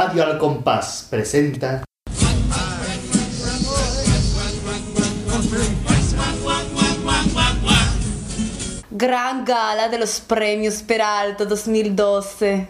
Radio 0.00 0.22
Al 0.22 0.38
Compás 0.38 1.08
presenta 1.10 1.82
Gran 8.92 9.44
gala 9.44 9.88
de 9.88 9.98
los 9.98 10.20
premios 10.20 10.84
Peralta 10.84 11.44
2012. 11.46 12.68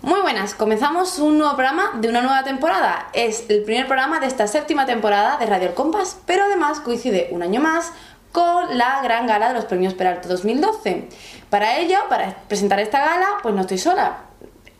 Muy 0.00 0.20
buenas, 0.22 0.54
comenzamos 0.54 1.18
un 1.18 1.36
nuevo 1.36 1.54
programa 1.54 1.98
de 2.00 2.08
una 2.08 2.22
nueva 2.22 2.44
temporada. 2.44 3.10
Es 3.12 3.44
el 3.50 3.62
primer 3.64 3.86
programa 3.86 4.20
de 4.20 4.26
esta 4.26 4.46
séptima 4.46 4.86
temporada 4.86 5.36
de 5.36 5.44
Radio 5.44 5.68
El 5.68 5.74
Compás, 5.74 6.16
pero 6.24 6.44
además 6.44 6.80
coincide 6.80 7.28
un 7.32 7.42
año 7.42 7.60
más 7.60 7.92
con 8.36 8.76
la 8.76 9.00
gran 9.02 9.26
gala 9.26 9.48
de 9.48 9.54
los 9.54 9.64
premios 9.64 9.94
Peralta 9.94 10.28
2012. 10.28 11.08
Para 11.48 11.78
ello, 11.78 11.96
para 12.10 12.34
presentar 12.46 12.78
esta 12.80 12.98
gala, 12.98 13.28
pues 13.40 13.54
no 13.54 13.62
estoy 13.62 13.78
sola. 13.78 14.18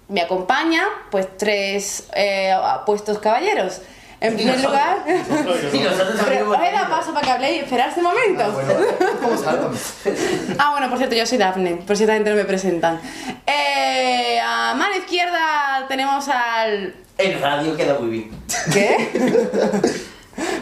Me 0.08 0.20
acompaña 0.20 0.82
pues 1.10 1.26
tres 1.38 2.06
eh, 2.14 2.52
apuestos 2.52 3.18
caballeros. 3.18 3.80
En 4.20 4.34
primer 4.34 4.60
lugar, 4.60 4.98
pero 5.06 6.50
os 6.50 6.58
he 6.58 6.70
dado 6.70 6.90
paso 6.90 7.14
para 7.14 7.24
que 7.24 7.30
habléis, 7.32 7.62
esperar 7.62 7.88
este 7.88 8.02
momento. 8.02 8.44
Ah, 8.44 8.48
bueno. 8.48 9.70
Ah, 10.58 10.70
bueno, 10.72 10.90
por 10.90 10.98
cierto, 10.98 11.16
yo 11.16 11.24
soy 11.24 11.38
Dafne, 11.38 11.76
por 11.76 11.96
si 11.96 12.02
esta 12.02 12.12
gente 12.12 12.28
no 12.28 12.36
me 12.36 12.44
presentan. 12.44 13.00
Eh, 13.46 14.38
a 14.38 14.74
mano 14.74 14.96
izquierda 14.96 15.86
tenemos 15.88 16.28
al... 16.28 16.94
En 17.16 17.40
radio 17.40 17.74
queda 17.74 17.98
muy 17.98 18.10
bien. 18.10 18.30
¿Qué? 18.70 20.02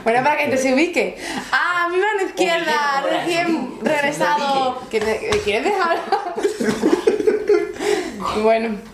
bueno, 0.04 0.22
para 0.22 0.36
que 0.36 0.42
gente 0.44 0.56
se 0.58 0.74
ubique. 0.74 1.16
A 1.52 1.88
mi 1.88 1.98
mano 1.98 2.22
izquierda, 2.26 3.02
recién 3.08 3.78
regresado... 3.82 4.80
¿Qué 4.90 5.00
te- 5.00 5.40
¿Quieres 5.44 5.64
dejar? 5.64 5.98
bueno. 8.42 8.93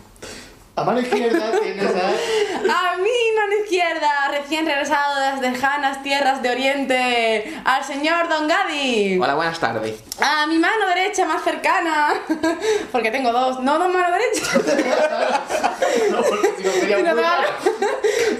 A 0.77 0.85
mano 0.85 1.01
izquierda 1.01 1.51
tienes 1.63 1.95
a... 1.95 2.93
A 2.93 2.97
mi 2.97 3.37
mano 3.37 3.63
izquierda, 3.63 4.29
recién 4.31 4.67
regresado 4.67 5.17
de 5.17 5.21
las 5.21 5.41
lejanas 5.41 6.03
tierras 6.03 6.43
de 6.43 6.51
Oriente, 6.51 7.61
al 7.65 7.85
señor 7.85 8.29
Don 8.29 8.47
Gadi. 8.47 9.19
Hola, 9.21 9.35
buenas 9.35 9.59
tardes. 9.59 10.01
A 10.21 10.47
mi 10.47 10.59
mano 10.59 10.87
derecha 10.87 11.27
más 11.27 11.43
cercana, 11.43 12.15
porque 12.93 13.11
tengo 13.11 13.33
dos, 13.33 13.61
no 13.61 13.79
dos 13.79 13.93
manos 13.93 14.12
derechas, 14.12 14.55
No, 16.11 16.23
porque 16.23 16.49
si 16.57 16.62
no 16.62 16.73
sería 16.73 16.97
sino 16.99 17.15
dos, 17.17 17.25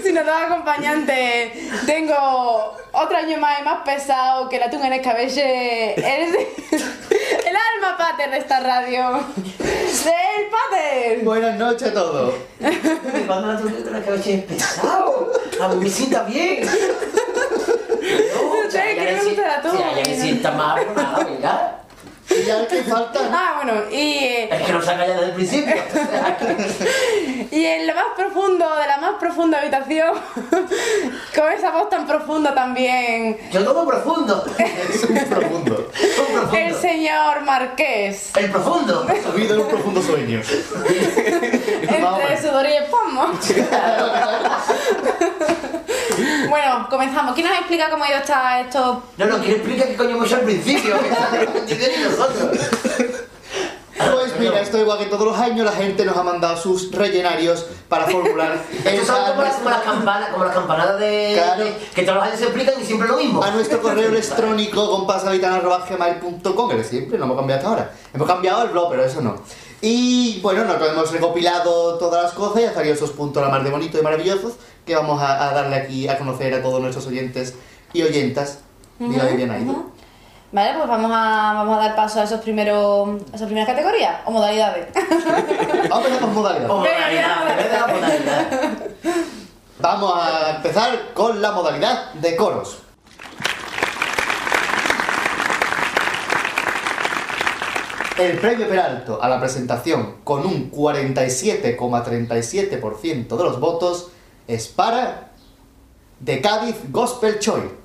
sino 0.03 0.23
dos 0.23 0.35
acompañantes. 0.35 1.85
Tengo 1.85 2.77
otro 2.93 3.17
año 3.17 3.37
más 3.37 3.59
y 3.59 3.63
más 3.63 3.83
pesado 3.83 4.47
que 4.47 4.59
la 4.59 4.69
tunga 4.69 4.87
en 4.87 4.93
el 4.93 5.01
cabello. 5.01 5.41
Eres 5.43 6.35
el 6.71 7.55
alma 7.55 7.97
pater 7.97 8.31
de 8.31 8.37
esta 8.37 8.59
radio. 8.61 9.25
¡Del 9.57 10.47
pater! 10.49 11.19
Buenas 11.23 11.57
noches 11.57 11.89
a 11.89 11.93
todos. 11.93 12.20
Cuando 13.27 13.53
la 13.53 13.59
con 13.59 13.93
la 13.93 14.01
cabeza 14.01 14.29
es 14.29 14.43
pesado. 14.43 15.31
A 15.61 15.89
sienta 15.89 16.23
bien. 16.23 16.65
No, 16.65 16.71
me 18.71 19.23
gusta 19.23 19.47
la 19.47 19.61
tuya. 19.61 19.79
Ya, 19.79 20.03
ya 20.03 20.09
me 20.09 20.21
sienta 20.21 20.51
mal, 20.51 20.85
pues 20.85 20.97
nada, 20.97 21.23
venga. 21.23 21.77
Y 22.29 22.43
ya 22.43 22.65
que 22.65 22.81
falta... 22.83 23.19
Ah, 23.31 23.61
bueno, 23.61 23.81
y, 23.91 23.95
eh, 23.95 24.49
Es 24.51 24.65
que 24.65 24.71
nos 24.71 24.85
saca 24.85 25.05
ya 25.05 25.13
desde 25.13 25.25
el 25.25 25.31
principio. 25.33 25.75
y 27.51 27.65
en 27.65 27.87
lo 27.87 27.93
más 27.93 28.05
profundo, 28.15 28.75
de 28.77 28.87
la 28.87 28.97
más 28.97 29.15
profunda 29.19 29.59
habitación, 29.59 30.15
con 31.35 31.51
esa 31.51 31.71
voz 31.71 31.89
tan 31.89 32.07
profunda 32.07 32.53
también, 32.53 33.37
Yo 33.51 33.63
tomo 33.65 33.85
profundo. 33.85 34.45
Es 34.57 35.03
un 35.03 35.17
profundo. 35.25 35.89
Tomo 36.15 36.27
profundo. 36.29 36.57
el 36.57 36.75
señor 36.75 37.41
Marqués. 37.41 38.31
El 38.37 38.49
profundo. 38.49 39.05
Subido 39.23 39.55
en 39.55 39.61
un 39.61 39.67
profundo 39.67 40.01
sueño. 40.01 40.41
Entre 41.95 42.41
sudor 42.41 42.65
y 42.65 42.73
espasmo. 42.73 43.27
bueno, 46.49 46.87
comenzamos. 46.89 47.33
¿Quién 47.35 47.47
nos 47.47 47.57
explica 47.57 47.89
cómo 47.89 48.03
ha 48.03 48.09
ido 48.09 48.17
esta, 48.19 48.61
esto? 48.61 49.03
No, 49.17 49.25
no, 49.25 49.39
quiero 49.39 49.55
explicar 49.57 49.87
qué 49.87 49.95
coño 49.97 50.11
hemos 50.11 50.25
hecho 50.27 50.35
al 50.35 50.41
principio. 50.41 50.95
Que 51.67 51.97
nosotros. 52.03 52.57
Pues 54.11 54.39
mira, 54.39 54.59
esto 54.61 54.79
igual 54.79 54.97
que 54.97 55.05
todos 55.05 55.25
los 55.27 55.37
años, 55.37 55.63
la 55.65 55.71
gente 55.73 56.03
nos 56.05 56.17
ha 56.17 56.23
mandado 56.23 56.57
sus 56.57 56.91
rellenarios 56.91 57.65
para 57.87 58.07
formular 58.07 58.57
Estos 58.85 59.05
son 59.07 59.25
como 59.29 59.43
las, 59.43 59.55
como 59.55 59.69
las 59.69 59.81
campanas, 59.81 60.29
como 60.29 60.45
las 60.45 60.53
campanadas 60.55 60.99
de, 60.99 61.33
Claro. 61.35 61.63
de- 61.63 61.75
que 61.93 62.01
todos 62.03 62.15
los 62.17 62.25
años 62.25 62.39
se 62.39 62.45
explican 62.45 62.73
y 62.81 62.85
siempre 62.85 63.07
lo 63.07 63.17
mismo. 63.17 63.43
a 63.43 63.51
nuestro 63.51 63.79
correo 63.87 64.09
electrónico 64.09 64.89
compasavitana.gmail.com 64.89 66.69
que 66.69 66.75
de 66.77 66.83
siempre, 66.83 67.17
no 67.19 67.25
hemos 67.25 67.37
cambiado 67.37 67.59
hasta 67.59 67.69
ahora. 67.69 67.91
Hemos 68.13 68.27
cambiado 68.27 68.63
el 68.63 68.69
blog, 68.69 68.89
pero 68.89 69.05
eso 69.05 69.21
no. 69.21 69.35
Y 69.81 70.39
bueno, 70.41 70.63
nosotros 70.63 70.89
hemos 70.91 71.11
recopilado 71.11 71.97
todas 71.97 72.23
las 72.23 72.31
cosas 72.33 72.61
y 72.61 72.65
ha 72.65 72.73
salido 72.73 72.93
esos 72.93 73.11
puntos 73.11 73.41
la 73.43 73.49
más 73.49 73.63
de 73.63 73.71
bonitos 73.71 73.99
y 73.99 74.03
maravillosos 74.03 74.53
que 74.85 74.95
vamos 74.95 75.19
a, 75.21 75.49
a 75.49 75.53
darle 75.53 75.75
aquí 75.75 76.07
a 76.07 76.17
conocer 76.17 76.53
a 76.53 76.61
todos 76.61 76.79
nuestros 76.81 77.07
oyentes 77.07 77.55
y 77.93 78.03
oyentas. 78.03 78.59
Diga 78.99 79.25
Ujú, 79.25 79.35
bien 79.35 79.49
ahí. 79.51 79.63
ujú. 79.63 79.91
Vale, 80.51 80.73
pues 80.75 80.87
vamos 80.87 81.11
a, 81.13 81.53
vamos 81.55 81.77
a 81.77 81.79
dar 81.79 81.95
paso 81.95 82.19
a 82.19 82.23
esos 82.25 82.41
primeros, 82.41 83.21
a 83.31 83.35
esas 83.35 83.45
primeras 83.47 83.67
categorías 83.69 84.17
o 84.25 84.31
modalidades. 84.31 84.87
Vamos 85.89 86.05
a 86.05 86.07
empezar 86.09 86.19
con 86.19 86.33
modalidad. 86.35 86.69
O 86.69 86.81
Venga, 86.81 86.97
modalidad, 86.99 87.39
venga. 87.39 87.51
en 87.51 87.57
vez 87.57 87.71
de 87.71 87.79
la 87.79 87.87
modalidad. 87.87 88.47
Vamos 89.79 90.13
a 90.15 90.49
empezar 90.57 90.99
con 91.13 91.41
la 91.41 91.51
modalidad 91.53 92.13
de 92.15 92.35
coros. 92.35 92.79
El 98.21 98.37
premio 98.37 98.69
Peralto 98.69 99.17
a 99.19 99.27
la 99.27 99.39
presentación 99.39 100.17
con 100.23 100.45
un 100.45 100.69
47,37% 100.69 103.35
de 103.35 103.43
los 103.43 103.59
votos 103.59 104.11
es 104.47 104.67
para 104.67 105.31
The 106.23 106.39
Cádiz 106.39 106.75
Gospel 106.91 107.39
Choir. 107.39 107.80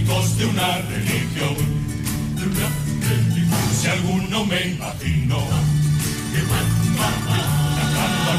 Con 0.00 0.06
cánticos 0.06 0.38
de 0.38 0.46
una 0.46 0.78
religión. 0.78 1.54
de 2.36 2.42
una 2.46 2.68
religión. 3.08 3.60
Si 3.80 3.86
alguno 3.88 4.44
me 4.44 4.60
imagino 4.68 5.38
que 6.32 6.40
cantando 7.76 8.30
a 8.30 8.36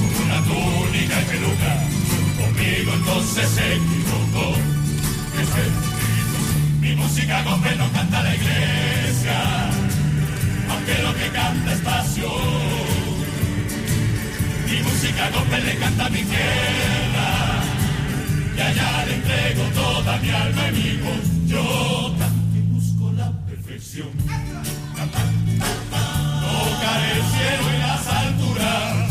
con 0.00 0.24
una 0.24 0.38
túnica 0.44 1.14
y 1.20 1.24
peluca, 1.24 1.72
conmigo 2.38 2.90
entonces 2.94 3.46
se 3.50 3.64
equivocó. 3.74 4.46
Es 5.40 5.48
mi 6.80 6.92
música 6.96 7.42
gospel 7.42 7.78
no 7.78 7.92
canta 7.92 8.22
la 8.22 8.34
iglesia, 8.34 9.70
aunque 10.70 11.02
lo 11.02 11.14
que 11.14 11.28
canta 11.28 11.72
es 11.72 11.80
pasión. 11.80 13.10
Mi 14.70 14.78
música 14.82 15.30
gospel 15.30 15.66
le 15.66 15.74
canta 15.76 16.08
mi 16.08 16.22
tierra, 16.22 17.09
y 18.60 18.62
allá 18.62 19.06
le 19.06 19.14
entrego 19.14 19.62
toda 19.74 20.18
mi 20.18 20.30
alma 20.30 20.68
y 20.68 20.72
mi 20.72 20.96
voz. 20.98 21.26
Yo 21.46 22.14
también 22.18 22.74
busco 22.74 23.10
la 23.12 23.32
perfección. 23.46 24.10
Tocaré 26.44 27.10
el 27.18 27.24
cielo 27.32 27.64
y 27.74 27.78
las 27.78 28.06
alturas. 28.06 29.08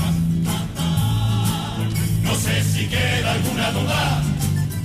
No 2.24 2.36
sé 2.36 2.64
si 2.64 2.86
queda 2.88 3.32
alguna 3.32 3.72
duda. 3.72 4.24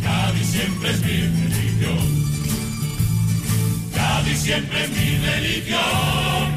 Cádiz 0.02 0.46
siempre 0.46 0.90
es 0.92 1.00
mi 1.02 1.16
religión. 1.42 2.04
Cádiz 3.94 4.38
siempre 4.38 4.84
es 4.84 4.90
mi 4.90 5.18
religión. 5.26 6.53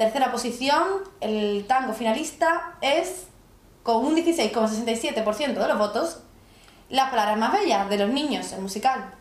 tercera 0.00 0.32
posición, 0.32 0.82
el 1.20 1.66
tango 1.66 1.92
finalista 1.92 2.78
es, 2.80 3.26
con 3.82 4.02
un 4.02 4.16
16,67% 4.16 5.52
de 5.52 5.68
los 5.68 5.76
votos, 5.76 6.22
Las 6.88 7.10
palabras 7.10 7.36
más 7.36 7.52
bellas 7.52 7.86
de 7.90 7.98
los 7.98 8.08
niños, 8.08 8.50
el 8.52 8.62
musical. 8.62 9.12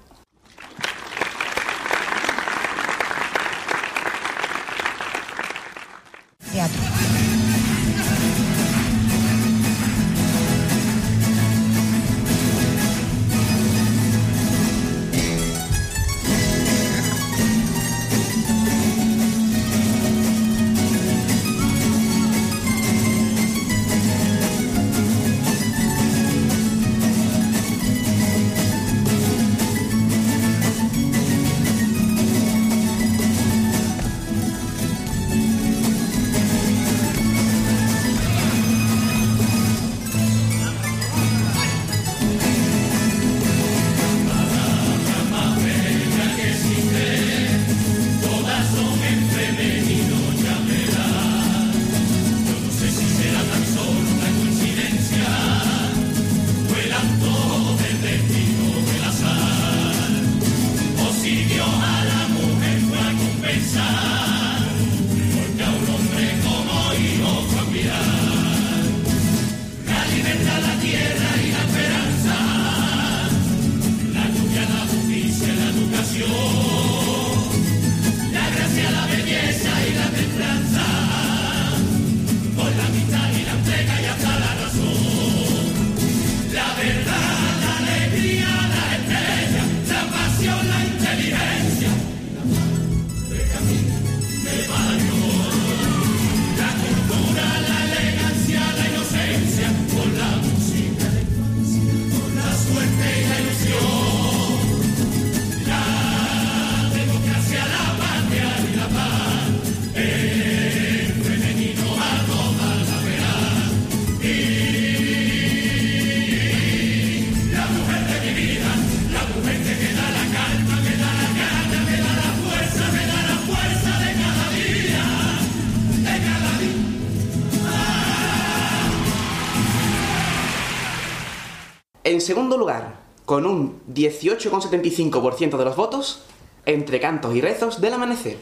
segundo 132.30 132.58
lugar, 132.60 132.94
con 133.26 133.48
un 133.48 133.82
18,75% 133.92 135.58
de 135.58 135.66
los 135.66 135.76
votos, 135.76 136.22
entre 136.68 137.00
cantos 137.00 137.36
y 137.36 137.42
rezos 137.42 137.82
del 137.82 137.94
amanecer. 137.94 138.38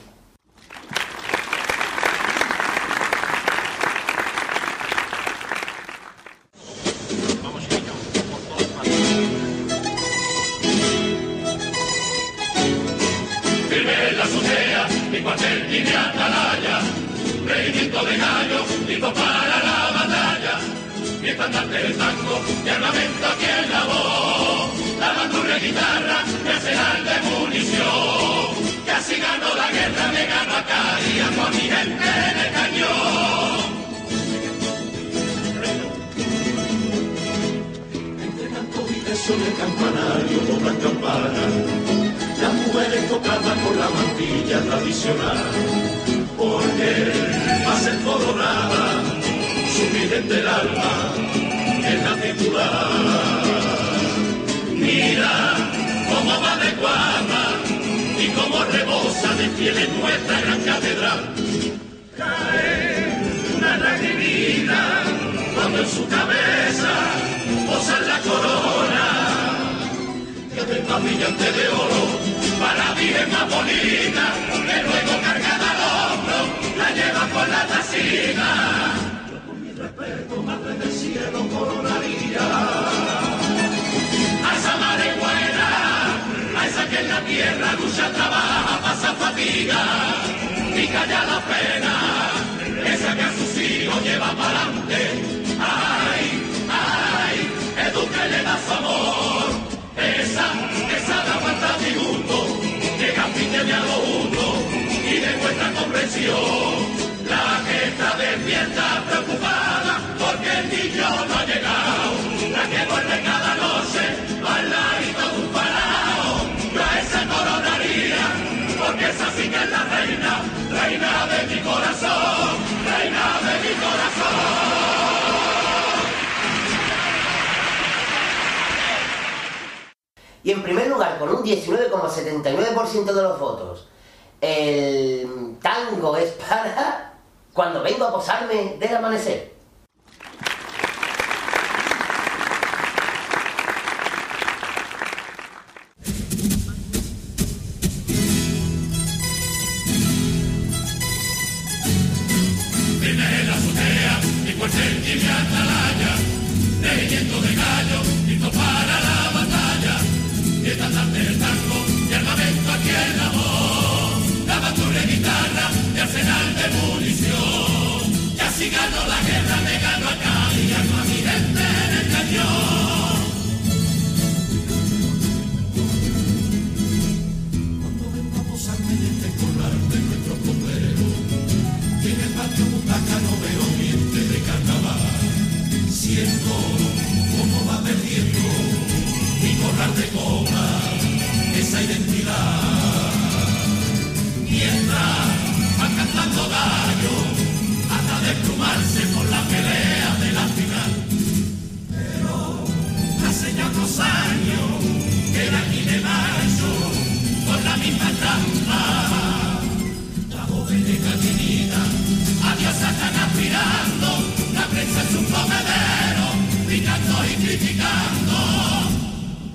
Edificando, 217.60 218.38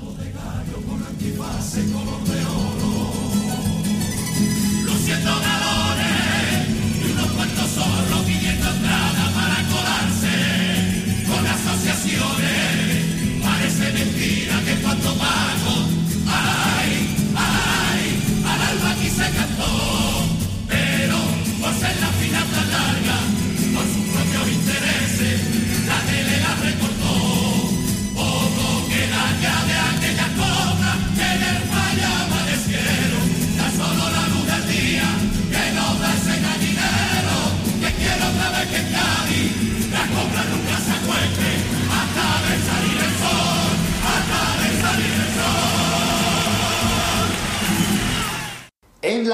bodegario 0.01 0.83
con 0.89 1.07
antifaz 1.07 1.77
ecológico. 1.77 2.12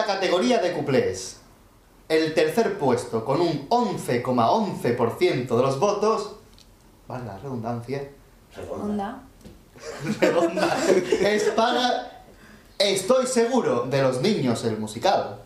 categoría 0.08 0.56
de 0.56 0.72
cuplés, 0.72 1.36
el 2.08 2.32
tercer 2.32 2.78
puesto 2.78 3.26
con 3.26 3.42
un 3.42 3.68
11,11% 3.68 5.54
de 5.54 5.62
los 5.62 5.78
votos, 5.78 6.36
vale 7.06 7.26
la 7.26 7.36
redundancia, 7.36 8.10
redonda, 8.56 9.22
redonda, 10.18 10.78
es 11.20 11.42
para 11.50 12.24
Estoy 12.78 13.26
seguro 13.26 13.86
de 13.90 14.00
los 14.00 14.22
niños 14.22 14.64
el 14.64 14.78
musical. 14.78 15.40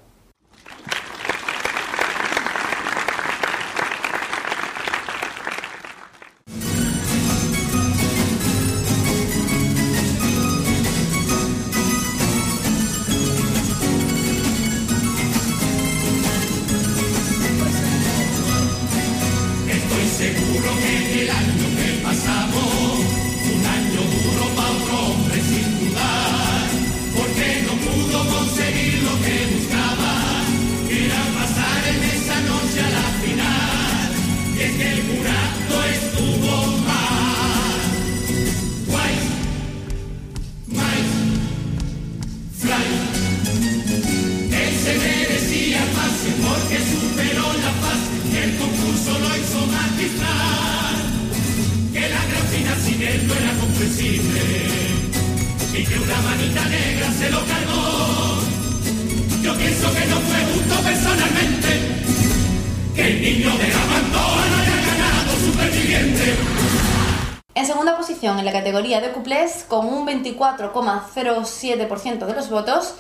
24,07% 70.37 72.27
de 72.27 72.35
los 72.35 72.51
votos, 72.51 72.95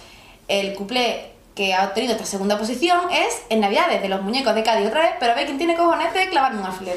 el 0.48 0.74
cuplé 0.74 1.32
que 1.54 1.74
ha 1.74 1.84
obtenido 1.84 2.14
esta 2.14 2.24
segunda 2.24 2.58
posición 2.58 2.98
es 3.10 3.42
En 3.50 3.60
Navidades 3.60 4.00
de 4.00 4.08
los 4.08 4.22
Muñecos 4.22 4.54
de 4.54 4.62
Cádiz 4.62 4.88
otra 4.88 5.00
vez, 5.00 5.10
pero 5.20 5.32
a 5.32 5.34
ver 5.34 5.46
quién 5.46 5.58
tiene 5.58 5.76
cojones 5.76 6.14
de 6.14 6.28
clavarme 6.28 6.60
un 6.60 6.66
alfiler. 6.66 6.96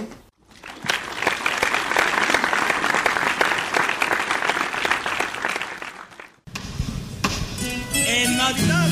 En 8.08 8.38
Navidad 8.38 8.85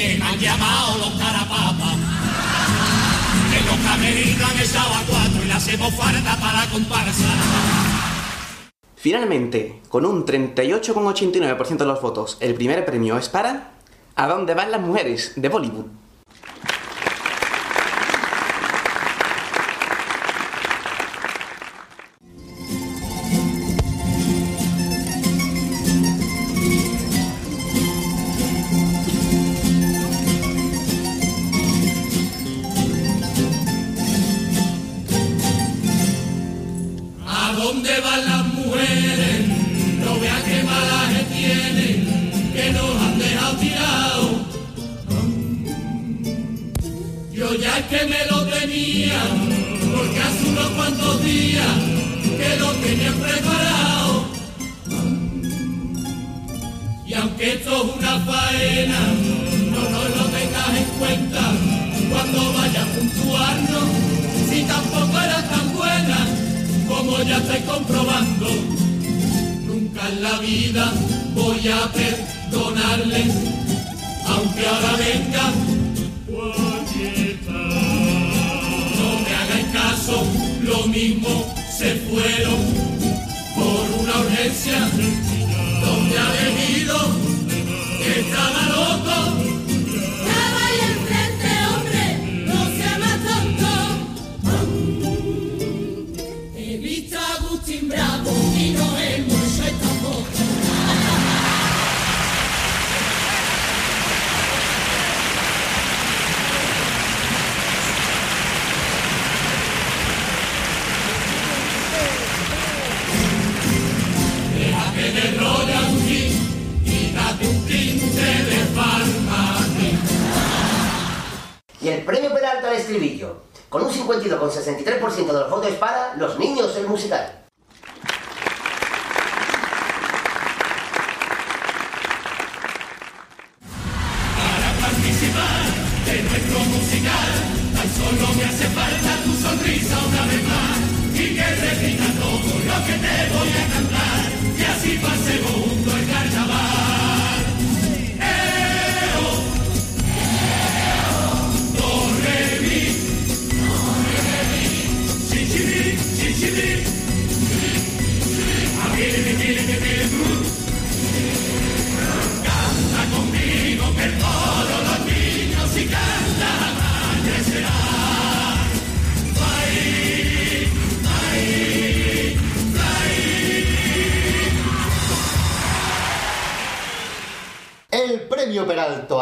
que 0.00 0.16
me 0.16 0.24
han 0.24 0.38
llamado 0.38 0.96
los 0.96 1.10
carapapas. 1.10 1.96
En 3.54 3.66
los 3.66 3.76
camerinos 3.86 4.50
han 4.50 4.58
estado 4.58 4.94
a 4.94 5.02
cuatro 5.06 5.42
y 5.44 5.46
le 5.46 5.52
hacemos 5.52 5.94
falta 5.94 6.36
para 6.40 6.66
comparsa. 6.70 7.28
Finalmente, 8.96 9.82
con 9.90 10.06
un 10.06 10.24
38,89% 10.24 11.76
de 11.76 11.84
los 11.84 12.00
votos, 12.00 12.38
el 12.40 12.54
primer 12.54 12.86
premio 12.86 13.18
es 13.18 13.28
para... 13.28 13.72
¿A 14.16 14.26
dónde 14.26 14.54
van 14.54 14.70
las 14.70 14.80
mujeres? 14.80 15.32
de 15.36 15.48
Bollywood. 15.48 15.99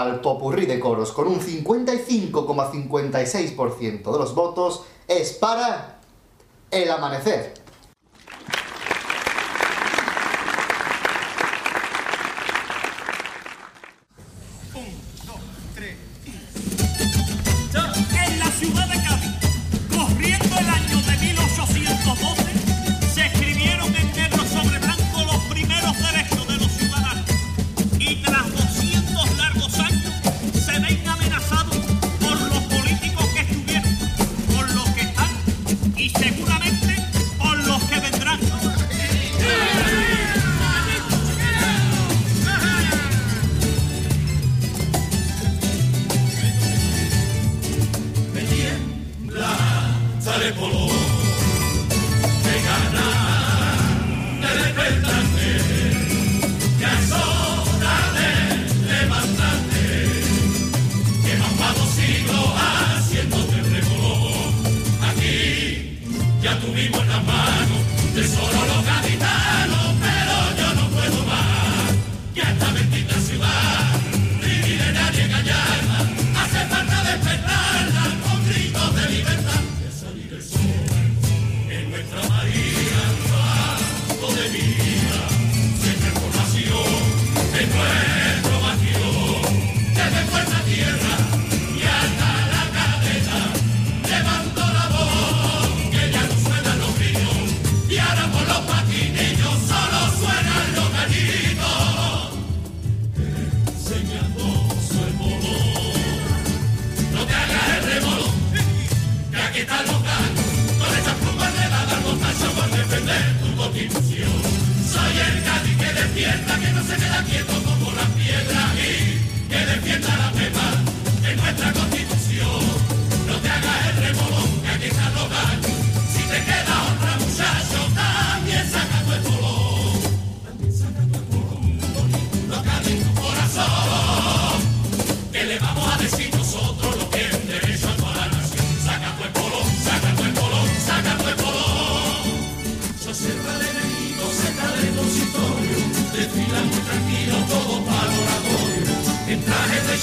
al 0.08 0.20
popurrí 0.20 0.66
de 0.66 0.80
coros 0.80 1.12
con 1.12 1.28
un 1.28 1.40
55,56% 1.40 4.12
de 4.12 4.18
los 4.18 4.34
votos 4.34 4.82
es 5.06 5.34
para 5.34 6.00
El 6.70 6.90
Amanecer. 6.90 7.54
this 68.18 68.57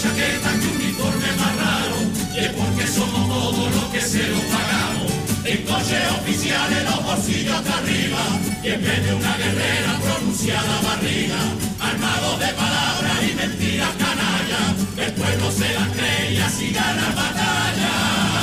chaqueta, 0.06 0.52
que 0.60 0.68
uniforme 0.68 1.30
más 1.40 1.56
raro, 1.58 1.98
y 2.36 2.40
es 2.40 2.54
porque 2.54 2.88
somos 2.88 3.28
todos 3.28 3.76
los 3.76 3.86
que 3.86 4.02
se 4.02 4.24
lo 4.30 4.40
pagamos. 4.54 5.12
En 5.46 5.62
coches 5.64 6.06
oficiales 6.20 6.84
los 6.84 7.04
bolsillos 7.04 7.56
hasta 7.56 7.78
arriba, 7.78 8.24
y 8.64 8.68
en 8.70 8.82
vez 8.84 9.06
de 9.06 9.14
una 9.14 9.38
guerrera 9.38 9.92
pronunciada 10.02 10.82
barriga, 10.82 11.42
armados 11.80 12.40
de 12.40 12.48
palabras 12.54 13.18
y 13.30 13.36
mentiras 13.36 13.94
canallas, 14.04 14.74
el 14.98 15.12
pueblo 15.14 15.52
se 15.52 15.74
las 15.74 15.90
cree 15.90 16.34
y 16.34 16.38
así 16.38 16.72
gana 16.72 17.08
batalla. 17.16 18.35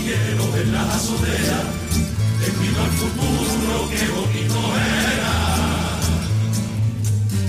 jardinero 0.00 0.46
de 0.52 0.64
la 0.66 0.82
azotea, 0.94 1.62
te 2.40 2.50
pido 2.52 2.82
al 2.82 2.90
futuro 2.90 3.88
que 3.90 4.06
bonito 4.08 4.60
era. 4.76 5.36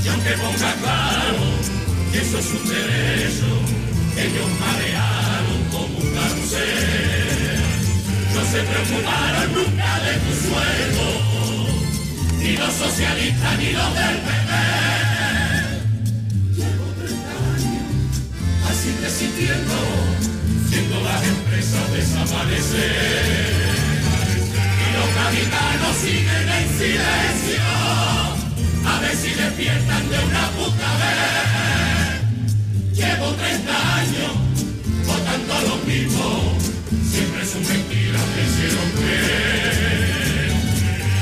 Y 0.03 0.07
aunque 0.07 0.31
ponga 0.31 0.73
claro 0.81 1.43
que 2.11 2.17
eso 2.21 2.39
es 2.39 2.45
un 2.47 2.67
derecho, 2.67 3.49
ellos 4.17 4.49
marearon 4.59 5.61
como 5.71 5.97
un 5.97 6.09
carrusel. 6.13 7.59
No 8.33 8.41
se 8.51 8.59
preocuparon 8.63 9.53
nunca 9.53 9.99
de 9.99 10.13
tu 10.23 10.31
sueldo, 10.47 11.05
ni 12.39 12.51
los 12.57 12.73
socialistas 12.73 13.57
ni 13.59 13.71
los 13.71 13.93
del 13.95 14.17
PP. 14.25 14.51
Llevo 16.55 16.85
30 16.99 17.31
años 17.55 17.91
así 18.69 18.89
resistiendo 19.01 20.40
viendo 20.71 21.01
las 21.01 21.21
empresas 21.23 21.91
desaparecer. 21.91 23.65
Y 24.81 24.87
los 24.95 25.09
capitanos 25.19 25.95
siguen 26.01 26.47
en 26.57 26.67
silencio, 26.79 27.63
a 28.85 28.99
ver 29.01 29.15
si 29.15 29.29
despiertan 29.33 30.09
de 30.09 30.17
una 30.19 30.49
puta 30.55 30.89
vez. 31.01 32.21
Llevo 32.95 33.27
30 33.33 33.95
años 34.01 34.31
votando 35.05 35.53
a 35.53 35.61
los 35.61 35.83
mismos, 35.85 36.41
siempre 37.11 37.45
son 37.45 37.61
mentiras 37.67 38.25
que 38.33 38.41
hicieron 38.47 38.89
creer. 38.97 40.51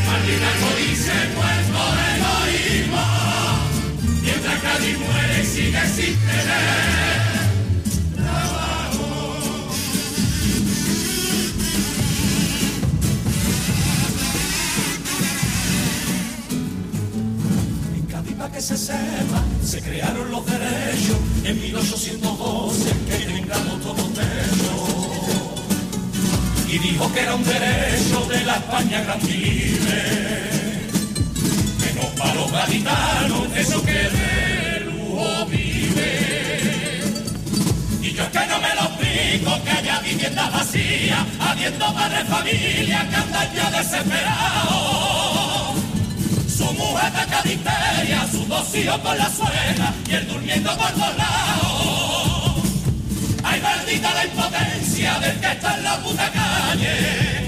Maldita 0.06 0.52
codicia, 0.62 1.18
muerto 1.36 1.82
de 1.98 2.06
egoísmo, 2.18 3.06
mientras 4.22 4.58
Cádiz 4.62 4.98
muere 5.00 5.46
sigue 5.46 5.84
sin 5.96 6.16
tener. 6.28 7.19
Que 18.60 18.64
se 18.66 18.78
sepa, 18.78 19.42
se 19.64 19.82
crearon 19.82 20.30
los 20.32 20.46
derechos 20.46 21.18
en 21.46 21.62
1812, 21.62 22.90
que 23.08 23.18
tengamos 23.26 23.82
todos. 23.82 24.10
Y 26.68 26.78
dijo 26.80 27.14
que 27.14 27.22
era 27.22 27.36
un 27.36 27.44
derecho 27.46 28.26
de 28.28 28.44
la 28.44 28.56
España 28.58 29.02
grande 29.02 29.32
y 29.32 29.38
libre. 29.38 30.04
Menos 31.86 32.06
para 32.18 32.34
los 32.36 32.52
gaditanos, 32.52 33.48
eso 33.56 33.82
que 33.82 33.94
de 33.94 34.80
lujo 34.92 35.46
vive. 35.46 37.02
Y 38.02 38.12
yo 38.12 38.24
es 38.24 38.30
que 38.30 38.46
no 38.46 38.60
me 38.60 38.76
lo 38.76 38.82
explico 38.90 39.64
que 39.64 39.72
haya 39.72 40.00
viviendas 40.02 40.52
vacías, 40.52 41.26
habiendo 41.40 41.94
padres 41.94 42.28
familia 42.28 43.08
que 43.10 43.16
andan 43.16 43.56
ya 43.56 43.72
desesperados. 43.72 45.49
Su 46.70 46.76
mujer 46.76 47.12
de 47.12 47.26
caditeria, 47.26 48.28
sus 48.30 48.48
dos 48.48 48.76
hijos 48.76 49.00
con 49.00 49.18
la 49.18 49.28
suegra 49.28 49.92
y 50.08 50.14
él 50.14 50.28
durmiendo 50.28 50.70
por 50.78 50.92
todos 50.92 51.18
lados. 51.18 52.64
Ay, 53.44 53.60
maldita 53.60 54.14
la 54.14 54.26
impotencia 54.26 55.20
del 55.20 55.40
que 55.40 55.52
está 55.52 55.78
en 55.78 55.84
la 55.84 55.98
puta 55.98 56.32
calle. 56.32 57.48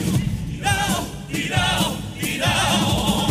Tirao, 0.49 1.07
tirao, 1.31 1.97
tirao. 2.19 3.27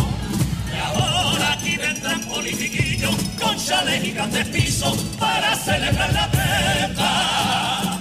Y 0.73 0.79
ahora 0.79 1.51
aquí 1.51 1.75
vendrán 1.75 2.21
politiquillos 2.21 3.15
con 3.37 3.57
chales 3.57 4.01
y 4.01 4.11
grandes 4.11 4.47
pisos 4.47 4.97
para 5.19 5.53
celebrar 5.57 6.13
la 6.13 6.31
trepa. 6.31 7.99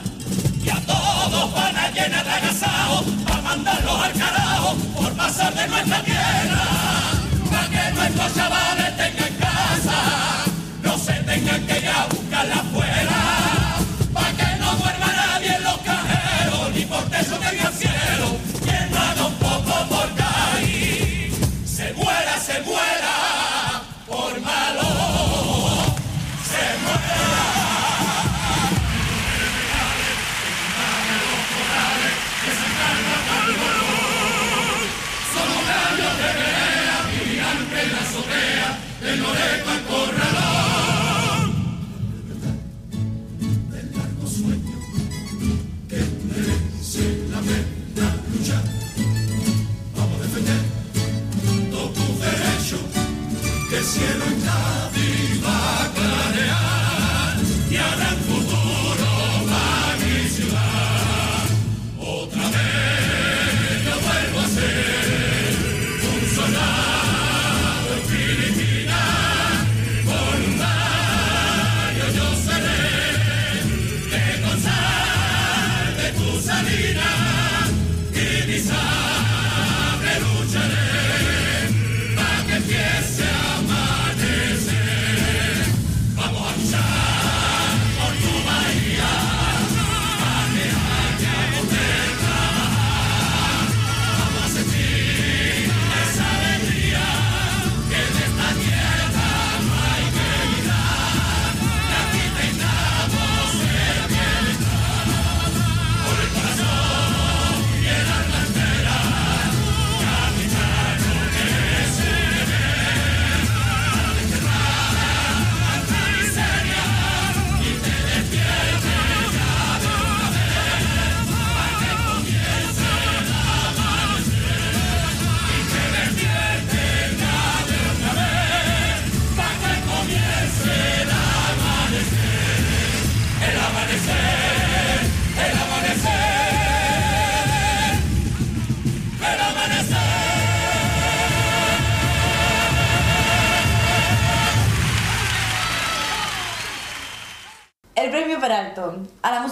Y 0.64 0.70
a 0.70 0.80
todos 0.86 1.52
van 1.52 1.76
a 1.76 1.90
llenar 1.90 2.24
de 2.24 2.30
agasados 2.30 3.04
para 3.26 3.42
mandarlos 3.42 4.00
al 4.00 4.12
carajo 4.12 4.76
por 4.96 5.12
pasar 5.14 5.52
de 5.52 5.66
nuestra 5.66 6.04
tierra. 6.04 6.89
Nuestros 8.20 8.44
chavales 8.44 8.96
tengan 8.98 9.34
casa, 9.38 10.44
no 10.82 10.98
se 10.98 11.12
tengan 11.22 11.66
que 11.66 11.78
ir 11.78 11.88
a 11.88 12.06
buscarla 12.06 12.54
afuera. 12.56 12.69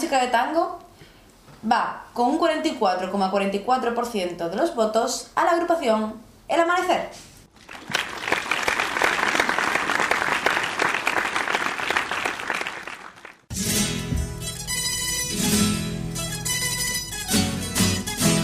Música 0.08 0.24
de 0.24 0.32
tango 0.32 0.78
va 1.70 2.06
con 2.14 2.30
un 2.30 2.38
44,44% 2.38 4.48
de 4.48 4.56
los 4.56 4.74
votos 4.74 5.30
a 5.34 5.44
la 5.44 5.50
agrupación 5.50 6.14
El 6.48 6.60
Amanecer. 6.60 7.10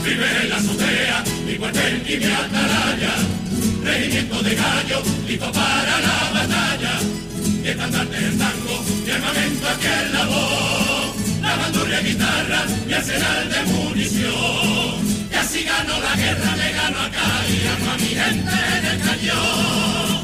Vive 0.02 0.42
en 0.42 0.50
la 0.50 0.56
azotea, 0.56 1.24
mi 1.46 1.56
cuartel 1.56 2.04
y 2.06 2.18
mi 2.18 2.26
atalaya. 2.26 3.14
Regimiento 3.84 4.42
de 4.42 4.54
gallo, 4.54 5.02
listo 5.26 5.50
para 5.50 5.98
la 5.98 6.30
batalla. 6.34 7.00
Y 7.62 7.68
estandarte 7.68 8.18
el 8.18 8.38
tango, 8.38 8.82
mi 9.06 9.10
armamento 9.10 9.66
aquí 9.66 9.86
en 9.86 10.12
la 10.12 10.26
voz 10.26 10.83
la 11.56 11.62
bandurria 11.62 12.00
guitarra, 12.00 12.66
mi 12.86 12.92
arsenal 12.92 13.48
de 13.48 13.62
munición. 13.72 14.94
Y 15.30 15.34
así 15.34 15.62
gano 15.64 16.00
la 16.00 16.16
guerra, 16.16 16.56
le 16.56 16.72
gano 16.72 16.98
acá 17.00 17.28
y 17.48 17.66
armo 17.72 17.90
a 17.90 17.96
mi 17.96 18.10
gente 18.22 18.56
en 18.76 18.84
el 18.92 18.98
cañón. 19.06 20.20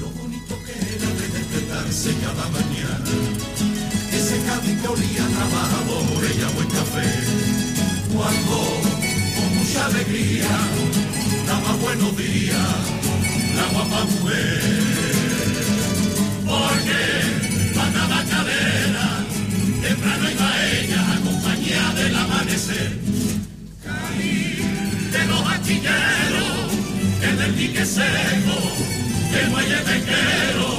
Lo 0.00 0.08
bonito 0.18 0.54
que 0.64 0.74
era 0.94 1.08
despertarse 1.36 2.10
cada 2.24 2.46
mañana, 2.58 3.14
ese 4.12 4.36
Cádiz 4.46 4.80
que 4.80 4.88
olía 4.88 5.24
trabajador 5.36 6.20
y 6.38 6.42
a 6.42 6.48
buen 6.56 6.68
café. 6.68 7.08
Cuando, 8.14 8.56
con 9.36 9.48
mucha 9.58 9.86
alegría, 9.86 10.52
daba 11.46 11.72
buenos 11.84 12.16
días, 12.16 12.78
la 13.56 13.64
guapa 13.72 14.04
mujer. 14.04 15.17
Porque 16.48 17.74
mandaba 17.76 18.24
cadena, 18.24 19.06
temprano 19.82 20.30
iba 20.30 20.50
ella 20.72 21.00
acompañada 21.16 21.92
del 21.94 22.16
amanecer. 22.16 22.90
Caí 23.84 24.56
de 25.12 25.24
los 25.26 25.42
astilleros, 25.52 26.72
el 27.22 27.38
del 27.38 27.56
dique 27.56 27.84
seco, 27.84 28.56
el 29.38 29.50
muelle 29.50 29.76
pesquero, 29.88 30.70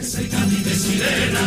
ese 0.00 0.28
Cádiz 0.28 0.64
de 0.64 0.74
sirena, 0.74 1.44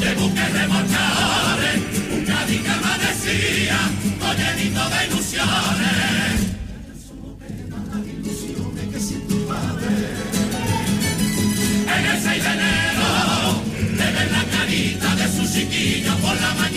de 0.00 0.14
buques 0.14 0.52
remolcares, 0.52 1.80
un 2.12 2.24
Cádiz 2.24 2.62
que 2.62 2.70
amanecía, 2.70 3.78
todo 4.20 4.34
llenito 4.34 4.88
de 4.88 5.06
ilusiones. 5.06 6.49
6 12.40 12.42
de 12.42 12.52
enero, 12.52 13.62
le 13.98 14.12
ven 14.12 14.32
la 14.32 14.44
carita 14.44 15.14
de 15.16 15.26
su 15.28 15.52
chiquillo 15.52 16.14
por 16.16 16.34
la 16.40 16.54
mañana, 16.54 16.69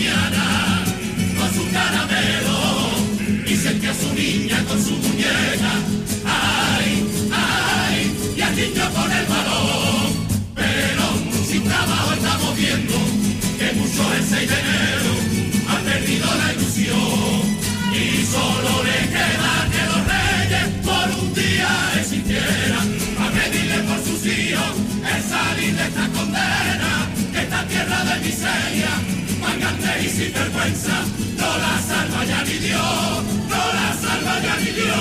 sin 30.14 30.32
vergüenza, 30.32 31.04
no 31.36 31.58
la 31.58 31.78
salva 31.80 32.24
ya 32.24 32.44
ni 32.44 32.52
Dios, 32.52 33.24
no 33.48 33.72
la 33.78 33.92
salva 33.94 34.40
ya 34.40 34.56
ni 34.58 34.70
Dios. 34.70 34.94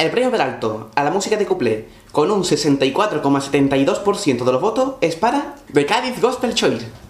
El 0.00 0.10
premio 0.10 0.32
Peralto 0.32 0.90
a 0.96 1.04
la 1.04 1.12
música 1.12 1.36
de 1.36 1.46
cuplé 1.46 1.86
con 2.10 2.32
un 2.32 2.42
64,72% 2.42 4.44
de 4.44 4.52
los 4.52 4.60
votos 4.60 4.94
es 5.00 5.14
para 5.14 5.54
The 5.72 5.86
Cádiz 5.86 6.20
Gospel 6.20 6.54
Choir. 6.54 7.07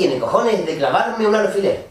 Tiene 0.00 0.18
cojones 0.18 0.64
de 0.64 0.78
clavarme 0.78 1.26
un 1.26 1.34
alfiler. 1.34 1.84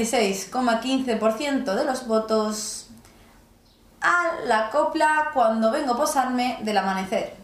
46,15% 0.00 1.74
de 1.74 1.84
los 1.84 2.06
votos 2.06 2.86
a 4.00 4.36
la 4.46 4.70
copla 4.70 5.30
Cuando 5.34 5.70
vengo 5.70 5.92
a 5.94 5.96
posarme 5.96 6.58
del 6.62 6.78
amanecer. 6.78 7.39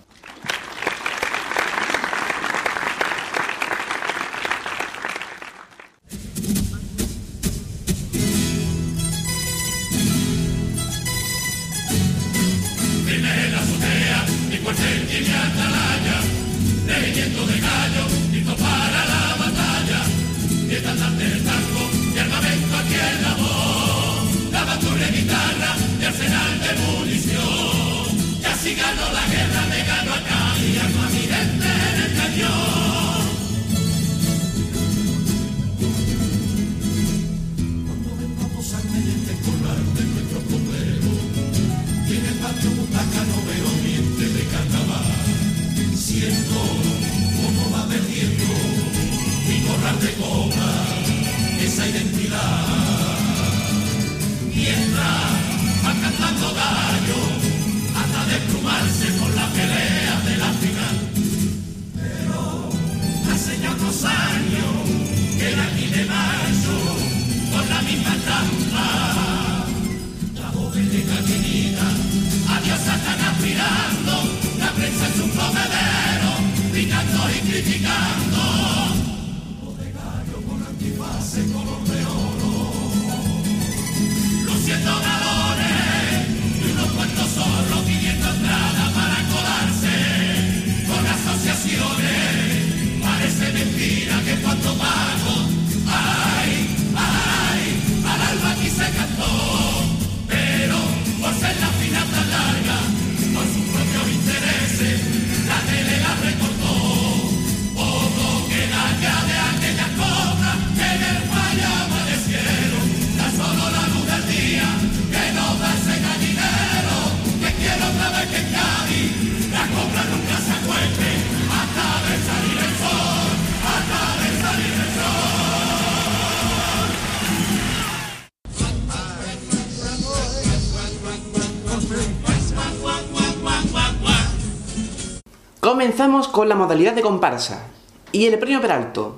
La 136.48 136.54
modalidad 136.54 136.94
de 136.94 137.02
comparsa. 137.02 137.66
Y 138.12 138.26
el 138.26 138.38
premio 138.38 138.60
Peralto 138.60 139.16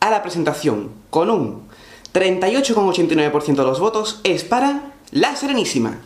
a 0.00 0.10
la 0.10 0.22
presentación 0.22 0.90
con 1.10 1.30
un 1.30 1.68
38,89% 2.12 3.56
de 3.56 3.62
los 3.62 3.80
votos 3.80 4.20
es 4.24 4.44
para 4.44 4.92
La 5.10 5.36
Serenísima. 5.36 5.98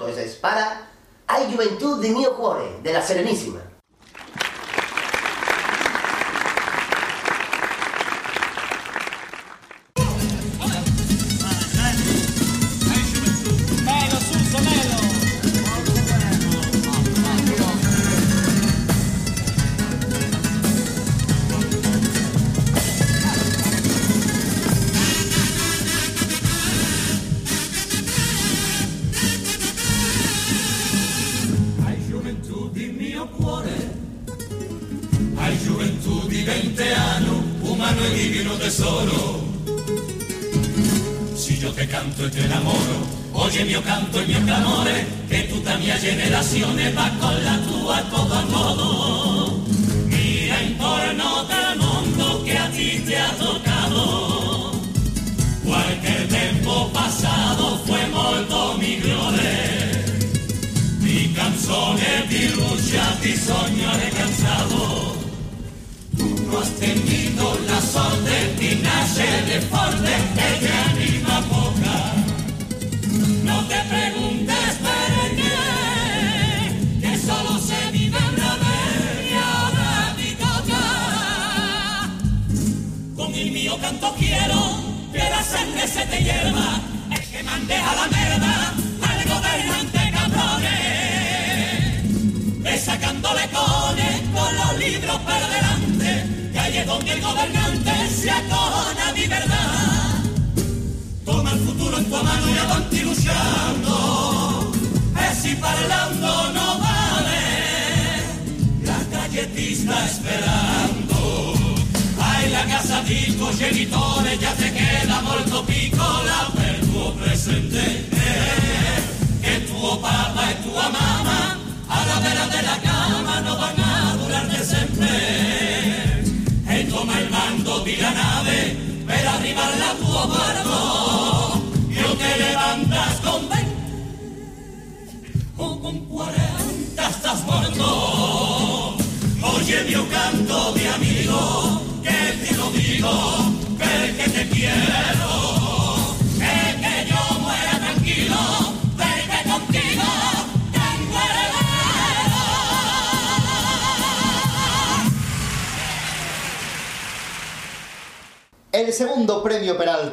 Entonces, 0.00 0.36
para 0.36 0.88
Hay 1.26 1.52
Juventud 1.52 2.00
de 2.00 2.10
Mio 2.10 2.36
Cuore, 2.36 2.80
de 2.82 2.92
la 2.92 3.02
Serenísima. 3.02 3.60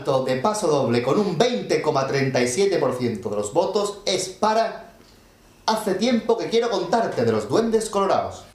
de 0.07 0.37
paso 0.37 0.67
doble 0.67 1.03
con 1.03 1.19
un 1.19 1.37
20,37% 1.37 3.29
de 3.29 3.35
los 3.35 3.51
votos 3.53 3.99
es 4.05 4.29
para 4.29 4.87
Hace 5.67 5.95
tiempo 5.95 6.37
que 6.37 6.47
quiero 6.47 6.69
contarte 6.69 7.25
de 7.25 7.31
los 7.33 7.49
duendes 7.49 7.89
colorados. 7.89 8.45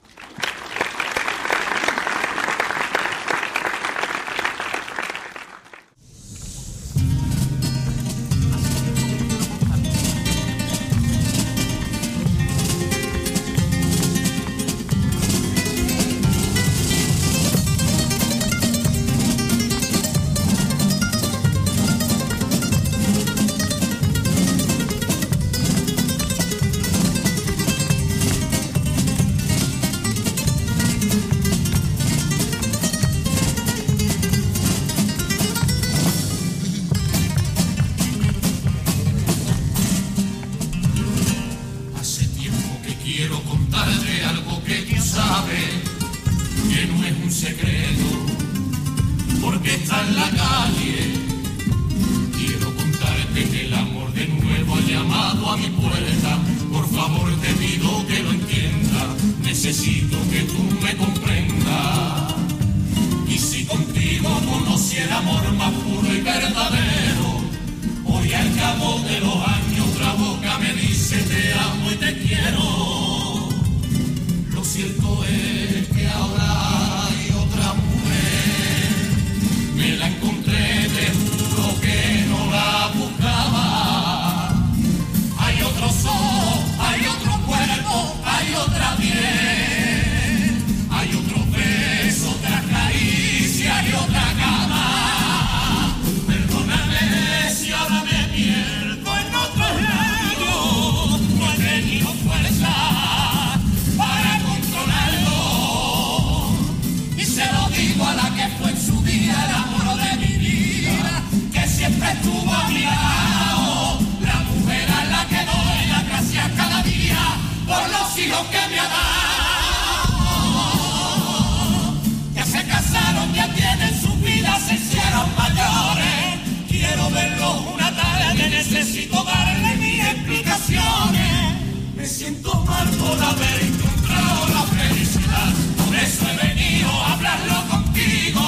Una 127.75 127.95
tarde 127.95 128.49
necesito 128.49 129.23
darle 129.25 129.77
mis 129.77 130.01
explicaciones. 130.05 131.61
Me 131.97 132.07
siento 132.07 132.55
mal 132.65 132.89
por 132.89 133.23
haber 133.23 133.63
encontrado 133.63 134.49
la 134.49 134.63
felicidad. 134.63 135.53
Por 135.85 135.95
eso 135.95 136.25
he 136.29 136.47
venido 136.47 136.91
a 136.91 137.13
hablarlo 137.13 137.69
contigo. 137.69 138.43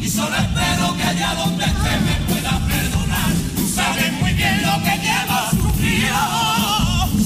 Y 0.00 0.08
solo 0.08 0.36
espero 0.36 0.96
que 0.96 1.02
allá 1.02 1.34
donde 1.34 1.64
esté 1.64 2.00
me 2.06 2.14
pueda 2.28 2.60
perdonar. 2.68 3.32
Tú 3.56 3.68
sabes 3.74 4.12
muy 4.20 4.32
bien 4.34 4.62
lo 4.62 4.82
que 4.84 4.98
llevas 4.98 5.50
sufrido. 5.50 6.22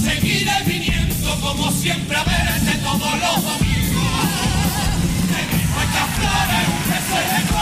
Seguiré 0.05 0.63
viniendo 0.67 1.41
como 1.41 1.71
siempre 1.73 2.17
a 2.17 2.25
verte 2.25 2.73
todos 2.79 3.13
los 3.25 3.45
domingos. 3.51 4.31
De 5.31 5.41
mis 5.57 5.67
flores 6.17 6.65
un 6.75 6.83
beso 6.91 7.60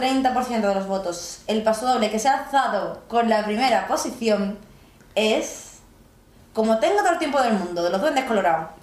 30% 0.00 0.60
de 0.60 0.74
los 0.74 0.86
votos. 0.86 1.40
El 1.46 1.62
paso 1.62 1.86
doble 1.86 2.10
que 2.10 2.18
se 2.18 2.28
ha 2.28 2.44
alzado 2.44 3.02
con 3.08 3.28
la 3.28 3.44
primera 3.44 3.86
posición 3.86 4.58
es. 5.14 5.66
Como 6.52 6.78
tengo 6.78 6.98
todo 6.98 7.12
el 7.12 7.18
tiempo 7.18 7.40
del 7.40 7.52
mundo, 7.52 7.82
de 7.84 7.90
los 7.90 8.00
duendes 8.00 8.24
colorados. 8.24 8.79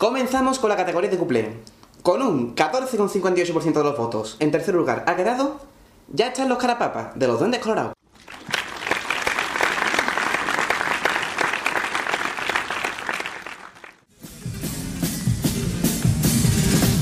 Comenzamos 0.00 0.58
con 0.58 0.70
la 0.70 0.78
categoría 0.78 1.10
de 1.10 1.18
cuplé. 1.18 1.58
Con 2.02 2.22
un 2.22 2.54
14,58% 2.56 3.74
de 3.74 3.84
los 3.84 3.98
votos, 3.98 4.38
en 4.40 4.50
tercer 4.50 4.74
lugar 4.74 5.04
ha 5.06 5.14
quedado 5.14 5.60
Ya 6.08 6.28
están 6.28 6.48
los 6.48 6.56
carapapas 6.56 7.18
de 7.18 7.26
los 7.26 7.38
Duendes 7.38 7.60
Colorados. 7.60 7.92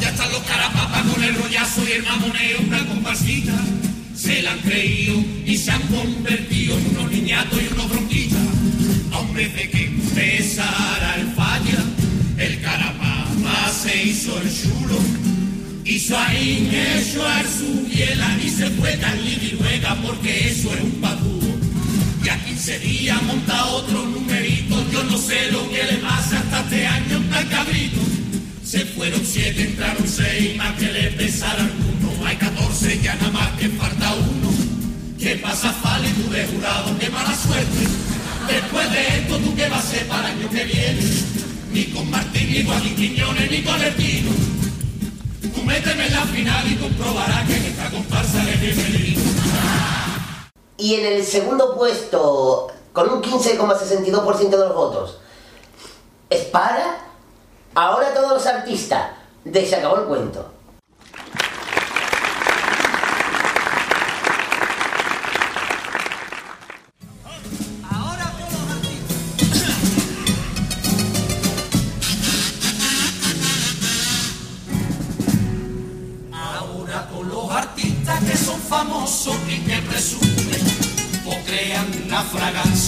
Ya 0.00 0.08
están 0.08 0.32
los 0.32 0.42
carapapas 0.42 1.02
con 1.12 1.22
el 1.22 1.36
rollazo 1.36 1.82
y 1.88 1.92
el 1.92 2.02
mamoneo, 2.02 2.58
una 2.66 2.84
comparsita. 2.84 3.54
Se 4.16 4.42
la 4.42 4.54
han 4.54 4.58
creído 4.58 5.20
y 5.46 5.56
se 5.56 5.70
han 5.70 5.82
convertido 5.82 6.76
en 6.76 6.96
unos 6.96 7.12
niñatos 7.12 7.62
y 7.62 7.72
unos 7.74 7.90
bronquitas. 7.90 8.40
Hombres 9.16 9.54
de 9.54 9.70
que 9.70 9.88
pesa 10.16 10.67
se 16.08 16.44
hizo 17.04 17.26
a 17.26 17.42
su 17.42 17.86
biela 17.86 18.38
y 18.42 18.48
se 18.50 18.70
fue 18.70 18.96
tan 18.96 19.18
luega 19.58 19.96
porque 20.02 20.48
eso 20.48 20.72
es 20.74 20.80
un 20.80 20.92
patúo. 21.00 21.58
Y 22.24 22.28
a 22.28 22.44
15 22.44 22.78
días 22.78 23.22
monta 23.24 23.64
otro 23.66 24.04
numerito, 24.04 24.84
yo 24.92 25.04
no 25.04 25.18
sé 25.18 25.50
lo 25.50 25.68
que 25.70 25.82
le 25.84 25.96
pasa 25.98 26.38
hasta 26.38 26.60
este 26.60 26.86
año 26.86 27.16
en 27.16 27.24
plan 27.24 27.48
cabrito. 27.48 28.00
Se 28.64 28.84
fueron 28.86 29.20
siete, 29.24 29.64
entraron 29.64 30.06
seis, 30.06 30.56
más 30.56 30.74
que 30.78 30.92
le 30.92 31.10
pesaran 31.12 31.70
uno. 32.00 32.26
Hay 32.26 32.36
14, 32.36 33.00
ya 33.02 33.14
nada 33.16 33.30
más 33.30 33.48
que 33.58 33.68
falta 33.70 34.14
uno. 34.14 34.50
¿Qué 35.18 35.36
pasa, 35.36 35.72
Fali, 35.72 36.08
tú 36.10 36.30
de 36.30 36.46
jurado? 36.46 36.96
¡Qué 36.98 37.10
mala 37.10 37.34
suerte! 37.34 37.86
Después 38.46 38.90
de 38.92 39.18
esto, 39.18 39.38
¿tú 39.38 39.54
qué 39.56 39.68
vas 39.68 39.84
a 39.84 39.88
hacer 39.88 40.06
para 40.06 40.32
el 40.32 40.38
año 40.38 40.50
que 40.50 40.64
viene? 40.64 41.27
Ni 41.78 41.84
con 41.92 42.10
Martín, 42.10 42.50
ni 42.50 42.64
Joaquín 42.64 42.96
Quiñones, 42.96 43.48
ni 43.52 43.62
con 43.62 43.80
el 43.80 43.94
Tino. 43.94 44.32
Tú 45.54 45.62
méteme 45.62 46.06
en 46.08 46.12
la 46.12 46.22
final 46.22 46.72
y 46.72 46.74
comprobarás 46.74 47.46
que 47.46 47.56
en 47.56 47.64
esta 47.66 47.88
comparsa 47.88 48.42
le 48.42 48.56
bienvenido. 48.56 49.22
Y 50.76 50.94
en 50.94 51.06
el 51.06 51.24
segundo 51.24 51.76
puesto, 51.76 52.66
con 52.92 53.08
un 53.10 53.22
15,62% 53.22 54.48
de 54.48 54.56
los 54.56 54.74
votos, 54.74 55.18
es 56.28 56.46
para 56.46 56.96
ahora 57.76 58.12
todos 58.12 58.32
los 58.32 58.46
artistas 58.46 59.10
de 59.44 59.64
Se 59.64 59.76
acabó 59.76 59.98
el 59.98 60.06
cuento. 60.06 60.50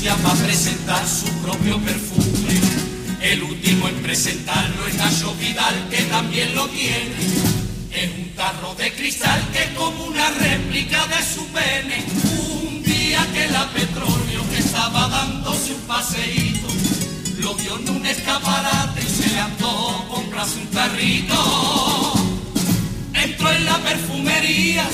Para 0.08 0.34
presentar 0.34 1.06
su 1.06 1.28
propio 1.42 1.78
perfume. 1.78 2.58
El 3.20 3.42
último 3.42 3.86
en 3.86 3.96
presentarlo 3.96 4.86
es 4.86 4.94
Nacho 4.94 5.34
Vidal, 5.34 5.88
que 5.90 6.02
también 6.04 6.54
lo 6.54 6.66
tiene. 6.68 7.16
Es 7.92 8.10
un 8.18 8.30
tarro 8.34 8.74
de 8.76 8.92
cristal 8.94 9.46
que 9.52 9.64
es 9.64 9.70
como 9.70 10.04
una 10.04 10.30
réplica 10.30 11.06
de 11.06 11.22
su 11.22 11.46
pene. 11.48 12.02
Un 12.64 12.82
día 12.82 13.26
que 13.34 13.48
la 13.48 13.68
petróleo 13.72 14.42
que 14.50 14.58
estaba 14.58 15.06
dándose 15.08 15.74
un 15.74 15.82
paseíto, 15.82 16.68
lo 17.40 17.54
vio 17.56 17.78
en 17.78 17.90
un 17.90 18.06
escaparate 18.06 19.02
y 19.02 19.22
se 19.22 19.28
le 19.28 19.38
andó 19.38 20.06
comprarse 20.08 20.60
un 20.60 20.66
tarrito. 20.68 22.14
Entró 23.12 23.52
en 23.52 23.64
la 23.66 23.78
perfumería 23.78 24.88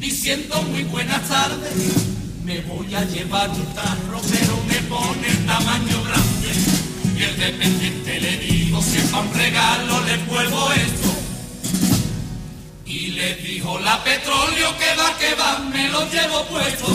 diciendo 0.00 0.62
muy 0.62 0.84
buenas 0.84 1.28
tardes. 1.28 2.17
Me 2.48 2.60
voy 2.62 2.92
a 2.94 3.04
llevar 3.04 3.50
un 3.50 3.66
tarro, 3.74 4.22
pero 4.22 4.56
me 4.66 4.80
pone 4.88 5.28
tamaño 5.46 6.02
grande. 6.02 6.48
Y 7.14 7.22
el 7.22 7.38
dependiente 7.38 8.20
le 8.20 8.38
dijo, 8.38 8.80
si 8.80 8.96
es 8.96 9.12
un 9.12 9.30
regalo 9.34 10.00
le 10.06 10.16
vuelvo 10.24 10.72
esto. 10.72 11.10
Y 12.86 13.08
le 13.08 13.34
dijo 13.34 13.78
la 13.80 14.02
petróleo 14.02 14.70
que 14.78 14.96
va, 14.96 15.14
que 15.18 15.34
va, 15.34 15.58
me 15.58 15.90
lo 15.90 16.08
llevo 16.08 16.42
puesto. 16.46 16.86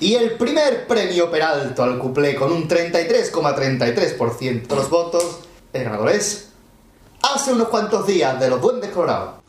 Y 0.00 0.14
el 0.14 0.38
primer 0.38 0.86
premio 0.86 1.30
Peralto 1.30 1.82
al 1.82 1.98
cuplé 1.98 2.34
con 2.34 2.50
un 2.50 2.66
33,33% 2.66 4.66
de 4.66 4.76
los 4.76 4.88
votos, 4.88 5.40
el 5.74 5.84
ganador 5.84 6.08
es... 6.08 6.46
Hace 7.22 7.52
unos 7.52 7.68
cuantos 7.68 8.06
días 8.06 8.40
de 8.40 8.48
los 8.48 8.62
Duendes 8.62 8.88
Colorados. 8.92 9.39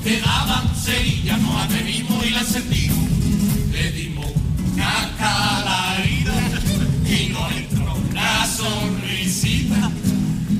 Aún 0.00 0.04
nos 0.04 0.04
quedaban 0.04 0.74
cerillas 0.76 1.40
nos 1.40 1.56
atrevimos 1.62 2.26
y 2.26 2.30
la 2.30 2.40
encendimos. 2.40 3.10
Le 3.72 3.92
dimos 3.92 4.26
una 4.72 5.10
calarida 5.18 6.34
y 7.06 7.28
nos 7.32 7.52
entró 7.52 7.94
una 7.94 8.46
sonrisita. 8.46 9.90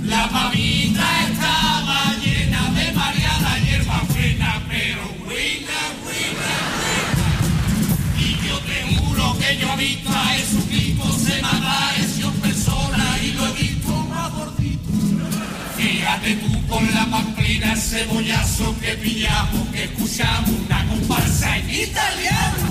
La 0.04 0.26
mamita 0.28 1.28
estaba 1.28 2.14
llena 2.22 2.70
de 2.72 2.92
variada 2.92 3.58
hierba 3.60 4.02
buena, 4.08 4.62
pero 4.68 5.02
buena, 5.24 5.78
buena, 6.02 6.52
buena. 6.84 7.30
Y 8.18 8.36
yo 8.46 8.58
te 8.60 8.96
juro 8.96 9.36
que 9.38 9.56
yo 9.56 9.72
he 9.72 9.76
visto 9.76 10.10
a 10.10 10.24
Jesucristo, 10.26 10.59
Fíjate 16.22 16.46
tú 16.46 16.66
con 16.66 16.94
la 16.94 17.06
pamplina, 17.06 17.74
cebollazo 17.76 18.78
que 18.80 18.94
pillamos, 18.96 19.68
que 19.68 19.84
escuchamos 19.84 20.50
una 20.66 20.86
comparsa 20.86 21.56
en 21.56 21.70
italiano. 21.70 22.68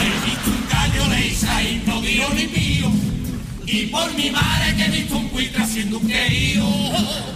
He 0.00 0.26
visto 0.26 0.50
un 0.50 0.68
gallo 0.68 1.08
de 1.08 1.26
Isaí, 1.28 1.82
no 1.86 2.00
digo 2.00 2.28
ni 2.34 2.46
mío. 2.46 2.90
Y 3.64 3.86
por 3.86 4.12
mi 4.14 4.30
madre 4.30 4.76
que 4.76 4.84
he 4.84 4.90
visto 4.90 5.16
un 5.16 5.30
buitre 5.30 5.62
haciendo 5.62 5.98
un 5.98 6.06
querido. 6.06 6.66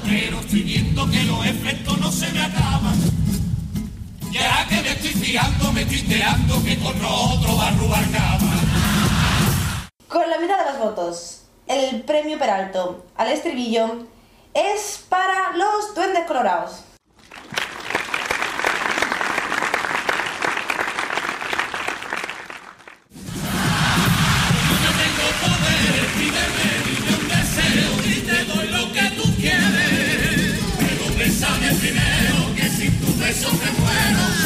Pero 0.04 0.40
estoy 0.40 0.62
viendo 0.62 1.10
que 1.10 1.22
los 1.24 1.46
efectos 1.46 1.98
no 1.98 2.12
se 2.12 2.30
me 2.32 2.42
acaban. 2.42 2.94
Ya 4.30 4.66
que 4.68 4.82
me 4.82 4.90
estoy 4.90 5.12
fijando, 5.12 5.72
me 5.72 5.82
estoy 5.82 6.00
enterando 6.00 6.62
que 6.62 6.76
con 6.76 6.94
otro 7.04 7.56
va 7.56 7.68
a 7.68 7.70
robar 7.72 8.10
cama. 8.10 8.60
Con 10.08 10.28
la 10.28 10.38
mitad 10.38 10.58
de 10.58 10.72
los 10.72 10.78
votos, 10.78 11.42
el 11.66 12.02
premio 12.02 12.38
Peralto 12.38 13.06
al 13.16 13.28
estribillo 13.28 14.11
es 14.54 15.04
para 15.08 15.56
los 15.56 15.94
Duendes 15.94 16.26
Colorados. 16.26 16.84
Bésame 31.18 31.72
primero, 31.74 32.54
que 32.56 32.68
sin 32.68 33.00
tu 33.00 33.16
beso 33.20 33.48
me. 33.52 34.41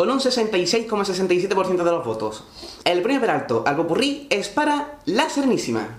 Con 0.00 0.08
un 0.08 0.18
66,67% 0.18 1.76
de 1.76 1.90
los 1.90 2.06
votos, 2.06 2.44
el 2.86 3.02
premio 3.02 3.20
Peralto 3.20 3.64
al 3.66 3.76
Popurrí 3.76 4.28
es 4.30 4.48
para 4.48 4.98
La 5.04 5.28
Serenísima. 5.28 5.98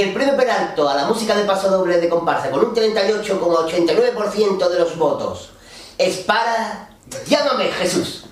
Y 0.00 0.02
el 0.02 0.14
premio 0.14 0.34
Peralto 0.34 0.88
a 0.88 0.94
la 0.94 1.04
música 1.04 1.36
de 1.36 1.44
paso 1.44 1.68
doble 1.68 2.00
de 2.00 2.08
comparsa 2.08 2.50
con 2.50 2.64
un 2.64 2.74
38,89% 2.74 4.68
de 4.70 4.78
los 4.78 4.96
votos 4.96 5.50
es 5.98 6.20
para... 6.20 6.88
Llámame 7.26 7.66
Jesús. 7.66 8.24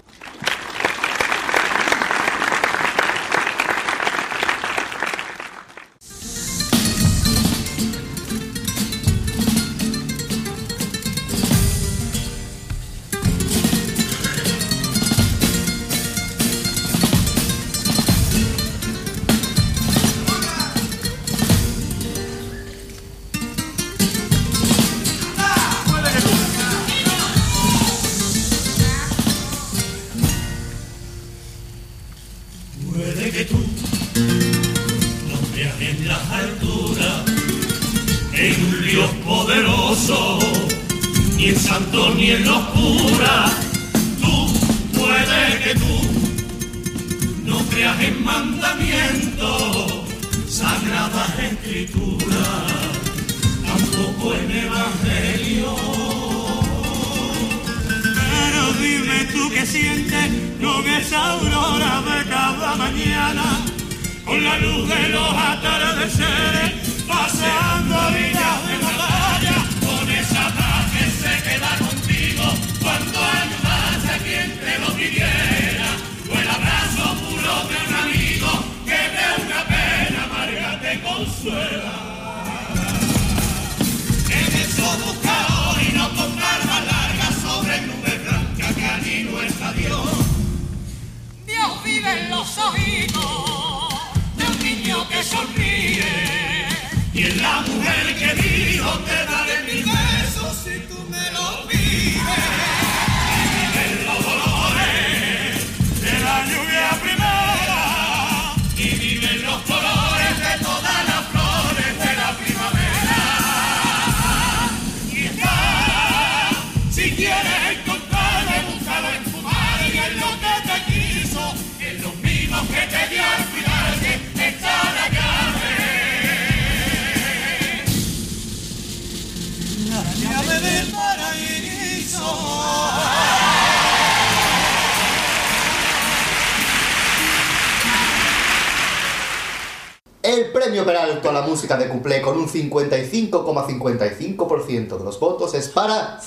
música 141.59 141.77
de 141.77 141.89
Cuplé 141.89 142.23
con 142.23 142.39
un 142.39 142.47
55,55% 142.47 144.97
de 144.97 145.05
los 145.05 145.19
votos 145.19 145.55
es 145.55 145.69
para 145.69 146.21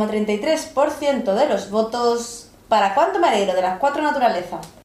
4,33% 0.00 1.34
de 1.34 1.46
los 1.48 1.70
votos. 1.70 2.48
¿Para 2.68 2.94
cuánto 2.94 3.18
me 3.18 3.28
de 3.54 3.62
las 3.62 3.78
cuatro 3.78 4.02
naturalezas? 4.02 4.79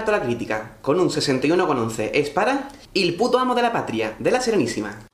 alto 0.00 0.12
la 0.12 0.22
crítica, 0.22 0.78
con 0.82 0.98
un 0.98 1.10
61 1.10 1.66
con 1.66 1.78
61,11 1.78 2.10
es 2.14 2.30
para... 2.30 2.68
El 2.92 3.14
puto 3.14 3.38
amo 3.38 3.54
de 3.54 3.62
la 3.62 3.72
patria, 3.72 4.16
de 4.18 4.30
la 4.32 4.40
Serenísima. 4.40 5.09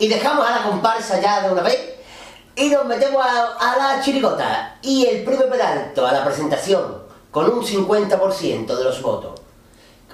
Y 0.00 0.08
dejamos 0.08 0.44
a 0.44 0.50
la 0.50 0.62
comparsa 0.64 1.20
ya 1.20 1.42
de 1.42 1.52
una 1.52 1.62
vez 1.62 1.78
y 2.56 2.70
nos 2.70 2.86
metemos 2.86 3.24
a, 3.24 3.52
a 3.58 3.76
la 3.76 4.02
chirigota. 4.02 4.78
Y 4.82 5.06
el 5.06 5.22
premio 5.24 5.48
Peralto 5.48 6.06
a 6.06 6.12
la 6.12 6.24
presentación 6.24 7.02
con 7.30 7.48
un 7.48 7.62
50% 7.62 8.66
de 8.66 8.84
los 8.84 9.02
votos. 9.02 9.40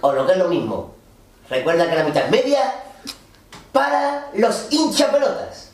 O 0.00 0.12
lo 0.12 0.26
que 0.26 0.32
es 0.32 0.38
lo 0.38 0.48
mismo. 0.48 0.90
Recuerda 1.48 1.88
que 1.88 1.96
la 1.96 2.04
mitad 2.04 2.28
media 2.28 2.74
para 3.72 4.28
los 4.34 4.66
hinchapelotas. 4.70 5.65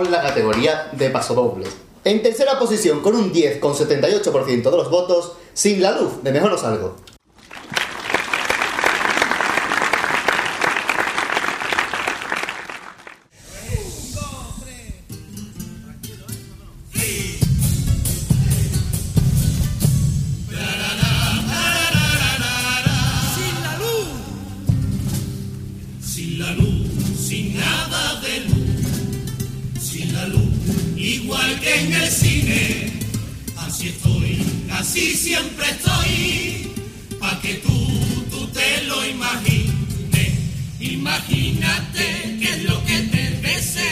Con 0.00 0.10
la 0.10 0.22
categoría 0.22 0.88
de 0.92 1.10
pasodobles. 1.10 1.68
En 2.04 2.22
tercera 2.22 2.58
posición, 2.58 3.02
con 3.02 3.14
un 3.14 3.34
10,78% 3.34 4.70
de 4.70 4.76
los 4.78 4.90
votos, 4.90 5.32
sin 5.52 5.82
la 5.82 5.90
luz, 5.90 6.22
de 6.22 6.32
mejor 6.32 6.52
os 6.52 6.64
algo. 6.64 6.96
Igual 31.00 31.60
que 31.60 31.80
en 31.80 31.92
el 31.92 32.10
cine, 32.10 32.92
así 33.56 33.88
estoy, 33.88 34.38
así 34.72 35.16
siempre 35.16 35.66
estoy, 35.70 36.72
pa' 37.18 37.40
que 37.40 37.54
tú, 37.54 37.88
tú 38.30 38.46
te 38.48 38.82
lo 38.84 39.04
imagines, 39.06 40.38
imagínate 40.78 42.36
que 42.40 42.48
es 42.54 42.64
lo 42.64 42.84
que 42.84 42.98
te 43.12 43.24
pese, 43.42 43.90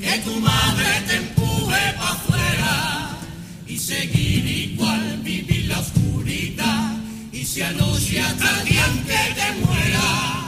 que 0.00 0.18
tu 0.24 0.40
madre 0.40 1.02
te 1.08 1.16
empuje 1.16 1.92
pa' 1.98 2.12
afuera, 2.12 3.18
y 3.66 3.78
seguir 3.78 4.46
igual, 4.46 5.20
vivir 5.22 5.66
la 5.66 5.80
oscuridad, 5.80 6.96
y 7.32 7.44
si 7.44 7.62
anoche 7.62 8.20
hasta 8.20 8.60
el 8.60 8.68
día 8.68 8.86
que 9.06 9.34
te 9.40 9.66
muera, 9.66 10.40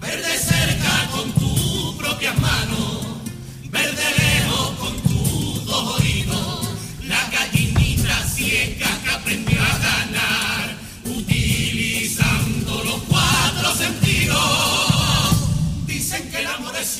Ver 0.00 0.20
de 0.20 0.36
cerca 0.36 1.08
con 1.12 1.30
tus 1.34 1.94
propias 1.94 2.36
manos, 2.40 2.91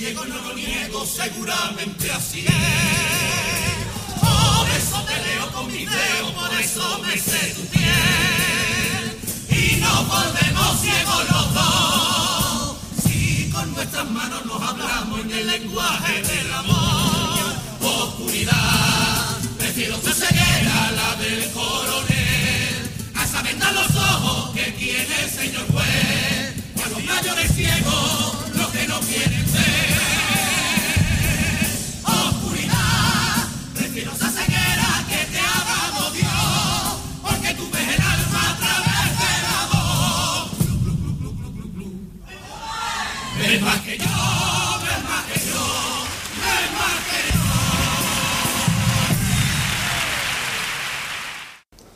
ciego 0.02 0.24
no 0.24 0.34
lo 0.34 0.52
niego, 0.54 1.06
seguramente 1.06 2.10
así 2.10 2.40
es. 2.40 3.74
Por 4.20 4.68
eso 4.76 5.00
te 5.06 5.16
leo 5.26 5.52
con 5.52 5.66
mi 5.68 5.84
dedo, 5.84 6.34
por 6.34 6.52
eso 6.60 6.98
me 7.06 7.16
sé 7.16 7.54
tu 7.54 7.64
piel. 7.66 9.04
Y 9.48 9.76
nos 9.76 10.08
volvemos 10.08 10.80
ciegos 10.80 11.22
los 11.30 11.54
dos. 11.54 12.76
Si 13.04 13.48
con 13.54 13.72
nuestras 13.74 14.10
manos 14.10 14.44
nos 14.44 14.60
hablamos 14.60 15.20
en 15.20 15.30
el 15.30 15.46
lenguaje 15.46 16.22
del 16.22 16.52
amor. 16.52 17.52
Oscuridad, 17.80 19.38
prefiero 19.56 19.98
tu 19.98 20.10
ceguera, 20.12 20.90
la 20.98 21.14
del 21.22 21.48
coronel. 21.52 22.90
A 23.14 23.42
venda 23.42 23.70
los 23.72 23.94
ojos 23.96 24.50
que 24.50 24.64
tiene 24.72 25.14
el 25.22 25.30
señor 25.30 25.64
juez. 25.72 26.54
Cuando 26.74 26.98
mayores 27.00 27.54
ciegos, 27.54 28.34
los 28.52 28.68
que 28.68 28.86
no 28.88 29.00
quieren 29.00 29.51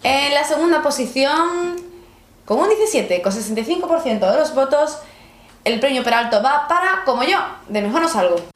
En 0.03 0.35
la 0.35 0.45
segunda 0.45 0.83
posición, 0.83 1.77
con 2.45 2.59
un 2.59 2.69
17, 2.69 3.23
con 3.23 3.33
65% 3.33 4.31
de 4.31 4.37
los 4.37 4.55
votos, 4.55 4.99
el 5.65 5.81
premio 5.81 6.05
Peralto 6.05 6.43
va 6.43 6.69
para 6.69 7.05
Como 7.05 7.25
yo, 7.25 7.39
de 7.69 7.83
Mejor 7.83 8.03
No 8.03 8.09
Salgo. 8.09 8.56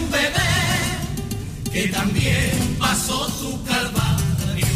Un 0.00 0.10
bebé 0.10 1.70
que 1.72 1.88
también 1.88 2.76
pasó 2.78 3.28
su 3.30 3.62
calvario. 3.64 4.66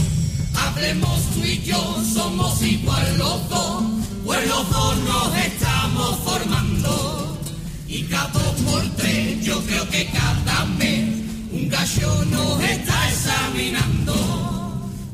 Hablemos 0.54 1.20
tú 1.34 1.44
y 1.44 1.62
yo, 1.62 2.02
somos 2.14 2.62
igual 2.62 3.18
los 3.18 3.48
dos, 3.48 3.82
pues 4.24 4.48
los 4.48 4.70
dos 4.70 4.98
nos 4.98 5.36
estamos 5.36 6.18
formando. 6.24 7.38
Y 7.88 8.04
cada 8.04 8.28
dos 8.28 8.54
por 8.64 8.82
tres, 8.96 9.44
yo 9.44 9.60
creo 9.64 9.88
que 9.90 10.06
cada 10.06 10.64
mes 10.78 11.08
un 11.52 11.68
gallo 11.68 12.24
nos 12.26 12.62
está 12.62 13.10
examinando. 13.10 14.14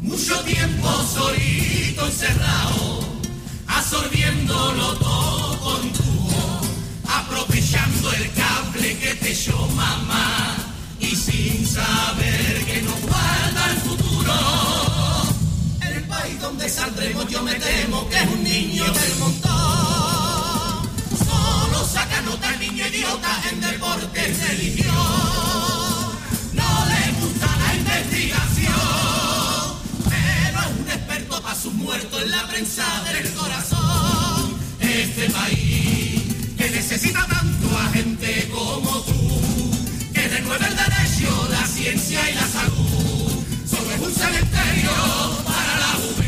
Mucho 0.03 0.39
tiempo 0.41 0.89
solito 1.15 2.07
encerrado, 2.07 3.01
absorbiéndolo 3.67 4.95
todo 4.95 5.59
con 5.61 5.93
tubo, 5.93 6.08
aprovechando 7.59 8.13
el 8.13 8.33
cable 8.33 8.97
que 8.99 9.15
te 9.17 9.33
echó 9.33 9.67
mamá 9.75 10.57
y 11.01 11.07
sin 11.07 11.67
saber 11.67 12.65
que 12.65 12.83
nos 12.83 13.01
guarda 13.01 13.71
el 13.71 13.77
futuro. 13.79 14.35
El 15.81 16.05
país 16.05 16.41
donde 16.41 16.69
saldremos 16.69 17.27
yo 17.29 17.43
me 17.43 17.55
temo 17.55 18.09
que 18.09 18.17
es 18.17 18.27
un 18.29 18.45
niño 18.45 18.85
del 18.85 19.17
montón. 19.19 20.89
Solo 21.19 21.85
saca 21.85 22.21
nota 22.23 22.55
el 22.55 22.61
niño 22.61 22.87
idiota 22.87 23.43
en 23.51 23.61
deporte 23.61 24.21
y 24.21 24.49
religión. 24.49 24.95
No 26.53 26.87
le 26.87 27.21
gusta 27.21 27.49
la 27.59 27.75
investigación, 27.75 28.75
pero 30.09 30.61
es 30.61 30.81
un 30.81 30.89
experto 30.91 31.43
para 31.43 31.55
sus 31.57 31.75
muertos 31.75 32.23
en 32.23 32.31
la 32.31 32.47
prensa 32.47 32.85
del 33.13 33.33
corazón. 33.35 34.59
Este 34.81 35.29
país 35.31 36.18
necesita 36.71 37.27
tanto 37.27 37.79
a 37.79 37.91
gente 37.93 38.49
como 38.53 39.01
tú, 39.03 39.41
que 40.13 40.29
renueve 40.29 40.67
el 40.67 40.77
derecho, 40.77 41.49
la 41.51 41.67
ciencia 41.67 42.31
y 42.31 42.35
la 42.35 42.47
salud. 42.47 43.45
Solo 43.69 43.91
es 43.93 44.01
un 44.01 44.15
cementerio 44.15 44.91
para 45.45 45.79
la 45.79 45.93
juventud. 45.97 46.28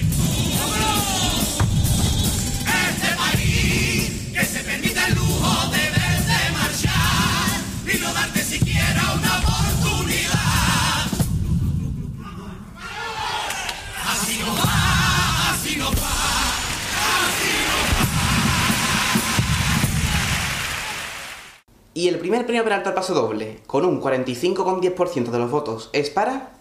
Y 22.00 22.08
el 22.08 22.18
primer 22.18 22.46
premio 22.46 22.64
Peralta 22.64 22.88
al 22.88 22.94
paso 22.94 23.12
doble, 23.12 23.60
con 23.66 23.84
un 23.84 24.00
45,10% 24.00 25.30
de 25.30 25.38
los 25.38 25.50
votos, 25.50 25.90
es 25.92 26.08
para... 26.08 26.52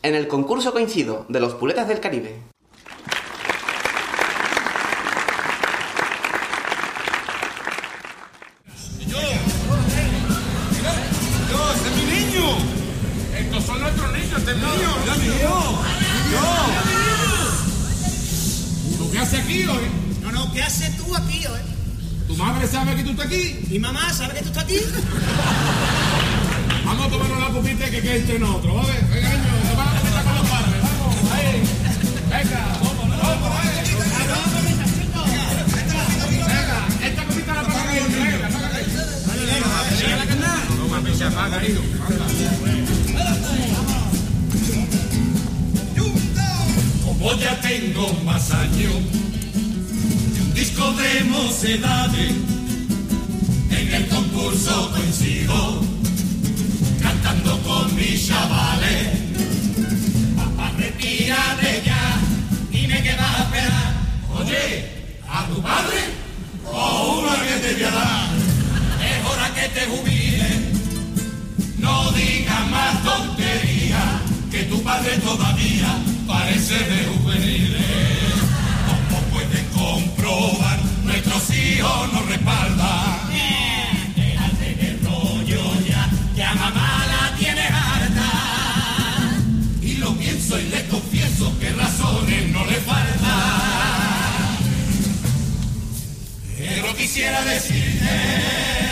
En 0.00 0.14
el 0.14 0.26
concurso 0.26 0.72
coincido 0.72 1.26
de 1.28 1.38
los 1.38 1.52
Puletas 1.52 1.86
del 1.86 2.00
Caribe. 2.00 2.40
¡Yo, 9.06 9.18
ese 11.74 11.88
es 11.90 11.96
mi 11.96 12.04
niño! 12.10 12.56
Estos 13.38 13.64
son 13.64 13.80
nuestros 13.82 14.12
niños, 14.14 14.38
este 14.38 14.50
es 14.50 14.56
mío, 14.56 14.70
ya 15.04 15.14
mío. 15.16 15.34
Yo. 16.32 16.56
¿Tú 18.96 19.10
qué 19.12 19.18
haces 19.18 19.40
aquí 19.40 19.62
hoy? 19.64 19.90
No, 20.22 20.32
no, 20.32 20.50
¿qué 20.54 20.62
haces 20.62 20.96
tú 20.96 21.14
aquí, 21.14 21.44
hoy? 21.46 21.69
¿Tu 22.30 22.36
madre 22.36 22.64
sabe 22.68 22.94
que 22.94 23.02
tú 23.02 23.10
estás 23.10 23.26
aquí? 23.26 23.58
¿Mi 23.68 23.80
mamá 23.80 24.12
sabe 24.12 24.34
que 24.34 24.42
tú 24.42 24.48
estás 24.50 24.62
aquí? 24.62 24.78
Vamos 26.84 27.06
a 27.06 27.10
tomarnos 27.10 27.40
la 27.40 27.48
copita 27.48 27.90
que 27.90 28.00
quede 28.00 28.18
entre 28.18 28.38
nosotros, 28.38 28.72
¿vale? 28.76 29.00
Venga, 29.12 29.30
niño, 29.30 29.50
toma 29.68 29.84
la 29.84 29.90
copita 29.98 30.22
con 30.22 30.34
los 30.36 30.48
padres, 30.48 30.80
vamos, 30.80 31.32
ahí. 31.32 31.60
Venga, 32.30 32.60
vamos, 32.84 32.94
vamos. 32.96 33.50
Venga, 36.46 36.78
esta 37.02 37.24
copita 37.24 37.52
la 37.52 37.62
paga 37.64 37.90
ahí, 37.90 37.98
venga, 37.98 38.38
la 38.38 38.48
paga 38.48 38.76
ahí. 38.76 38.84
Toma, 40.76 41.00
picha, 41.00 41.30
paga 41.32 41.58
ahí, 41.58 41.78
anda. 42.06 42.26
Como 47.04 47.34
ya 47.34 47.60
tengo 47.60 48.12
más 48.24 48.52
años 48.52 48.94
disco 50.60 50.92
de 50.92 51.24
mocedades, 51.24 52.32
en 53.70 53.94
el 53.94 54.06
concurso 54.08 54.90
coincido, 54.90 55.80
cantando 57.00 57.58
con 57.62 57.94
mis 57.96 58.28
chavales. 58.28 59.08
Papá, 60.36 60.70
retírate 60.76 61.82
ya 61.86 62.04
y 62.78 62.86
me 62.88 63.02
quedas 63.02 63.34
a 63.36 63.42
esperar. 63.44 63.92
Oye, 64.38 64.84
¿a 65.26 65.46
tu 65.46 65.62
padre 65.62 66.00
o 66.66 67.20
una 67.20 67.34
que 67.46 67.56
te 67.64 67.72
voy? 67.80 68.20
Es 69.08 69.18
hora 69.28 69.48
que 69.54 69.66
te 69.76 69.86
jubiles. 69.86 70.58
No 71.78 72.12
digas 72.12 72.70
más 72.70 73.02
tonterías, 73.02 74.10
que 74.50 74.64
tu 74.64 74.82
padre 74.82 75.16
todavía 75.24 75.90
parece 76.26 76.74
de 76.74 76.98
juveniles. 77.06 78.09
Nuestros 81.04 81.50
hijos 81.50 82.12
nos 82.12 82.26
respaldan. 82.26 83.30
Déjate 84.16 84.74
de 84.74 84.98
rollo 85.04 85.80
ya, 85.88 86.08
que 86.34 86.42
a 86.42 86.54
mamá 86.54 87.04
la 87.06 87.36
tienes 87.36 87.70
harta. 87.70 88.30
Y 89.82 89.94
lo 89.96 90.14
pienso 90.16 90.58
y 90.58 90.68
le 90.68 90.86
confieso 90.86 91.58
que 91.58 91.70
razones 91.70 92.48
no 92.50 92.64
le 92.64 92.76
faltan. 92.76 93.30
Pero 96.56 96.94
quisiera 96.96 97.44
decirte 97.44 98.89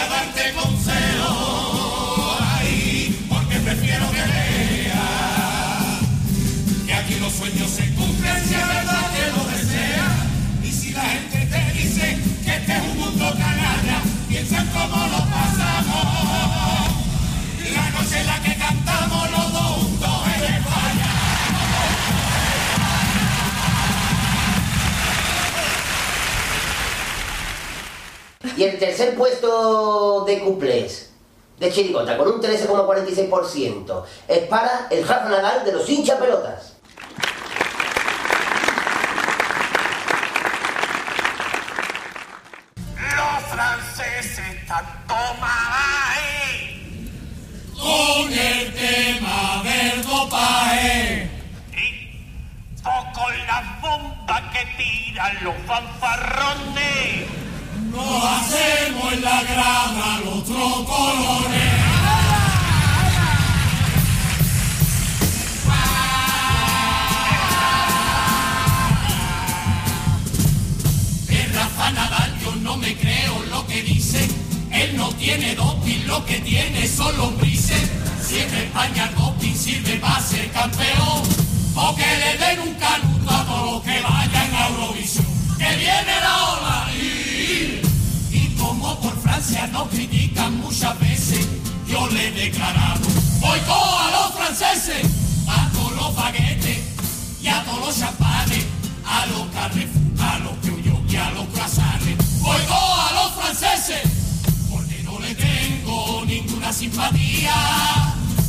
a 0.00 0.08
darte 0.08 0.52
consejo 0.54 2.38
ahí, 2.40 3.26
porque 3.28 3.56
prefiero 3.58 4.10
que 4.10 4.22
veas 4.22 5.00
que 6.86 6.94
aquí 6.94 7.14
los 7.20 7.32
sueños 7.32 7.70
se 7.70 7.92
cumplen 7.94 8.36
si 8.46 8.54
es 8.54 8.68
verdad 8.68 9.10
que 9.14 9.30
lo 9.36 9.44
deseas. 9.50 10.12
Y 10.64 10.72
si 10.72 10.92
la 10.92 11.02
gente 11.02 11.46
te 11.46 11.72
dice 11.78 12.18
que 12.44 12.56
este 12.56 12.72
es 12.72 12.82
un 12.82 12.98
mundo 12.98 13.32
canalla, 13.36 14.02
piensa 14.28 14.58
en 14.58 14.66
cómo 14.68 15.06
lo 15.06 15.18
pasamos. 15.30 16.90
La 17.74 17.90
noche 17.90 18.20
en 18.20 18.26
la 18.26 18.40
que 18.40 18.59
Y 28.60 28.64
el 28.64 28.78
tercer 28.78 29.16
puesto 29.16 30.22
de 30.26 30.40
cuplés 30.40 31.08
de 31.58 31.72
Chirigota 31.72 32.18
con 32.18 32.28
un 32.28 32.42
13,46% 32.42 34.04
es 34.28 34.38
para 34.48 34.86
el 34.90 35.08
Rafa 35.08 35.30
Nadal 35.30 35.64
de 35.64 35.72
los 35.72 35.88
hincha 35.88 36.18
pelotas. 36.18 36.74
Los 42.76 43.44
franceses 43.48 44.66
tanto 44.68 45.14
ahí 45.40 47.10
con 47.80 48.30
el 48.30 48.74
tema 48.74 49.62
del 49.64 50.02
dopaje. 50.02 51.30
que 54.52 54.66
tiran 54.76 55.44
los 55.44 55.54
fanfarrones. 55.66 57.49
Nos 57.92 58.24
hacemos 58.24 59.12
en 59.12 59.22
la 59.22 59.42
grama 59.42 60.20
los 60.24 60.44
trocolones. 60.44 61.72
Es 71.28 71.54
Rafa 71.54 71.90
Nadal, 71.92 72.38
yo 72.40 72.54
no 72.56 72.76
me 72.76 72.94
creo 72.96 73.42
lo 73.50 73.66
que 73.66 73.82
dice. 73.82 74.28
Él 74.70 74.96
no 74.96 75.08
tiene 75.14 75.54
doping, 75.56 76.06
lo 76.06 76.24
que 76.24 76.38
tiene 76.40 76.86
son 76.86 77.16
lombrices. 77.16 77.90
Si 78.26 78.38
en 78.38 78.54
España 78.54 79.08
el 79.08 79.14
doping 79.16 79.54
sirve 79.54 79.96
para 79.96 80.20
ser 80.20 80.50
campeón, 80.52 81.22
o 81.74 81.94
que 81.96 82.16
le 82.22 82.38
den 82.38 82.60
un 82.60 82.74
canuto 82.74 83.30
a 83.30 83.44
todos 83.44 83.72
los 83.72 83.82
que 83.82 84.00
vayan 84.00 84.54
a 84.54 84.68
Eurovisión. 84.68 85.26
Que 85.58 85.76
viene 85.76 86.20
la 86.22 86.44
ola 86.52 86.88
y, 86.94 87.29
Francia 89.40 89.66
nos 89.68 89.88
critican 89.88 90.60
muchas 90.60 91.00
veces, 91.00 91.46
yo 91.88 92.06
le 92.08 92.28
he 92.28 92.30
declarado, 92.30 93.00
boicot 93.40 93.70
a 93.70 94.10
los 94.10 94.34
franceses, 94.34 95.06
a 95.48 95.70
los 95.96 96.14
baguettes 96.14 96.78
y 97.40 97.48
a 97.48 97.64
todos 97.64 97.80
los 97.80 97.98
champanes, 97.98 98.66
a 99.02 99.24
los 99.24 99.46
Carrefour, 99.46 100.22
a 100.22 100.38
los 100.40 100.52
Peugeot 100.58 101.10
y 101.10 101.16
a 101.16 101.30
los 101.30 101.46
croissants. 101.48 102.42
Boicot 102.42 102.70
a 102.70 103.12
los 103.14 103.32
franceses, 103.32 104.02
porque 104.70 105.02
no 105.04 105.18
le 105.18 105.34
tengo 105.34 106.22
ninguna 106.26 106.70
simpatía. 106.70 107.54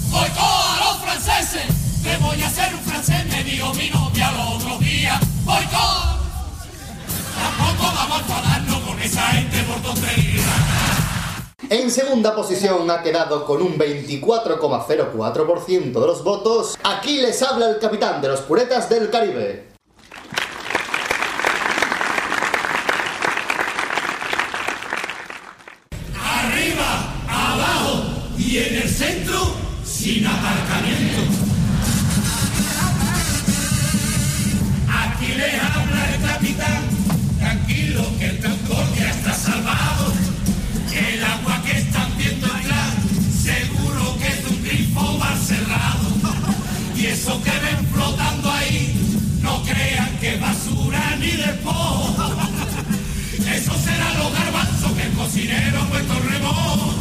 Boicot 0.10 0.40
a 0.40 0.78
los 0.84 0.98
franceses, 1.04 1.68
que 2.04 2.18
voy 2.18 2.44
a 2.44 2.50
ser 2.50 2.76
un 2.76 2.82
francés, 2.82 3.26
me 3.28 3.42
dijo 3.46 3.74
mi 3.76 3.90
novia 3.92 4.30
los 4.34 4.56
otros 4.56 4.80
días. 4.82 5.22
Boicot. 5.46 6.20
Tampoco 7.34 7.96
vamos 7.96 8.18
a 8.18 8.20
enfadarnos 8.20 8.81
esa 9.04 9.22
gente 9.22 9.58
por. 9.64 9.82
En 11.70 11.90
segunda 11.90 12.36
posición 12.36 12.92
ha 12.92 13.02
quedado 13.02 13.46
con 13.46 13.62
un 13.62 13.78
24,04% 13.78 15.94
de 15.94 15.94
los 15.94 16.22
votos. 16.22 16.78
Aquí 16.84 17.22
les 17.22 17.42
habla 17.42 17.70
el 17.70 17.80
capitán 17.80 18.22
de 18.22 18.28
los 18.28 18.42
puretas 18.42 18.90
del 18.90 19.10
Caribe. 19.10 19.71
Y 47.02 47.06
eso 47.08 47.42
que 47.42 47.50
ven 47.50 47.88
flotando 47.92 48.52
ahí, 48.52 48.94
no 49.42 49.64
crean 49.64 50.18
que 50.20 50.38
basura 50.38 51.16
ni 51.20 51.32
de 51.32 51.52
Eso 53.56 53.74
será 53.84 54.14
los 54.20 54.32
garbanzos 54.32 54.92
que 54.94 55.04
el 55.04 55.12
cocinero 55.14 55.82
ha 55.82 55.86
puesto 55.88 56.14
remojo. 56.20 56.94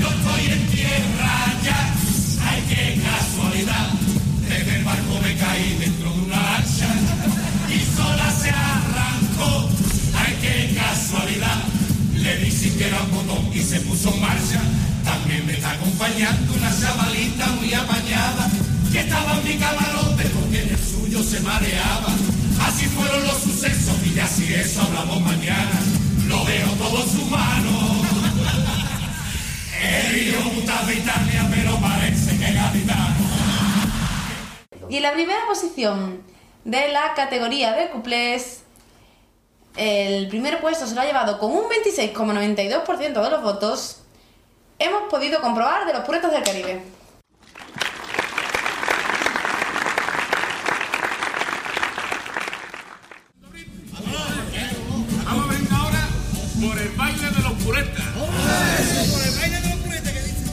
Yo 0.00 0.08
estoy 0.08 0.52
en 0.52 0.66
tierra 0.66 1.54
ya, 1.62 1.94
ay 2.50 2.64
qué 2.68 3.00
casualidad. 3.00 3.90
Desde 4.48 4.76
el 4.76 4.84
barco 4.84 5.20
me 5.22 5.34
caí 5.36 5.76
dentro 5.78 6.12
de 6.12 6.20
una 6.22 6.36
lancha 6.36 6.88
y 7.68 7.96
sola 7.96 8.32
se 8.32 8.50
arrancó. 8.50 9.70
Ay 10.18 10.36
qué 10.42 10.74
casualidad. 10.74 11.62
Le 12.16 12.36
di 12.36 12.50
que 12.50 12.88
era 12.88 13.00
un 13.02 13.10
botón 13.12 13.50
y 13.54 13.62
se 13.62 13.80
puso 13.80 14.12
en 14.12 14.20
marcha. 14.20 14.60
También 15.20 15.46
me 15.46 15.52
está 15.52 15.72
acompañando 15.72 16.54
una 16.54 16.70
chavalita 16.80 17.46
muy 17.48 17.74
apañada 17.74 18.48
que 18.90 19.00
estaba 19.00 19.36
en 19.36 19.44
mi 19.44 19.58
camarote 19.58 20.24
porque 20.30 20.62
en 20.62 20.68
el 20.70 20.78
suyo 20.78 21.22
se 21.22 21.40
mareaba. 21.40 22.08
Así 22.66 22.86
fueron 22.86 23.22
los 23.24 23.36
sucesos 23.36 23.96
y 24.06 24.14
ya 24.14 24.26
si 24.26 24.52
eso 24.54 24.80
hablamos 24.80 25.20
mañana. 25.20 25.78
Lo 26.26 26.42
veo 26.44 26.68
todo 26.78 27.02
su 27.02 27.24
mano. 27.26 28.02
El 29.82 30.12
río 30.12 30.40
de 30.86 30.94
Italia, 30.94 31.48
pero 31.50 31.78
parece 31.80 32.38
que 32.38 32.52
gaditano. 32.52 33.30
Y 34.88 34.96
en 34.96 35.02
la 35.02 35.12
primera 35.12 35.40
posición 35.46 36.22
de 36.64 36.88
la 36.92 37.12
categoría 37.14 37.72
de 37.72 37.90
cuplés, 37.90 38.62
el 39.76 40.28
primer 40.28 40.60
puesto 40.60 40.86
se 40.86 40.94
lo 40.94 41.02
ha 41.02 41.04
llevado 41.04 41.38
con 41.38 41.52
un 41.52 41.64
26,92% 41.64 43.22
de 43.22 43.30
los 43.30 43.42
votos. 43.42 43.99
Hemos 44.82 45.10
podido 45.10 45.42
comprobar 45.42 45.84
de 45.86 45.92
los 45.92 46.04
puretos 46.06 46.32
del 46.32 46.42
Caribe. 46.42 46.82
Vamos 55.26 55.44
a 55.44 55.48
ver 55.52 55.60
ahora 55.70 56.08
por 56.66 56.78
el 56.78 56.88
baile 56.96 57.30
de 57.30 57.42
los 57.42 57.52
puretas. 57.62 58.04
Por 58.14 59.22
el 59.22 59.34
baile 59.38 59.60
de 59.60 59.68
los 59.68 59.80
puretas 59.80 60.12
que 60.12 60.22
dice. 60.22 60.44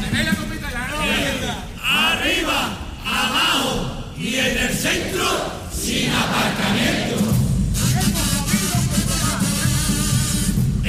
Tenéis 0.00 0.26
la 0.26 0.34
copita 0.36 0.70
ya, 0.70 0.86
¿no? 0.88 0.96
Arriba, 1.84 2.78
abajo 3.04 3.72
y 4.16 4.36
en 4.36 4.56
el 4.58 4.72
centro, 4.74 5.26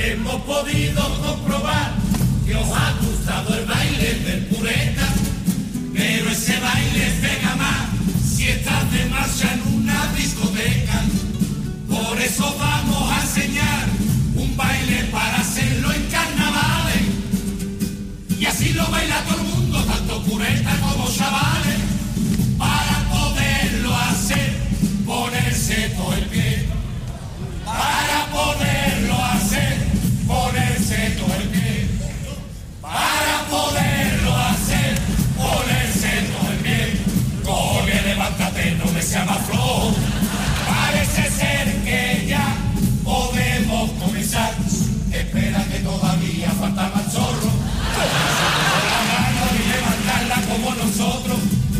Hemos 0.03 0.41
podido 0.41 1.03
comprobar 1.21 1.93
que 2.45 2.55
os 2.55 2.69
ha 2.69 2.93
gustado 3.01 3.55
el 3.55 3.65
baile 3.65 4.13
del 4.25 4.45
pureta, 4.45 5.07
pero 5.93 6.29
ese 6.31 6.59
baile 6.59 7.13
pega 7.21 7.55
más 7.55 7.89
si 8.25 8.47
estás 8.47 8.91
de 8.91 9.05
marcha 9.05 9.53
en 9.53 9.75
una 9.75 10.11
discoteca. 10.17 11.03
Por 11.87 12.19
eso 12.19 12.55
vamos 12.57 13.11
a 13.11 13.21
enseñar 13.21 13.85
un 14.35 14.57
baile 14.57 15.03
para 15.11 15.37
hacerlo 15.39 15.93
en 15.93 16.03
carnavales. 16.07 17.03
Y 18.39 18.45
así 18.45 18.73
lo 18.73 18.87
baila 18.87 19.23
todo 19.25 19.37
el 19.37 19.47
mundo, 19.47 19.83
tanto 19.83 20.23
pureta 20.23 20.79
como 20.79 21.09
chavales. 21.11 21.90
Para 27.81 28.19
poderlo 28.37 29.15
hacer, 29.33 29.75
ponerse 30.27 30.99
todo 31.19 31.33
el 31.41 31.47
pie. 31.49 31.87
Para 32.81 33.35
poderlo 33.49 34.37
hacer, 34.49 34.91
ponerse 35.37 36.11
todo 36.31 36.51
el 36.51 36.59
pie. 36.65 36.97
Coge, 37.43 38.01
levántate, 38.03 38.75
no 38.75 38.91
me 38.91 39.01
sea 39.01 39.25
más 39.25 39.41
flojo. 39.47 39.93
Parece 40.67 41.23
ser 41.39 41.65
que 41.83 42.25
ya 42.27 42.55
podemos 43.03 43.89
comenzar. 44.03 44.53
Espera 45.11 45.63
que 45.71 45.79
todavía 45.79 46.49
falta 46.59 46.91
más 46.95 47.11
zorro. 47.11 47.51
la 48.91 48.99
mano 49.11 49.43
y 49.57 49.61
levantarla 49.73 50.37
como 50.49 50.75
nosotros. 50.75 51.39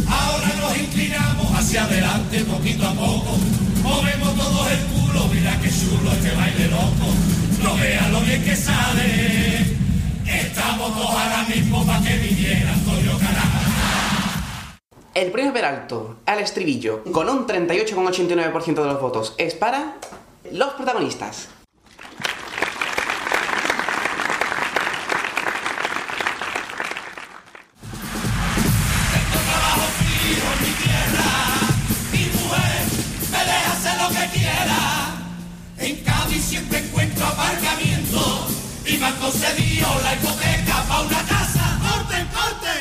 Ahora 0.10 0.50
nos 0.62 0.78
inclinamos 0.78 1.48
hacia 1.58 1.84
adelante 1.84 2.44
poquito 2.46 2.88
a 2.88 2.94
poco. 2.94 3.38
Movemos 3.84 4.36
todos 4.36 4.72
el 4.72 5.01
culo, 5.12 5.28
mira 5.28 5.60
qué 5.62 5.70
chulo 5.70 6.12
este 6.12 6.36
baile 6.36 6.68
loco. 6.68 7.08
No 7.64 7.76
vean 7.76 8.12
lo 8.12 8.22
bien 8.22 8.44
que 8.44 8.56
sale. 8.56 9.58
Estamos 10.26 10.94
todos 10.94 11.10
ahora 11.10 11.46
mismo 11.48 11.86
para 11.86 12.02
que 12.02 12.18
vinieran 12.18 12.80
Toyo 12.86 13.18
carajo. 13.20 13.60
El 15.14 15.32
premio 15.32 15.54
Peralto 15.54 16.18
al 16.26 16.40
estribillo, 16.40 17.04
con 17.12 17.30
un 17.30 17.46
38,89% 17.46 18.82
de 18.82 18.86
los 18.86 19.02
votos, 19.02 19.36
es 19.38 19.54
para 19.56 19.98
los 20.52 20.74
protagonistas. 20.74 21.50
Y 38.92 38.98
me 38.98 39.06
han 39.06 39.16
concedido 39.20 39.88
la 40.04 40.16
hipoteca 40.16 40.84
para 40.88 41.02
una 41.02 41.26
casa. 41.26 41.80
¡Corte, 41.80 42.28
corte! 42.34 42.74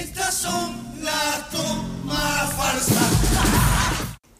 Estas 0.00 0.34
son 0.34 0.74
las 1.02 1.50
tomas 1.50 2.52
falsas. 2.54 3.12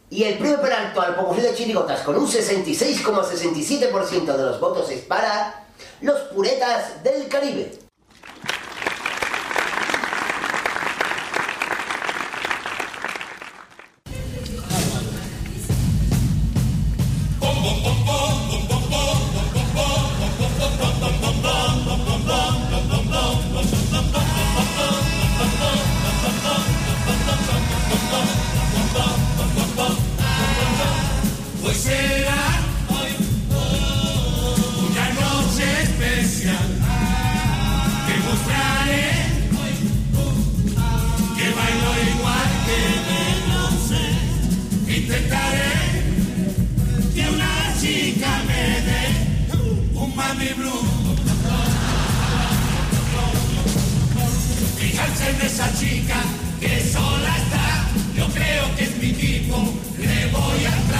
Y 0.09 0.23
el 0.23 0.39
premio 0.39 0.59
Peralto 0.59 1.01
al 1.01 1.15
Popurrí 1.15 1.41
de 1.41 1.53
Chirigotas 1.53 2.01
con 2.01 2.17
un 2.17 2.27
66,67% 2.27 4.25
de 4.35 4.43
los 4.43 4.59
votos 4.59 4.89
es 4.89 5.01
para 5.01 5.67
los 6.01 6.19
puretas 6.33 7.03
del 7.03 7.27
Caribe. 7.27 7.80
En 55.31 55.41
esa 55.45 55.73
chica 55.79 56.21
que 56.59 56.83
sola 56.91 57.37
está, 57.37 57.87
yo 58.17 58.27
creo 58.33 58.75
que 58.75 58.83
es 58.83 58.97
mi 58.97 59.13
tipo, 59.13 59.55
le 59.97 60.27
voy 60.27 60.65
a 60.65 60.90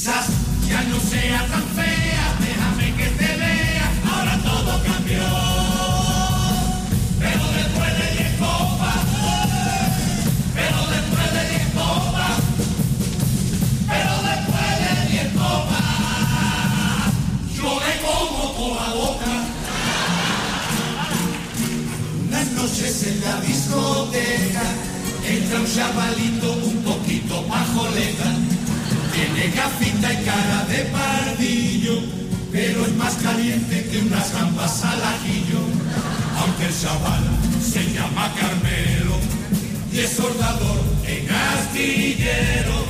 quizás 0.00 0.28
ya 0.66 0.82
no 0.84 0.98
sea 0.98 1.46
tan 1.46 1.62
fea, 1.76 2.36
déjame 2.40 2.96
que 2.96 3.06
te 3.18 3.36
vea, 3.36 3.92
ahora 4.10 4.38
todo 4.42 4.82
cambió. 4.82 5.28
Pero 7.18 7.44
después 7.58 7.98
de 7.98 8.06
diez 8.16 8.32
copas, 8.38 9.02
pero 10.54 10.78
después 10.94 11.32
de 11.34 11.42
diez 11.50 11.68
copas, 11.74 12.38
pero 13.88 14.12
después 14.30 14.72
de 14.84 14.92
diez 15.10 15.28
copas, 15.34 15.84
yo 17.56 17.68
le 17.84 17.92
como 18.00 18.54
por 18.56 18.72
la 18.80 18.88
boca. 18.94 19.34
Unas 22.26 22.46
noches 22.52 23.02
en 23.06 23.20
la 23.20 23.40
discoteca 23.42 24.64
entra 25.28 25.60
un 25.60 25.66
chavalito 25.66 26.52
un 26.52 26.76
poquito 26.84 27.42
pajoleta. 27.48 28.49
Tiene 29.32 29.54
gafita 29.54 30.12
y 30.12 30.24
cara 30.24 30.64
de 30.64 30.84
pardillo, 30.86 32.00
pero 32.50 32.84
es 32.84 32.92
más 32.96 33.14
caliente 33.14 33.88
que 33.88 33.98
unas 33.98 34.32
gambas 34.32 34.84
al 34.84 35.00
ajillo. 35.02 35.60
Aunque 36.40 36.66
el 36.66 36.80
chaval 36.80 37.22
se 37.62 37.84
llama 37.92 38.32
Carmelo 38.34 39.16
y 39.92 40.00
es 40.00 40.10
soldador 40.10 40.80
en 41.06 41.30
astillero, 41.30 42.86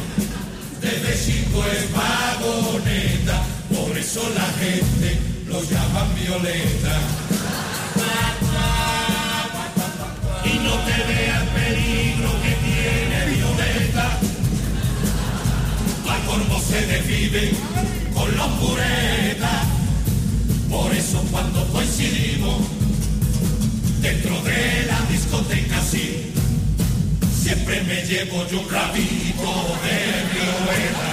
desde 0.81 1.27
chico 1.27 1.63
es 1.67 1.93
vagoneta, 1.93 3.43
por 3.69 3.99
eso 3.99 4.23
la 4.35 4.47
gente 4.65 5.19
lo 5.47 5.63
llaman 5.63 6.15
Violeta. 6.15 7.01
Y 10.45 10.59
no 10.59 10.73
te 10.73 11.13
vea 11.13 11.43
el 11.43 11.49
peligro 11.49 12.00
corvo 16.31 16.61
se 16.61 16.81
divide 16.87 17.51
con 18.15 18.37
los 18.37 18.47
puretas. 18.63 19.67
Por 20.71 20.95
eso 20.95 21.19
cuando 21.33 21.65
coincidimos 21.73 22.59
dentro 24.01 24.41
de 24.43 24.87
la 24.87 25.01
discoteca 25.11 25.83
sí, 25.83 26.33
siempre 27.43 27.83
me 27.83 28.03
llevo 28.07 28.47
yo 28.49 28.61
un 28.61 28.71
rabito 28.71 29.51
de 29.85 29.97
Violeta. 30.33 31.11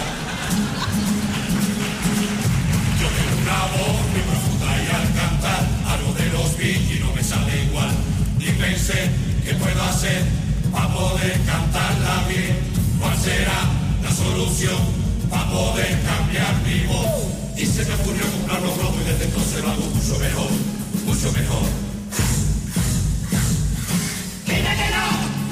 Yo 2.99 3.07
tengo 3.17 3.35
una 3.41 3.61
voz 3.75 3.97
muy 4.11 4.21
profunda 4.29 4.69
y 4.83 4.87
al 4.97 5.07
cantar 5.19 5.61
algo 5.93 6.13
de 6.13 6.25
los 6.35 6.57
Beatles 6.57 7.01
no 7.01 7.13
me 7.13 7.23
sale 7.23 7.63
igual. 7.63 7.91
Y 8.39 8.51
pensé 8.51 9.09
que 9.43 9.53
puedo 9.55 9.81
hacer 9.83 10.21
para 10.71 10.93
poder 10.93 11.39
cantarla 11.45 12.27
bien. 12.29 12.55
¿Cuál 12.99 13.17
será 13.17 13.59
la 14.03 14.11
solución 14.11 15.06
para 15.29 15.49
poder 15.49 16.01
cambiar 16.03 16.61
mi 16.63 16.85
voz? 16.87 17.07
Y 17.57 17.65
se 17.65 17.85
me 17.85 17.93
ocurrió 17.95 18.23
comprar 18.31 18.61
los 18.61 18.77
globos 18.77 19.01
y 19.01 19.09
desde 19.09 19.25
entonces 19.25 19.63
lo 19.63 19.69
hago 19.71 19.85
mucho 19.85 20.19
mejor, 20.19 20.49
mucho 21.05 21.31
mejor. 21.31 21.63
Dime 24.45 24.75
que 24.79 24.89
no, 24.95 25.05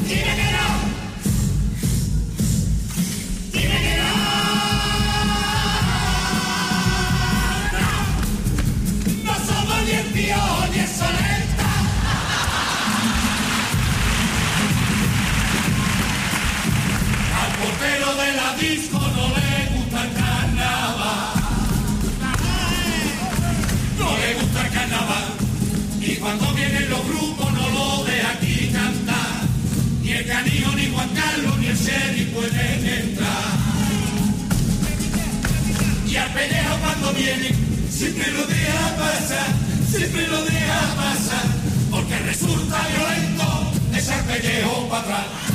dime 0.08 0.34
que 0.40 0.52
no. 0.58 0.68
Dime 3.52 3.78
que 3.86 3.98
no. 3.98 4.14
No 9.24 9.34
somos 9.48 9.80
ni 9.86 9.92
el 9.92 10.14
tío 10.14 10.44
ni 10.72 10.80
el. 10.80 10.90
Al 17.42 17.52
portero 17.60 18.10
de 18.16 18.30
la 18.34 18.50
disco 18.58 19.00
no 19.00 19.28
le 19.36 19.45
No 24.06 24.16
le 24.18 24.34
gusta 24.36 24.62
el 24.62 24.72
carnaval. 24.72 25.26
Y 26.00 26.16
cuando 26.18 26.54
vienen 26.54 26.90
los 26.92 27.04
grupos 27.08 27.52
no 27.54 27.70
lo 27.70 28.04
de 28.04 28.22
aquí 28.22 28.70
cantar. 28.72 29.42
Ni 30.04 30.12
el 30.12 30.28
canillo, 30.28 30.72
ni 30.76 30.86
Juan 30.94 31.10
Carlos, 31.10 31.58
ni 31.58 31.68
el 31.68 31.78
Seri 31.78 32.26
pueden 32.26 32.86
entrar. 32.86 33.50
Y 36.08 36.16
al 36.16 36.32
pellejo 36.34 36.78
cuando 36.84 37.14
viene, 37.14 37.50
siempre 37.90 38.32
lo 38.32 38.46
deja 38.46 38.96
pasar, 38.96 39.50
siempre 39.90 40.28
lo 40.28 40.46
deja 40.46 40.82
pasar. 40.96 41.48
Porque 41.90 42.20
resulta 42.20 42.88
violento 42.88 43.72
echar 43.92 44.24
pellejo 44.26 44.88
para 44.88 45.02
atrás. 45.02 45.55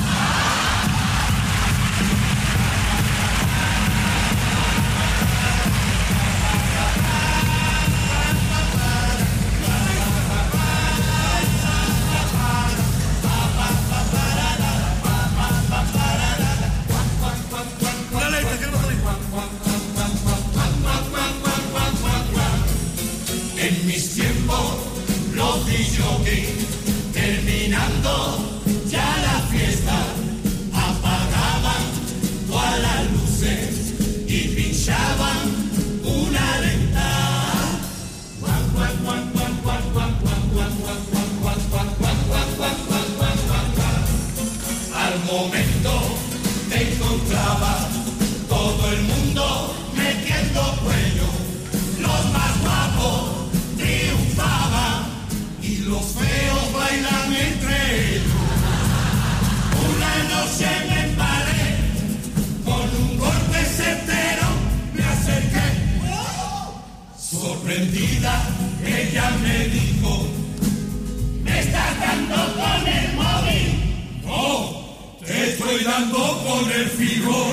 Ella 67.83 69.31
me 69.43 69.69
dijo, 69.69 70.27
¿me 71.43 71.61
estás 71.61 71.99
dando 71.99 72.37
con 72.55 72.87
el 72.87 73.15
móvil? 73.15 74.23
No, 74.23 75.17
te 75.25 75.49
estoy 75.49 75.83
dando 75.85 76.45
con 76.45 76.71
el 76.73 76.87
fijo. 76.91 77.47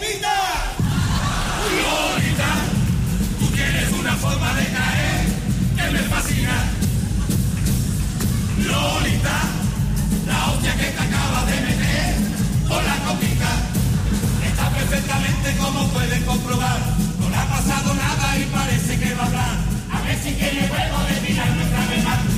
Lolita. 0.00 0.32
Tú 3.38 3.46
tienes 3.48 3.92
una 3.92 4.16
forma 4.16 4.54
de 4.54 4.64
caer 4.64 5.26
que 5.76 5.90
me 5.92 5.98
fascina. 6.08 6.64
Lolita, 8.64 9.40
la 10.26 10.52
hostia 10.52 10.74
que 10.76 10.84
te 10.84 11.00
acabas 11.00 11.46
de 11.46 11.60
meter 11.60 12.14
con 12.66 12.82
la 12.82 12.96
copita. 13.04 13.50
Está 14.46 14.70
perfectamente 14.70 15.54
como 15.58 15.86
pueden 15.88 16.22
comprobar. 16.24 16.80
No 17.20 17.28
le 17.28 17.36
ha 17.36 17.46
pasado 17.46 17.92
nada 17.94 18.38
y 18.38 18.44
parece 18.44 18.98
que 18.98 19.14
va 19.14 19.24
a 19.24 19.26
hablar. 19.26 19.58
A 19.92 20.00
ver 20.00 20.18
si 20.18 20.32
tiene 20.32 20.62
huevo 20.62 20.98
de 21.08 21.20
mirar 21.28 21.50
nuestra 21.56 21.86
verdad. 21.86 22.29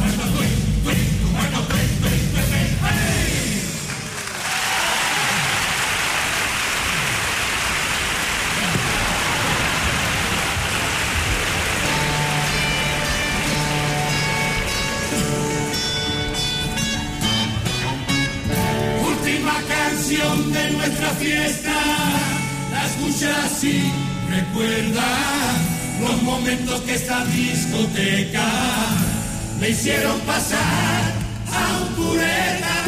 De 20.13 20.71
nuestra 20.73 21.09
fiesta, 21.13 21.73
la 22.71 22.85
escuchas 22.85 23.65
y 23.65 23.91
recuerda 24.29 25.03
los 26.03 26.23
momentos 26.23 26.83
que 26.83 26.97
esta 26.97 27.25
discoteca 27.25 28.45
me 29.59 29.71
hicieron 29.71 30.21
pasar 30.21 31.13
a 31.51 31.83
un 31.83 31.95
pureta. 31.95 32.82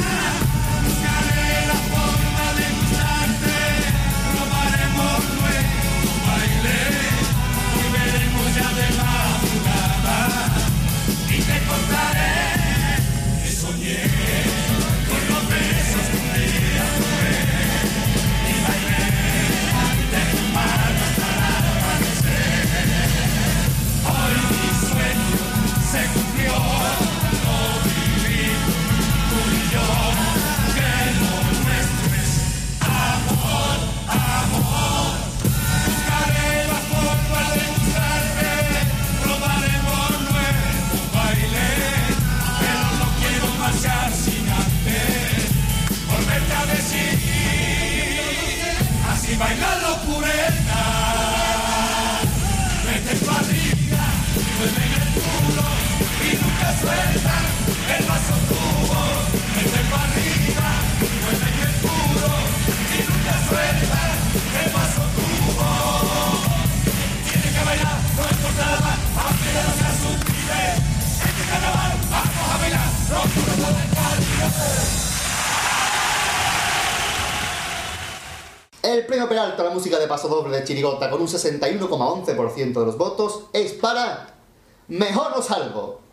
El 78.83 79.07
premio 79.07 79.29
Peralta 79.29 79.63
a 79.63 79.65
la 79.67 79.71
música 79.71 79.99
de 79.99 80.07
paso 80.07 80.29
doble 80.29 80.59
de 80.59 80.65
Chirigota 80.65 81.11
con 81.11 81.21
un 81.21 81.27
61,11% 81.27 82.73
de 82.73 82.87
los 82.87 82.99
votos 82.99 83.45
es 83.53 83.73
para 83.73 84.35
Mejor 84.89 85.31
no 85.35 85.43
salgo. 85.43 86.04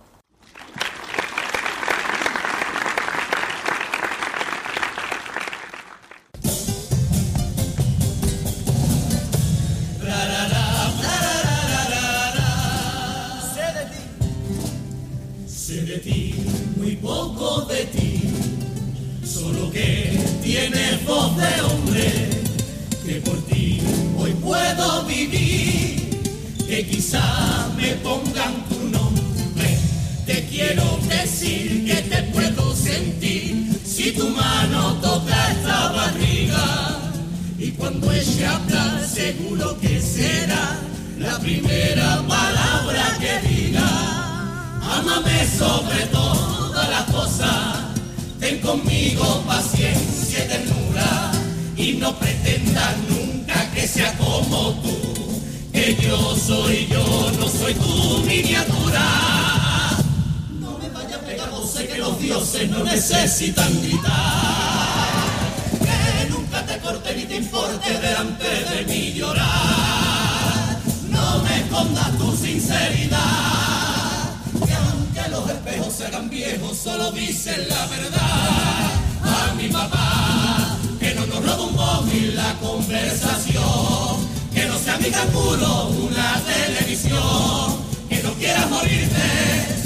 Solo 76.83 77.11
dicen 77.11 77.67
la 77.69 77.85
verdad. 77.87 78.91
A 79.23 79.53
mi 79.55 79.67
papá, 79.67 80.77
que 80.99 81.13
no 81.13 81.25
nos 81.27 81.45
roba 81.45 81.63
un 81.63 81.75
móvil 81.75 82.35
la 82.35 82.53
conversación, 82.59 84.27
que 84.53 84.65
no 84.65 84.77
sea 84.79 84.97
mi 84.97 85.11
canguro 85.11 85.89
una 85.89 86.41
televisión, 86.41 87.77
que 88.09 88.23
no 88.23 88.33
quieras 88.33 88.69
morirte 88.69 89.27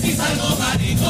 si 0.01 0.13
salgo 0.13 0.55
maricón. 0.57 1.09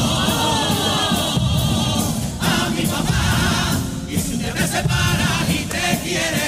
A 2.40 2.70
mi 2.70 2.84
papá, 2.86 3.78
y 4.08 4.16
si 4.16 4.38
te 4.38 4.52
me 4.52 4.66
separas 4.66 5.50
y 5.50 5.64
te 5.74 6.00
quieres 6.02 6.45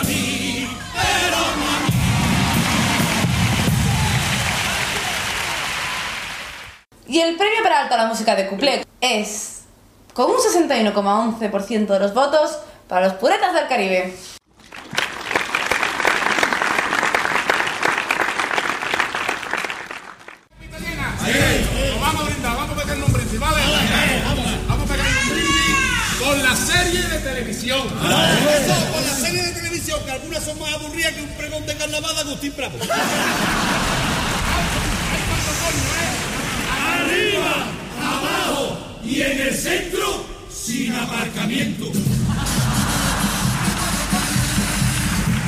a 0.00 0.02
mí, 0.04 0.68
pero 0.94 1.38
no 1.56 1.66
a 1.68 1.80
mí. 1.80 1.92
Y 7.08 7.20
el 7.20 7.36
premio 7.36 7.62
Peralta 7.62 7.94
a 7.96 7.98
la 7.98 8.06
música 8.06 8.34
de 8.34 8.48
Couplet 8.48 8.86
es, 9.00 9.62
con 10.14 10.30
un 10.30 10.36
61,11% 10.36 11.86
de 11.86 11.98
los 11.98 12.14
votos, 12.14 12.58
para 12.88 13.06
los 13.06 13.14
puretas 13.14 13.54
del 13.54 13.68
Caribe. 13.68 14.14
Nos 21.82 22.00
vamos 22.00 22.30
algunas 30.10 30.44
son 30.44 30.58
más 30.58 30.72
aburridas 30.74 31.12
que 31.12 31.22
un 31.22 31.28
pregón 31.30 31.64
de 31.66 31.76
carnaval 31.76 32.14
de 32.14 32.20
Agustín 32.22 32.52
Bravo. 32.56 32.78
Arriba, 36.82 37.66
abajo 37.98 38.78
y 39.04 39.20
en 39.22 39.40
el 39.40 39.54
centro, 39.54 40.24
sin 40.52 40.92
aparcamiento. 40.94 41.92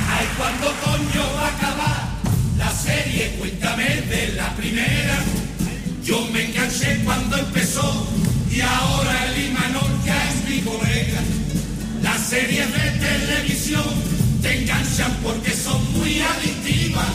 Ay, 0.09 0.27
cuando 0.37 0.73
coño 0.81 1.33
va 1.35 1.45
a 1.45 1.49
acabar 1.49 2.07
la 2.57 2.71
serie? 2.71 3.35
Cuéntame 3.39 4.01
de 4.01 4.33
la 4.33 4.55
primera. 4.55 5.23
Yo 6.03 6.25
me 6.31 6.45
enganché 6.45 7.01
cuando 7.03 7.37
empezó 7.37 8.07
y 8.49 8.61
ahora 8.61 9.25
el 9.25 9.45
Imanol 9.45 10.03
ya 10.05 10.29
es 10.29 10.49
mi 10.49 10.61
colega. 10.61 11.21
Las 12.01 12.19
series 12.27 12.71
de 12.71 12.91
televisión 12.91 14.22
te 14.43 14.61
enganchan 14.61 15.11
porque 15.23 15.51
son 15.51 15.81
muy 15.93 16.19
adictivas. 16.19 17.07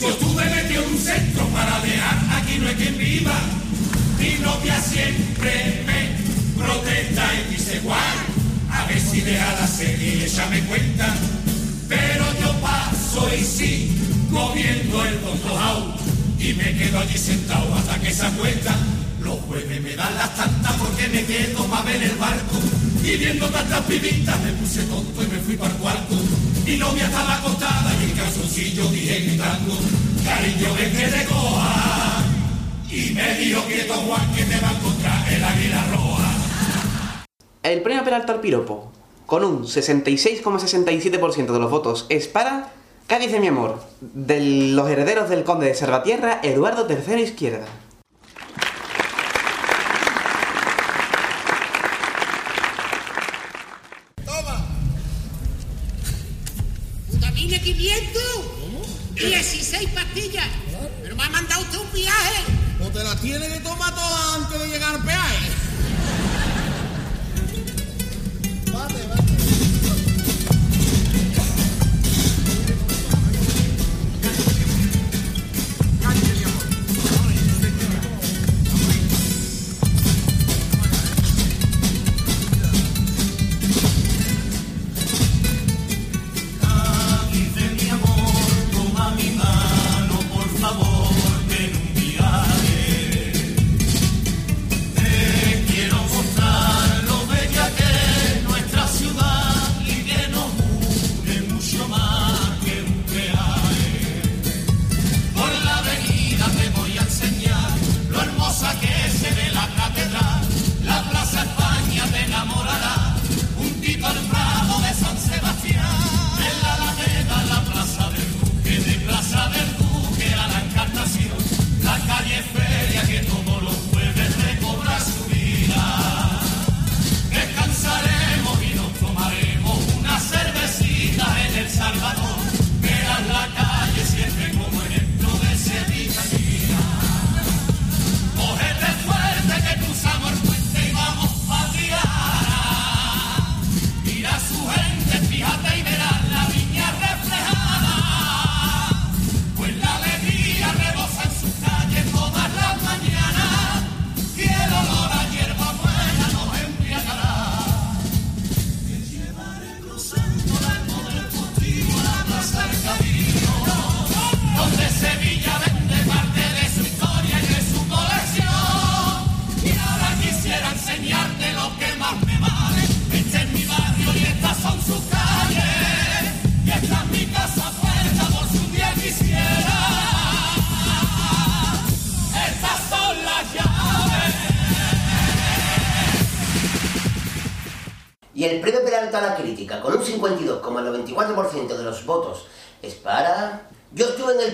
Yo 0.00 0.10
estuve 0.10 0.44
metido 0.44 0.84
un 0.84 0.96
centro 0.96 1.44
para 1.48 1.80
dejar 1.80 2.18
aquí 2.36 2.58
no 2.58 2.68
hay 2.68 2.74
quien 2.76 2.96
viva. 2.96 3.34
Mi 4.18 4.34
novia 4.40 4.80
siempre 4.80 5.82
me 5.86 6.62
protesta 6.62 7.24
y 7.34 7.52
dice 7.52 7.80
guay, 7.80 8.18
a 8.70 8.86
ver 8.86 9.00
si 9.00 9.20
deja 9.20 9.52
la 9.60 9.66
serie 9.66 10.24
ella 10.24 10.46
me 10.46 10.60
cuenta. 10.66 11.14
Pero 11.88 12.24
yo 12.40 12.52
paso 12.60 13.28
y 13.34 13.42
sigo 13.42 14.52
viendo 14.54 15.04
el 15.04 15.20
Don 15.20 15.98
y 16.38 16.52
me 16.54 16.76
quedo 16.78 17.00
allí 17.00 17.18
sentado 17.18 17.74
hasta 17.74 17.98
que 17.98 18.14
se 18.14 18.24
acuesta. 18.24 18.76
Los 19.20 19.40
jueves 19.40 19.82
me 19.82 19.96
dan 19.96 20.14
las 20.14 20.36
tantas 20.36 20.72
porque 20.74 21.08
me 21.08 21.24
quedo 21.24 21.64
para 21.64 21.82
ver 21.82 22.02
el 22.04 22.16
barco. 22.16 22.87
Y 23.02 23.16
viendo 23.16 23.48
tantas 23.48 23.80
pibitas 23.82 24.40
me 24.42 24.52
puse 24.52 24.82
tonto 24.82 25.22
y 25.22 25.26
me 25.26 25.38
fui 25.38 25.56
para 25.56 25.72
el 25.72 25.78
cuarto. 25.78 26.14
Y 26.66 26.76
no 26.76 26.92
me 26.92 27.02
hasta 27.02 27.24
la 27.24 27.40
costada 27.40 27.94
y 28.00 28.10
el 28.10 28.16
calzoncillo 28.16 28.88
dije 28.88 29.20
gritando, 29.20 29.74
cariño 30.24 30.74
ven 30.74 30.92
que 30.92 31.06
te 31.06 31.24
coja. 31.24 32.24
Y 32.90 33.10
me 33.12 33.34
dijo 33.38 33.62
quieto 33.66 33.94
Juan 33.94 34.34
que 34.34 34.44
te 34.44 34.60
va 34.60 34.68
a 34.68 34.72
encontrar 34.72 35.32
el 35.32 35.44
águila 35.44 35.84
roja. 35.90 37.24
El 37.62 37.82
premio 37.82 38.04
Peralta 38.04 38.32
al 38.32 38.40
piropo, 38.40 38.92
con 39.26 39.44
un 39.44 39.64
66,67% 39.64 41.52
de 41.52 41.58
los 41.58 41.70
votos, 41.70 42.06
es 42.08 42.28
para... 42.28 42.72
Cádiz 43.08 43.32
de 43.32 43.40
mi 43.40 43.46
amor, 43.46 43.80
de 44.02 44.38
los 44.74 44.86
herederos 44.90 45.30
del 45.30 45.42
conde 45.42 45.66
de 45.66 45.74
Salvatierra, 45.74 46.40
Eduardo 46.42 46.86
III 46.86 47.22
Izquierda. 47.22 47.64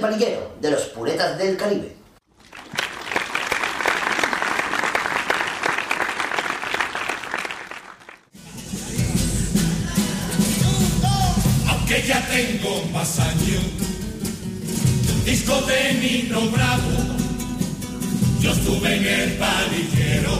Parillero 0.05 0.55
de 0.61 0.71
los 0.71 0.83
puretas 0.95 1.39
del 1.39 1.57
Caribe. 1.57 1.97
Aunque 11.71 12.03
ya 12.07 12.21
tengo 12.29 12.85
más 12.93 13.19
años, 13.19 13.65
disco 15.25 15.59
de 15.63 15.95
Nino 15.95 16.51
Bravo, 16.51 16.93
yo 18.41 18.53
estuve 18.53 18.97
en 18.97 19.07
el 19.07 19.33
palillero 19.39 20.35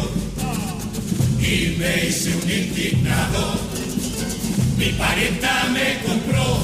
y 1.41 1.77
me 1.79 2.07
hice 2.07 2.37
un 2.37 2.51
indignado. 2.51 3.55
Mi 4.77 4.91
parienta 4.91 5.65
me 5.73 6.03
compró 6.07 6.59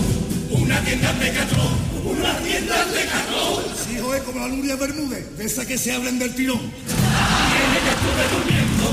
una 0.50 0.78
tienda 0.80 1.14
de 1.14 1.24
Decathlon, 1.24 1.69
una 2.20 2.36
tienda 2.38 2.84
de 2.84 2.92
Decathlon. 2.92 3.64
Sí, 3.84 3.98
joder, 4.00 4.22
como 4.24 4.40
la 4.40 4.48
Nuria 4.48 4.76
Bermúdez, 4.76 5.36
de 5.36 5.44
esa 5.44 5.66
que 5.66 5.78
se 5.78 5.92
hablan 5.92 6.18
del 6.18 6.34
tirón. 6.34 6.60
Tiene 6.60 7.78
que 7.84 7.90
estuve 7.96 8.24
durmiendo. 8.34 8.86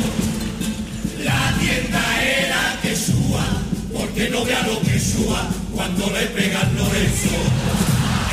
La 1.23 1.57
tienda 1.59 2.23
era 2.23 2.79
Quesúa, 2.81 3.45
porque 3.93 4.29
no 4.29 4.45
vea 4.45 4.61
lo 4.63 4.79
que 4.81 4.99
sua 4.99 5.49
cuando 5.75 6.09
le 6.11 6.25
pegan 6.27 6.75
Lorenzo. 6.77 7.37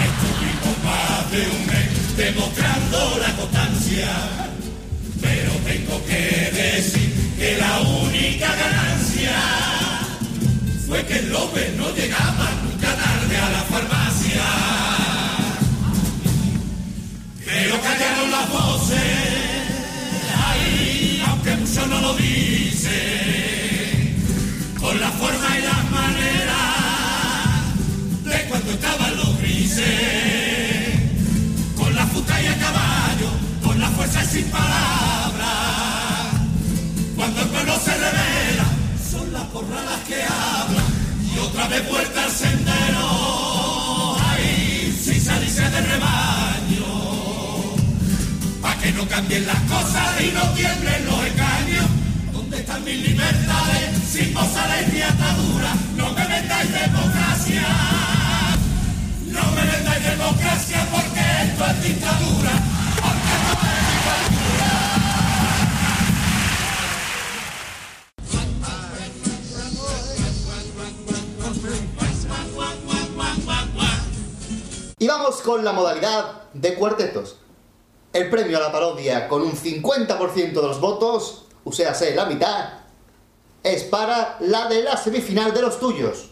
Estuvimos 0.09 0.77
más 0.85 1.31
de 1.33 1.41
un 1.41 1.67
mes 1.67 2.17
demostrando 2.17 3.19
la 3.21 3.37
constancia, 3.37 4.09
pero 5.21 5.51
tengo 5.67 6.05
que 6.07 6.51
decir 6.53 7.13
que 7.37 7.57
la 7.59 7.81
única 7.81 8.49
ganancia 8.55 9.35
fue 10.87 11.05
que 11.05 11.23
López 11.23 11.75
no 11.77 11.91
llegaba 11.95 12.49
nunca 12.63 12.95
tarde 12.95 13.37
a 13.37 13.51
la 13.51 13.63
farmacia. 13.63 14.64
Pero 17.55 17.81
callaron 17.81 18.31
las 18.33 18.51
voces. 18.51 18.99
Ay, 20.45 21.23
aunque 21.29 21.55
muchos 21.55 21.87
no 21.87 22.01
lo 22.01 22.15
dicen, 22.15 22.91
con 24.81 25.01
la 25.01 25.09
forma 25.13 25.59
y 25.59 25.63
las 25.63 25.91
maneras 25.91 26.65
de 28.25 28.49
cuando 28.49 28.71
estaban 28.73 29.17
los 29.17 29.39
grises, 29.39 30.99
con 31.77 31.95
la 31.95 32.05
fusta 32.07 32.43
y 32.43 32.47
a 32.47 32.59
caballo, 32.59 33.31
con 33.63 33.79
la 33.79 33.89
fuerza 33.91 34.25
y 34.25 34.27
sin 34.27 34.51
palabras. 34.51 36.35
Cuando 37.15 37.41
el 37.41 37.49
pueblo 37.51 37.75
se 37.85 37.93
revela, 37.93 38.67
son 39.13 39.33
las 39.33 39.45
porradas 39.45 40.01
que 40.09 40.25
hablan, 40.25 40.87
y 41.33 41.39
otra 41.39 41.69
vez 41.69 41.89
vuelta 41.89 42.25
al 42.25 42.31
sendero, 42.33 44.17
ay, 44.33 44.99
sin 45.05 45.21
salirse 45.21 45.63
de 45.63 45.99
pa' 46.01 46.34
que 48.85 48.93
no 48.93 49.09
cambien 49.09 49.47
las 49.47 49.61
cosas 49.63 50.21
y 50.21 50.31
no 50.33 50.43
tiemblen 50.53 51.07
los 51.07 51.25
escaños. 51.25 51.87
¿Dónde 52.35 52.59
están 52.59 52.85
mis 52.85 53.09
libertades 53.09 53.99
sin 54.13 54.35
posales 54.35 54.93
ni 54.93 55.01
ataduras? 55.01 55.75
No 55.97 56.11
me 56.13 56.27
vendáis 56.27 56.71
democracia, 56.71 57.67
no 59.29 59.51
me 59.53 59.63
vendáis 59.63 60.05
democracia 60.05 60.87
porque 60.93 61.21
esto 61.45 61.65
es 61.65 61.83
dictadura, 61.83 62.53
porque 63.01 63.33
esto 63.41 63.69
es 63.73 63.85
dictadura. 63.89 64.73
Y 74.99 75.07
vamos 75.07 75.37
con 75.37 75.65
la 75.65 75.73
modalidad 75.73 76.43
de 76.53 76.75
cuartetos. 76.75 77.39
El 78.15 78.31
premio 78.31 78.59
a 78.59 78.61
la 78.61 78.71
parodia 78.71 79.27
con 79.27 79.43
un 79.43 79.53
50% 79.53 80.53
de 80.53 80.55
los 80.55 80.81
votos, 80.81 81.47
o 81.65 81.73
sea, 81.73 81.93
sé 81.95 82.15
la 82.15 82.27
mitad, 82.27 82.69
es 83.61 83.83
para 83.83 84.37
la 84.39 84.69
de 84.69 84.85
la 84.85 84.97
semifinal 84.97 85.53
de 85.53 85.61
los 85.61 85.81
tuyos. 85.81 86.31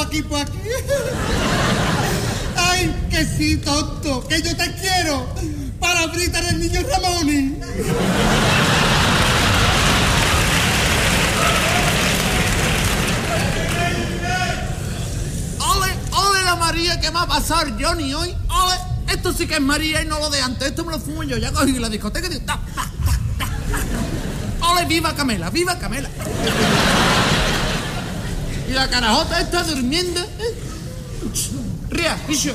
Aquí, 0.00 0.22
por 0.22 0.40
aquí. 0.40 0.58
Ay, 2.56 3.06
que 3.10 3.24
sí, 3.24 3.56
tonto, 3.58 4.26
que 4.26 4.42
yo 4.42 4.56
te 4.56 4.74
quiero 4.74 5.26
para 5.78 6.06
gritar 6.06 6.44
el 6.44 6.60
niño 6.60 6.80
Ramón. 6.90 7.56
¡Ole, 15.58 15.88
ole 16.12 16.42
la 16.44 16.56
María 16.56 17.00
que 17.00 17.10
va 17.10 17.22
a 17.22 17.26
pasar 17.26 17.72
Johnny 17.80 18.14
hoy! 18.14 18.34
¡Ole! 18.48 18.74
Esto 19.12 19.32
sí 19.32 19.46
que 19.46 19.54
es 19.54 19.60
María 19.60 20.02
y 20.02 20.06
no 20.06 20.18
lo 20.18 20.30
de 20.30 20.40
antes. 20.40 20.68
Esto 20.68 20.84
me 20.84 20.92
lo 20.92 21.00
fumo 21.00 21.24
yo. 21.24 21.36
Ya 21.36 21.52
cogí 21.52 21.72
la 21.78 21.88
discoteca 21.88 22.28
y. 22.28 22.40
¡Ole, 24.62 24.84
viva 24.86 25.14
Camela! 25.14 25.50
¡Viva 25.50 25.78
Camela! 25.78 26.08
Y 28.70 28.72
la 28.72 28.88
carajota 28.88 29.40
está 29.40 29.64
durmiendo. 29.64 30.20
¿eh? 30.20 30.54
Ría, 31.88 32.16
bicho. 32.28 32.54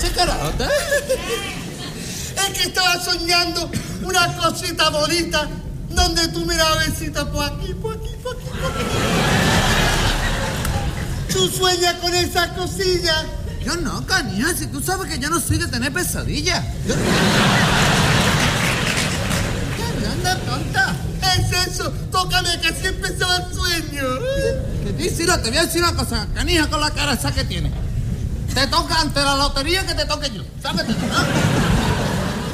¿Qué 0.00 0.10
carajota? 0.10 0.68
Es 2.34 2.58
que 2.58 2.62
estaba 2.64 3.00
soñando 3.00 3.70
una 4.02 4.36
cosita 4.36 4.90
bonita 4.90 5.48
donde 5.90 6.26
tú 6.28 6.44
me 6.44 6.56
dabas 6.56 6.88
besita 6.88 7.30
por 7.30 7.44
aquí, 7.44 7.72
por 7.74 7.94
aquí, 7.94 8.16
por 8.20 8.36
aquí, 8.36 8.48
por 8.60 8.72
aquí. 8.72 8.84
Tú 11.32 11.48
sueñas 11.48 11.94
con 12.00 12.12
esa 12.16 12.52
cosilla. 12.54 13.26
Yo 13.64 13.76
no, 13.76 14.04
canija, 14.06 14.56
si 14.56 14.66
tú 14.66 14.82
sabes 14.82 15.08
que 15.08 15.20
yo 15.20 15.30
no 15.30 15.38
soy 15.38 15.58
de 15.58 15.68
tener 15.68 15.92
pesadillas. 15.92 16.64
Yo... 16.88 16.96
No, 24.98 25.38
te 25.40 25.48
voy 25.48 25.58
a 25.58 25.62
decir 25.64 25.82
una 25.82 25.94
cosa, 25.94 26.26
canija 26.34 26.68
con 26.68 26.80
la 26.80 26.90
cara 26.90 27.14
esa 27.14 27.32
que 27.32 27.44
tiene. 27.44 27.70
Te 28.54 28.66
toca 28.66 29.00
ante 29.00 29.20
la 29.20 29.36
lotería 29.36 29.86
que 29.86 29.94
te 29.94 30.04
toque 30.04 30.30
yo. 30.30 30.42
¿no? 30.42 30.82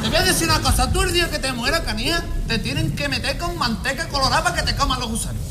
Te 0.02 0.08
voy 0.08 0.16
a 0.16 0.22
decir 0.22 0.48
una 0.48 0.60
cosa, 0.60 0.90
tú 0.92 1.02
el 1.02 1.12
día 1.12 1.28
que 1.28 1.38
te 1.38 1.52
mueras, 1.52 1.80
canija, 1.80 2.22
te 2.46 2.58
tienen 2.58 2.94
que 2.94 3.08
meter 3.08 3.36
con 3.38 3.58
manteca 3.58 4.08
colorada 4.08 4.44
para 4.44 4.56
que 4.56 4.62
te 4.62 4.76
coman 4.76 5.00
los 5.00 5.08
gusanos. 5.08 5.42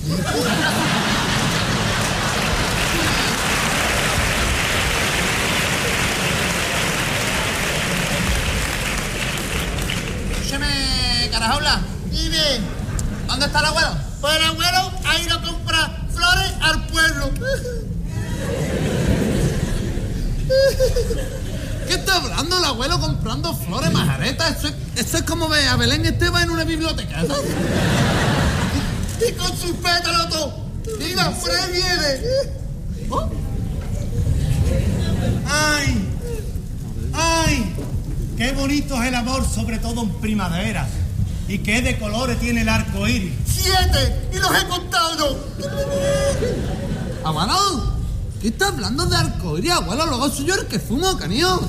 Escúchame, 10.31 11.29
carajola. 11.31 11.81
Dime, 12.11 12.61
¿Dónde 13.27 13.45
está 13.45 13.59
el 13.59 13.65
abuelo? 13.65 14.07
pues 14.21 14.35
el 14.35 14.43
abuelo 14.43 14.91
ha 15.05 15.19
ido 15.19 15.35
a 15.35 15.41
comprar 15.41 16.07
flores 16.09 16.53
al 16.61 16.87
pueblo. 16.87 17.29
¿Qué 21.87 21.93
está 21.93 22.15
hablando 22.15 22.57
el 22.57 22.65
abuelo 22.65 22.99
comprando 22.99 23.55
flores 23.55 23.91
majaretas? 23.93 24.57
Eso 24.57 24.67
es, 24.69 24.73
eso 24.95 25.17
es 25.17 25.23
como 25.23 25.47
ver 25.47 25.67
a 25.67 25.75
Belén 25.75 26.05
Esteban 26.05 26.43
en 26.43 26.49
una 26.49 26.63
biblioteca. 26.63 27.21
¿sabes? 27.25 27.51
Y 29.27 29.31
con 29.33 29.55
sus 29.57 29.71
pétalos 29.77 30.29
todo. 30.29 30.65
Mira, 30.99 31.31
por 31.31 31.51
ahí 31.51 31.71
viene. 31.71 32.21
¿Oh? 33.09 33.29
¡Ay! 35.49 36.07
¡Ay! 37.13 37.75
¡Qué 38.37 38.51
bonito 38.51 39.01
es 39.01 39.07
el 39.07 39.15
amor, 39.15 39.45
sobre 39.47 39.79
todo 39.97 40.03
en 40.03 40.13
primavera! 40.21 40.87
¿Y 41.47 41.59
qué 41.59 41.81
de 41.81 41.97
colores 41.97 42.39
tiene 42.39 42.61
el 42.61 42.69
arco 42.69 43.07
iris? 43.07 43.33
Siete, 43.45 44.29
y 44.33 44.37
los 44.37 44.51
he 44.51 44.67
contado. 44.67 45.47
Abuelo, 47.23 47.95
¿qué 48.41 48.49
está 48.49 48.67
hablando 48.67 49.05
de 49.05 49.15
arcoíris, 49.15 49.71
abuelo? 49.71 50.05
Luego 50.05 50.29
soy 50.29 50.45
yo 50.45 50.55
el 50.55 50.67
que 50.67 50.79
fumo, 50.79 51.17
canijo. 51.17 51.67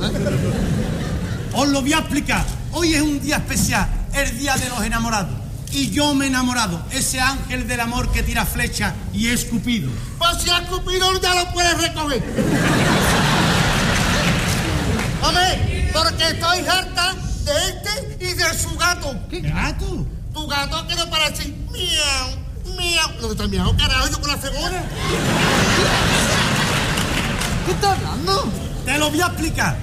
Os 1.55 1.68
lo 1.68 1.80
voy 1.80 1.92
a 1.92 1.98
explicar. 1.98 2.44
Hoy 2.72 2.94
es 2.94 3.02
un 3.02 3.20
día 3.20 3.36
especial, 3.36 3.88
el 4.12 4.38
día 4.38 4.56
de 4.56 4.68
los 4.68 4.82
enamorados. 4.82 5.30
Y 5.72 5.90
yo 5.90 6.14
me 6.14 6.24
he 6.26 6.28
enamorado, 6.28 6.82
ese 6.90 7.20
ángel 7.20 7.66
del 7.68 7.80
amor 7.80 8.10
que 8.10 8.22
tira 8.22 8.44
flecha 8.44 8.94
y 9.12 9.28
es 9.28 9.44
Cupido. 9.44 9.90
Pues 10.18 10.42
si 10.42 10.50
has 10.50 10.62
cupido 10.62 11.18
ya 11.20 11.34
lo 11.34 11.52
puedes 11.52 11.80
recoger. 11.80 12.22
Hombre, 15.22 15.90
porque 15.92 16.28
estoy 16.28 16.59
harta 16.60 16.88
de 16.88 16.88
de 18.53 18.59
su 18.59 18.77
gato. 18.77 19.15
¿Qué 19.29 19.41
gato? 19.41 20.07
Tu 20.33 20.47
gato 20.47 20.87
que 20.87 20.95
no 20.95 21.11
parece 21.11 21.49
miau, 21.73 22.77
miau. 22.77 23.11
¿Dónde 23.20 23.33
está 23.33 23.45
el 23.45 23.51
miau, 23.51 23.77
carajo? 23.77 24.09
Yo 24.09 24.20
con 24.20 24.31
la 24.31 24.39
cegona. 24.39 24.83
¿Qué 27.66 27.73
está 27.73 27.93
hablando? 27.93 28.53
Te 28.85 28.99
lo 28.99 29.11
voy 29.11 29.20
a 29.20 29.27
explicar. 29.27 29.77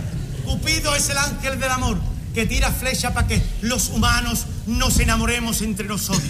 Cupido 0.46 0.96
es 0.96 1.10
el 1.10 1.18
ángel 1.18 1.60
del 1.60 1.72
amor 1.72 1.98
que 2.34 2.46
tira 2.46 2.72
flecha 2.72 3.14
para 3.14 3.28
que 3.28 3.42
los 3.62 3.90
humanos 3.90 4.46
nos 4.66 5.00
enamoremos 5.00 5.62
entre 5.62 5.88
nosotros. 5.88 6.24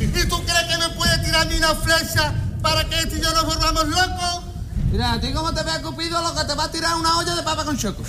¿Y 0.00 0.06
tú 0.26 0.42
crees 0.44 0.64
que 0.64 0.78
me 0.78 0.88
puede 0.90 1.18
tirar 1.18 1.46
ni 1.46 1.56
una 1.56 1.74
flecha 1.74 2.34
para 2.62 2.84
que 2.84 2.98
este 2.98 3.18
y 3.18 3.20
yo 3.20 3.32
nos 3.32 3.44
volvamos 3.44 3.88
locos? 3.88 4.42
Mira, 4.90 5.12
a 5.12 5.20
ti 5.20 5.32
como 5.32 5.54
te 5.54 5.62
vea 5.62 5.80
Cupido, 5.82 6.20
lo 6.20 6.34
que 6.34 6.44
te 6.44 6.54
va 6.54 6.64
a 6.64 6.70
tirar 6.70 6.92
es 6.92 6.98
una 6.98 7.18
olla 7.18 7.34
de 7.34 7.42
papa 7.42 7.64
con 7.64 7.76
choco. 7.76 8.02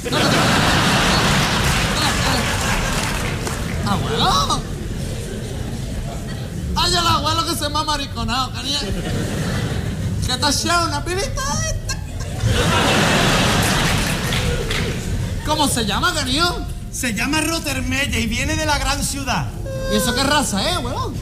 ¡Abuelo! 4.20 4.62
¡Ay, 6.76 6.92
el 6.94 7.08
abuelo 7.08 7.46
que 7.46 7.56
se 7.56 7.70
me 7.70 7.80
ha 7.80 7.84
mariconado, 7.84 8.52
cariño! 8.52 8.78
¿Qué 10.26 10.32
has 10.34 10.64
echado 10.64 10.88
una 10.88 11.04
pibita? 11.04 11.42
¿Cómo 15.46 15.68
se 15.68 15.86
llama, 15.86 16.14
cariño? 16.14 16.46
Se 16.92 17.14
llama 17.14 17.42
Rotermella 17.42 18.18
y 18.20 18.28
viene 18.28 18.56
de 18.56 18.66
la 18.66 18.78
gran 18.78 19.04
ciudad. 19.04 19.48
¿Y 19.92 19.98
eso 19.98 20.14
qué 20.14 20.24
raza 20.24 20.70
es, 20.70 20.76
abuelo? 20.78 21.14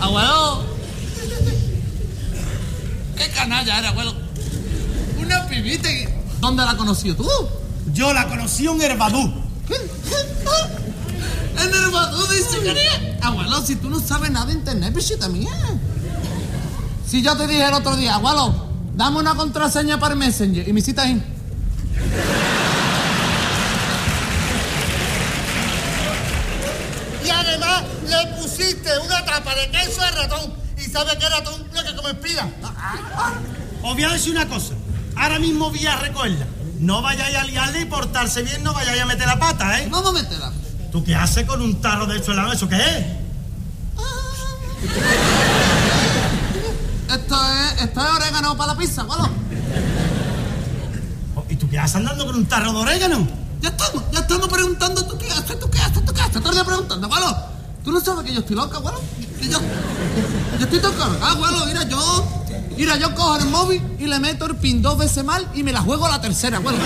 Abuelo. 0.00 0.64
¿Qué 3.16 3.28
canalla 3.30 3.78
eres, 3.78 3.90
abuelo? 3.90 4.14
Una 5.18 5.46
pibita. 5.48 5.90
y- 5.90 6.15
¿Dónde 6.46 6.62
la 6.64 6.70
has 6.70 6.76
conocido 6.76 7.16
tú? 7.16 7.28
Yo 7.92 8.12
la 8.12 8.28
conocí 8.28 8.68
en 8.68 8.80
Herbadú. 8.80 9.18
En 11.58 11.74
el 11.74 11.90
Badoo 11.90 12.26
dice 12.28 12.60
que 12.62 13.18
Abuelo, 13.20 13.60
si 13.62 13.74
tú 13.74 13.90
no 13.90 13.98
sabes 13.98 14.30
nada 14.30 14.46
de 14.46 14.52
internet, 14.52 14.94
pichita 14.94 15.28
mía. 15.28 15.50
Si 17.04 17.20
yo 17.20 17.36
te 17.36 17.48
dije 17.48 17.66
el 17.66 17.74
otro 17.74 17.96
día, 17.96 18.14
abuelo, 18.14 18.54
dame 18.94 19.18
una 19.18 19.34
contraseña 19.34 19.98
para 19.98 20.12
el 20.12 20.20
Messenger 20.20 20.68
y 20.68 20.72
me 20.72 20.78
hiciste 20.78 21.00
ahí. 21.00 21.20
Y 27.24 27.28
además 27.28 27.82
le 28.06 28.40
pusiste 28.40 28.90
una 29.04 29.24
tapa 29.24 29.52
de 29.56 29.70
queso 29.70 30.00
de 30.00 30.10
ratón. 30.12 30.54
¿Y 30.78 30.82
sabes 30.82 31.16
qué 31.16 31.28
ratón? 31.28 31.66
Lo 31.74 31.82
que 31.82 31.96
come 31.96 32.10
espía. 32.10 32.48
Os 33.82 33.94
voy 33.94 34.04
a 34.04 34.10
decir 34.10 34.32
una 34.32 34.46
cosa. 34.46 34.75
Ahora 35.16 35.38
mismo 35.38 35.70
voy 35.70 35.86
a 35.86 35.96
recogerla. 35.96 36.46
No 36.78 37.00
vayáis 37.00 37.36
a 37.36 37.44
liarle 37.44 37.80
y 37.80 37.84
portarse 37.86 38.42
bien, 38.42 38.62
no 38.62 38.74
vayáis 38.74 39.00
a 39.00 39.06
meter 39.06 39.26
la 39.26 39.38
pata, 39.38 39.80
¿eh? 39.80 39.88
Vamos 39.90 40.10
a 40.10 40.12
meterla. 40.12 40.52
¿Tú 40.92 41.02
qué 41.02 41.14
haces 41.14 41.46
con 41.46 41.62
un 41.62 41.80
tarro 41.80 42.06
de 42.06 42.18
helado? 42.18 42.52
¿Eso 42.52 42.68
qué 42.68 42.76
es? 42.76 43.06
Esto 47.08 47.36
es, 47.50 47.82
esto 47.82 48.00
es 48.00 48.06
orégano 48.14 48.56
para 48.56 48.72
la 48.72 48.78
pizza, 48.78 49.02
abuelo. 49.02 49.28
Oh, 51.34 51.44
¿Y 51.48 51.56
tú 51.56 51.68
qué 51.68 51.78
haces 51.78 51.96
andando 51.96 52.26
con 52.26 52.34
un 52.34 52.46
tarro 52.46 52.72
de 52.72 52.78
orégano? 52.78 53.26
Ya 53.60 53.70
estamos, 53.70 54.04
ya 54.12 54.20
estamos 54.20 54.48
preguntando 54.48 55.06
tú 55.06 55.16
qué 55.16 55.30
haces, 55.30 55.58
tú 55.58 55.70
qué 55.70 55.78
haces, 55.78 56.04
tú 56.04 56.12
qué 56.12 56.20
haces. 56.20 56.42
Día 56.42 56.64
preguntando, 56.64 57.06
abuelo. 57.06 57.36
¿Tú 57.82 57.92
no 57.92 58.00
sabes 58.00 58.24
que 58.24 58.34
yo 58.34 58.40
estoy 58.40 58.56
loca, 58.56 58.76
abuelo? 58.76 59.00
Que 59.40 59.48
yo, 59.48 59.58
yo 60.58 60.64
estoy 60.64 60.78
tocando. 60.78 61.18
Ah, 61.22 61.30
abuelo, 61.30 61.64
mira, 61.66 61.84
yo... 61.84 62.45
Mira, 62.76 62.96
yo 62.96 63.14
cojo 63.14 63.36
el 63.36 63.46
móvil 63.46 63.82
y 63.98 64.06
le 64.06 64.18
meto 64.18 64.46
el 64.46 64.56
pin 64.56 64.82
dos 64.82 64.98
veces 64.98 65.24
mal 65.24 65.48
y 65.54 65.62
me 65.62 65.72
la 65.72 65.80
juego 65.80 66.06
a 66.06 66.10
la 66.10 66.20
tercera, 66.20 66.58
abuelo. 66.58 66.78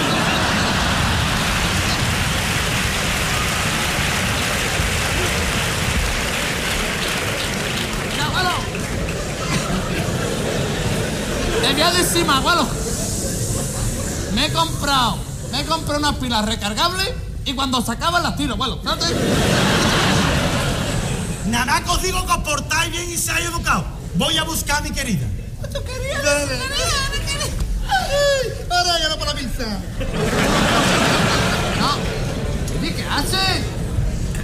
Mira, 8.12 8.26
abuelo. 8.26 8.50
Te 11.60 11.72
voy 11.72 11.82
a 11.82 11.90
decir 11.90 12.24
más, 12.24 12.36
abuelo. 12.38 12.66
Me 14.34 14.46
he 14.46 14.52
comprado, 14.52 15.18
me 15.50 15.60
he 15.60 15.64
comprado 15.64 15.98
unas 15.98 16.14
pilas 16.16 16.44
recargables 16.44 17.10
y 17.44 17.52
cuando 17.54 17.82
se 17.82 17.92
acaban 17.92 18.22
las 18.22 18.36
tiro, 18.36 18.54
abuelo. 18.54 18.78
Fíjate. 18.80 19.06
Nada 21.46 21.82
os 21.86 22.38
portáis 22.44 22.92
bien 22.92 23.10
y 23.10 23.16
seáis 23.16 23.46
educados. 23.46 23.84
Voy 24.14 24.36
a 24.38 24.44
buscar 24.44 24.78
a 24.78 24.80
mi 24.82 24.90
querida. 24.90 25.26
¿Tú 25.72 25.84
querías? 25.84 26.20
¿Tú 26.20 26.26
querías? 26.48 27.10
¿Tú 27.12 27.18
querías? 27.26 27.50
Ay, 27.88 28.66
ahora 28.70 28.98
ya 28.98 29.08
no 29.08 29.18
para 29.18 29.34
pizza. 29.34 29.66
No. 31.78 31.90
Oye, 32.80 32.94
¿qué 32.94 33.04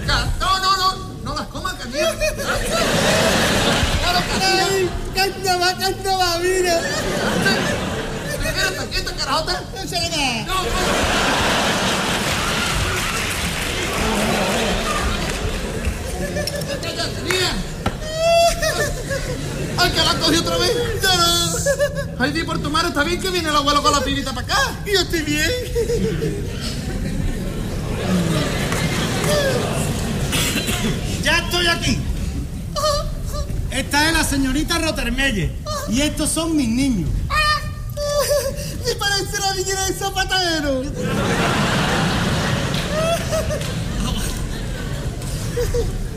No, 0.07 0.17
no, 0.61 0.77
no. 0.77 0.89
No 1.25 1.35
las 1.35 1.47
comas, 1.49 1.75
Canilla. 1.75 2.15
Claro, 4.03 4.21
Canilla. 4.39 4.91
Canta 5.15 5.57
va, 5.57 5.79
canta 5.79 6.17
va, 6.17 6.39
mira. 6.39 6.81
Carajota. 9.17 9.63
No 9.75 9.83
se 9.83 10.01
le. 10.01 10.45
No. 10.45 10.55
¡Ay, 19.79 19.91
que 19.91 19.99
la 19.99 20.15
cogido 20.19 20.43
otra 20.43 20.57
vez! 20.59 20.73
¡Ay, 22.19 22.33
di 22.33 22.43
por 22.45 22.59
tu 22.59 22.71
madre! 22.71 22.89
¿Está 22.89 23.05
bien 23.05 23.21
que 23.21 23.31
viene 23.31 23.49
el 23.49 23.57
abuelo 23.57 23.83
con 23.83 23.93
la 23.93 24.03
pibita 24.03 24.33
para 24.33 24.47
acá? 24.47 24.81
Yo 24.87 25.01
estoy 25.01 25.23
bien. 25.23 25.51
Ya 31.23 31.39
estoy 31.39 31.67
aquí. 31.67 31.99
Esta 33.71 34.09
es 34.09 34.13
la 34.15 34.25
señorita 34.25 34.79
Rottermelle. 34.79 35.53
Y 35.91 36.01
estos 36.01 36.31
son 36.31 36.57
mis 36.57 36.69
niños. 36.69 37.11
Me 38.87 38.95
parece 38.95 39.39
la 39.39 39.55
niñera 39.55 39.85
del 39.85 39.95
zapatero. 39.95 40.83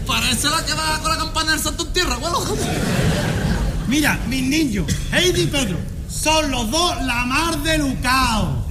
Parece 0.10 0.49
la 0.49 0.65
que 0.65 0.73
va 0.73 0.99
con 1.02 1.11
la 1.11 1.18
campana 1.18 1.52
del 1.52 1.61
Santo 1.61 1.84
en 1.86 1.94
Tierra, 1.94 2.15
abuelo. 2.15 2.44
Mira, 3.88 4.19
mis 4.27 4.41
niños, 4.44 4.86
Heidi 5.11 5.41
y 5.44 5.48
Pedro, 5.48 5.77
son 6.10 6.49
los 6.52 6.69
dos 6.72 7.02
la 7.03 7.26
mar 7.26 7.57
de 7.61 7.77
Lucao. 7.77 8.65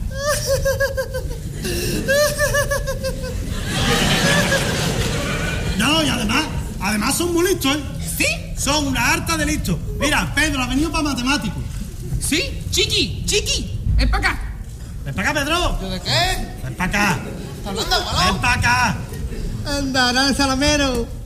No, 5.77 6.03
y 6.03 6.09
además, 6.09 6.45
además 6.81 7.17
son 7.17 7.33
muy 7.33 7.49
listos, 7.49 7.77
¿eh? 7.77 7.81
¿Sí? 8.19 8.27
Son 8.61 8.89
una 8.89 9.13
harta 9.13 9.37
de 9.37 9.47
listos. 9.47 9.77
Mira, 9.99 10.33
Pedro 10.35 10.63
ha 10.63 10.67
venido 10.67 10.91
para 10.91 11.05
matemáticos. 11.05 11.63
¿Sí? 12.21 12.63
Chiqui, 12.71 13.25
chiqui. 13.27 13.79
Ven 13.97 14.11
para 14.11 14.31
acá. 14.31 14.41
Ven 15.05 15.15
para 15.15 15.31
acá, 15.31 15.41
Pedro. 15.41 15.79
¿Yo 15.81 15.91
de 15.91 16.01
qué? 16.01 16.49
Ven 16.65 16.75
para 16.75 16.91
acá. 16.91 17.19
¿Está 17.59 17.71
hablando, 17.71 17.97
Ven 17.99 18.09
abuelo? 18.09 18.41
para 18.41 18.55
acá. 18.55 18.97
Andarán 19.67 20.35
salamero. 20.37 21.18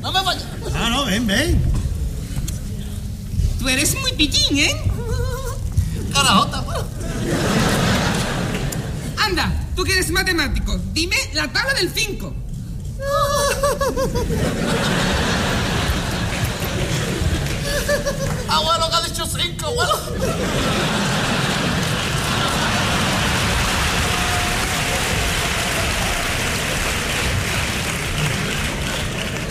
No 0.00 0.12
me 0.12 0.22
vayas. 0.22 0.44
Ah, 0.74 0.88
no, 0.90 1.04
ven, 1.04 1.26
ven. 1.26 1.62
Tú 3.58 3.68
eres 3.68 3.98
muy 4.00 4.12
piquín, 4.12 4.58
¿eh? 4.58 4.74
Carajota. 6.12 6.64
Anda, 9.18 9.52
tú 9.76 9.84
que 9.84 9.92
eres 9.92 10.10
matemático, 10.10 10.78
dime 10.92 11.16
la 11.34 11.52
tabla 11.52 11.74
del 11.74 11.90
5. 11.94 12.34
Abuelo, 18.48 18.90
que 18.90 18.96
ha 18.96 19.00
dicho 19.02 19.26
cinco, 19.26 19.66
abuelo. 19.66 19.98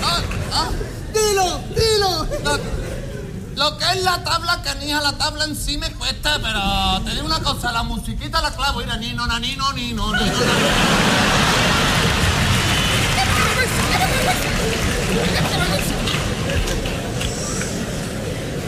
Ah, 0.01 0.21
ah, 0.51 0.69
Dilo, 1.39 1.63
dilo. 1.75 2.27
lo, 2.43 2.59
lo 3.55 3.77
que 3.77 3.85
es 3.91 4.03
la 4.03 4.23
tabla, 4.23 4.61
canija, 4.61 5.01
la 5.01 5.13
tabla 5.17 5.45
en 5.45 5.55
sí 5.55 5.77
me 5.77 5.91
cuesta, 5.93 6.37
pero 6.41 7.01
te 7.05 7.11
digo 7.11 7.25
una 7.25 7.39
cosa, 7.39 7.71
la 7.71 7.83
musiquita 7.83 8.41
la 8.41 8.51
clavo, 8.51 8.79
mira, 8.79 8.97
ni 8.97 9.13
no, 9.13 9.25
ni 9.39 9.55
no, 9.55 9.71
ni 9.73 9.93
no, 9.93 10.13
ni 10.13 10.25
no. 10.25 10.35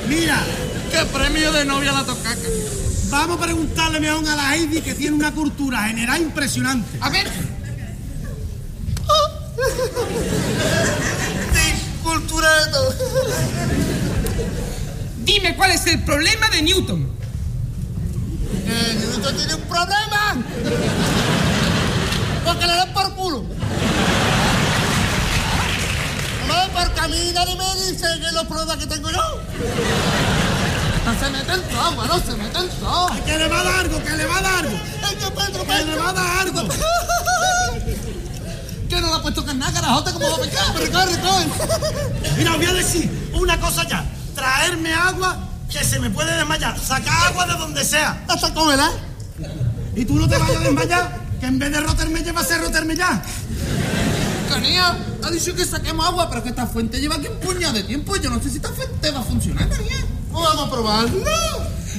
Mira, 0.08 0.44
¿Qué 0.92 1.06
premio 1.06 1.54
de 1.54 1.64
novia 1.66 1.92
la 1.94 2.04
toca, 2.04 2.30
canija? 2.30 2.70
vamos 3.10 3.38
a 3.38 3.42
preguntarle 3.42 4.00
mejor 4.00 4.28
a 4.28 4.36
la 4.36 4.56
Heidi 4.56 4.82
que 4.82 4.94
tiene 4.94 5.16
una 5.16 5.32
cultura 5.34 5.84
general 5.84 6.22
impresionante. 6.22 6.98
A 7.02 7.10
ver, 7.10 7.28
Sí, 12.12 12.18
cultura 12.18 12.66
de 12.66 12.72
todo. 12.72 12.94
dime 15.24 15.56
cuál 15.56 15.72
es 15.72 15.88
el 15.88 16.04
problema 16.04 16.50
de 16.50 16.62
Newton. 16.62 17.10
Eh, 18.66 18.98
Newton 19.00 19.38
tiene 19.38 19.56
un 19.56 19.62
problema. 19.62 20.36
Porque 22.46 22.68
le 22.68 22.76
dan 22.76 22.94
por 22.94 23.16
culo. 23.16 23.46
No, 26.48 26.74
por 26.74 26.94
caminar 26.94 27.48
y 27.48 27.56
me 27.56 27.76
dice 27.76 28.08
que 28.20 28.32
los 28.34 28.44
problemas 28.46 28.78
que 28.78 28.88
tengo 28.88 29.10
yo. 29.10 29.42
No 31.06 31.20
se 31.20 31.30
mete 31.32 31.54
en 31.54 31.62
todo, 31.64 31.82
abuelo, 31.82 32.22
se 32.26 32.36
mete 32.36 32.60
en 32.60 32.70
todo. 32.70 33.10
Que 33.26 33.38
le 33.38 33.48
va 33.48 33.60
a 33.60 33.64
dar 33.64 33.80
algo, 33.80 34.04
que 34.04 34.12
le 34.12 34.26
va 34.26 34.38
a 34.38 34.42
dar 34.42 34.66
algo. 34.66 34.76
Es 34.76 35.16
que 35.16 35.32
Pedro, 35.32 35.66
Que 35.66 35.86
le 35.86 35.96
va 35.96 36.10
a 36.10 36.14
dar 36.14 36.40
algo. 36.42 36.62
Puesto 39.32 39.50
que 39.50 39.58
nada, 39.58 39.72
carajota, 39.72 40.12
¿cómo 40.12 40.30
va 40.30 40.36
a 40.36 40.40
pecar? 40.42 40.66
Pero 40.74 40.92
corre, 40.92 41.20
corre. 41.22 42.36
Mira, 42.38 42.58
voy 42.58 42.66
a 42.66 42.74
decir 42.74 43.30
una 43.34 43.58
cosa 43.62 43.88
ya. 43.88 44.04
Traerme 44.36 44.94
agua 44.94 45.38
que 45.72 45.86
se 45.86 46.02
me 46.02 46.10
puede 46.10 46.36
desmayar. 46.36 46.78
Sacar 46.78 47.28
agua 47.28 47.46
de 47.46 47.54
donde 47.54 47.86
sea. 47.86 48.26
Hasta 48.28 48.54
cómela. 48.54 48.92
Y 49.96 50.04
tú 50.04 50.16
no 50.16 50.28
te 50.28 50.38
vayas 50.38 50.58
a 50.58 50.60
desmayar, 50.60 51.22
que 51.40 51.46
en 51.46 51.60
vez 51.60 51.72
de 51.72 51.80
roterme 51.80 52.30
va 52.30 52.42
a 52.42 52.44
ser 52.44 52.60
roterme 52.60 52.94
ya. 52.94 53.24
Canía, 54.50 54.98
ha 55.24 55.32
dicho 55.32 55.56
que 55.56 55.64
saquemos 55.64 56.06
agua, 56.06 56.30
pero 56.30 56.44
que 56.44 56.50
esta 56.50 56.68
fuente 56.68 57.00
lleva 57.00 57.16
aquí 57.16 57.28
un 57.28 57.40
puñado 57.40 57.76
de 57.76 57.84
tiempo. 57.84 58.18
Yo 58.18 58.30
no 58.30 58.44
sé 58.44 58.50
si 58.50 58.58
esta 58.58 58.74
fuente 58.74 59.12
va 59.12 59.22
a 59.22 59.24
funcionar, 59.24 59.70
Canía. 59.70 60.06
Vamos 60.30 60.68
a 60.68 60.70
probarlo. 60.70 61.24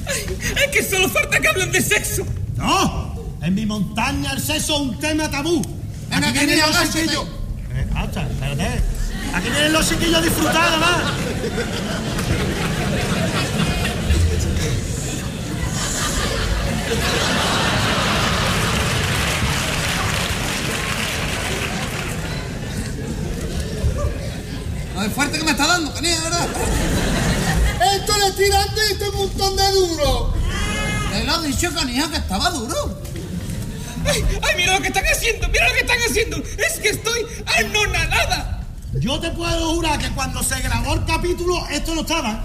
Es 0.06 0.70
que 0.70 0.84
solo 0.86 1.08
falta 1.08 1.40
que 1.40 1.48
hablen 1.48 1.72
de 1.72 1.80
sexo. 1.80 2.26
No, 2.56 3.14
en 3.40 3.54
mi 3.54 3.64
montaña 3.64 4.32
el 4.32 4.38
sexo 4.42 4.74
es 4.74 4.80
un 4.80 4.98
tema 4.98 5.30
tabú. 5.30 5.81
Venga, 6.12 6.28
Aquí 6.28 6.38
que 6.40 6.46
vienen 6.46 6.70
los 6.70 6.92
chiquillos. 6.92 7.24
Eh, 7.72 7.86
acha, 7.94 8.22
espérate. 8.28 8.82
Aquí 9.34 9.48
vienen 9.48 9.72
los 9.72 9.88
chiquillos 9.88 10.18
a 10.18 10.20
disfrutar, 10.20 10.62
además. 10.68 11.02
No 24.94 25.02
es 25.02 25.12
fuerte 25.14 25.38
que 25.38 25.44
me 25.44 25.50
está 25.52 25.66
dando, 25.66 25.94
Canía, 25.94 26.20
¿verdad? 26.20 26.46
Esto 27.96 28.18
le 28.18 28.26
estoy 28.26 28.48
dando 28.50 28.80
este 28.82 29.10
montón 29.12 29.56
de 29.56 29.72
duro. 29.72 30.34
Él 31.14 31.28
ha 31.28 31.40
dicho, 31.40 31.72
Canía, 31.74 32.08
que 32.10 32.18
estaba 32.18 32.50
duro. 32.50 33.00
Ay, 34.06 34.24
ay, 34.42 34.56
mira 34.56 34.74
lo 34.74 34.80
que 34.80 34.88
están 34.88 35.04
haciendo, 35.04 35.48
mira 35.48 35.68
lo 35.68 35.74
que 35.74 35.80
están 35.80 35.98
haciendo. 36.08 36.36
Es 36.36 36.78
que 36.80 36.88
estoy 36.90 37.26
anonadada. 37.58 38.60
Yo 38.94 39.18
te 39.20 39.30
puedo 39.30 39.74
jurar 39.74 39.98
que 39.98 40.10
cuando 40.10 40.42
se 40.42 40.60
grabó 40.60 40.94
el 40.94 41.04
capítulo, 41.04 41.66
esto 41.70 41.94
no 41.94 42.02
estaba. 42.02 42.44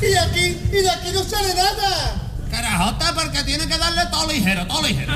Y 0.00 0.06
de 0.06 0.18
aquí, 0.18 0.58
y 0.68 0.82
de 0.82 0.90
aquí 0.90 1.12
no 1.12 1.24
sale 1.24 1.54
nada. 1.54 2.30
Carajota, 2.50 3.14
porque 3.14 3.42
tiene 3.44 3.66
que 3.66 3.78
darle 3.78 4.02
todo 4.10 4.26
ligero, 4.30 4.66
todo 4.66 4.82
ligero. 4.82 5.12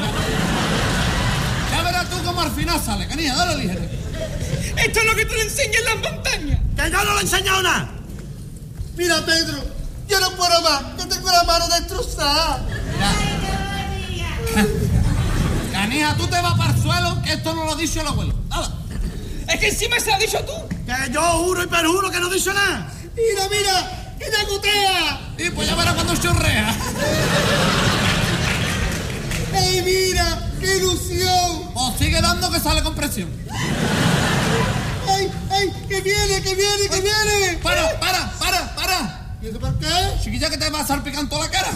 Ya 1.70 1.82
verás 1.82 2.08
tú 2.08 2.16
cómo 2.24 2.40
al 2.40 2.50
final 2.52 2.80
sale, 2.84 3.06
Canía, 3.06 3.34
dale 3.34 3.62
ligero. 3.62 3.80
Esto 4.76 5.00
es 5.00 5.06
lo 5.06 5.14
que 5.14 5.24
te 5.24 5.34
lo 5.34 5.42
enseña 5.42 5.78
en 5.78 5.84
las 5.84 6.12
montañas. 6.12 6.60
Que 6.76 6.90
yo 6.90 7.04
no 7.04 7.12
le 7.14 7.18
he 7.18 7.22
enseñado 7.22 7.62
nada. 7.62 7.88
Mira, 8.96 9.24
Pedro, 9.24 9.58
yo 10.08 10.20
no 10.20 10.30
puedo 10.32 10.62
más, 10.62 10.82
que 10.96 11.06
tengo 11.06 11.30
la 11.30 11.44
mano 11.44 11.68
destrozada. 11.68 12.64
Canija, 15.72 16.14
tú 16.16 16.26
te 16.26 16.40
vas 16.40 16.58
para 16.58 16.74
el 16.74 16.82
suelo, 16.82 17.22
que 17.22 17.32
esto 17.32 17.54
no 17.54 17.64
lo 17.64 17.72
ha 17.72 17.76
dicho 17.76 18.00
el 18.00 18.06
abuelo. 18.06 18.34
Nada. 18.48 18.72
Es 19.48 19.60
que 19.60 19.68
encima 19.68 19.98
se 19.98 20.06
lo 20.06 20.14
has 20.14 20.20
dicho 20.20 20.38
tú. 20.44 20.52
Que 20.86 21.12
yo 21.12 21.22
juro 21.22 21.62
y 21.62 21.66
perjuro 21.66 22.10
que 22.10 22.20
no 22.20 22.28
dicho 22.28 22.52
nada. 22.52 22.90
Mira, 23.16 23.48
mira, 23.48 24.14
que 24.18 24.26
te 24.26 24.44
gotea. 24.44 25.20
Y 25.38 25.50
pues 25.50 25.68
ya 25.68 25.74
verás 25.74 25.94
cuando 25.94 26.16
chorrea. 26.16 26.74
¡Ey, 29.54 29.82
mira, 29.82 30.50
qué 30.60 30.76
ilusión! 30.76 31.70
O 31.74 31.94
sigue 31.98 32.20
dando 32.20 32.50
que 32.50 32.60
sale 32.60 32.82
con 32.82 32.94
presión. 32.94 33.30
¡Ay, 35.08 35.30
ay, 35.50 35.72
que 35.88 36.00
viene, 36.00 36.42
que 36.42 36.54
viene, 36.54 36.88
que 36.90 37.00
viene! 37.00 37.58
Para, 37.62 37.98
para, 37.98 38.30
para, 38.38 38.74
para. 38.74 39.36
¿Y 39.40 39.48
eso 39.48 39.58
por 39.58 39.78
qué? 39.78 39.88
Chiquilla, 40.22 40.50
que 40.50 40.58
te 40.58 40.68
va 40.68 40.80
a 40.80 40.86
salpicar 40.86 41.20
en 41.20 41.28
toda 41.28 41.46
la 41.46 41.50
cara. 41.50 41.70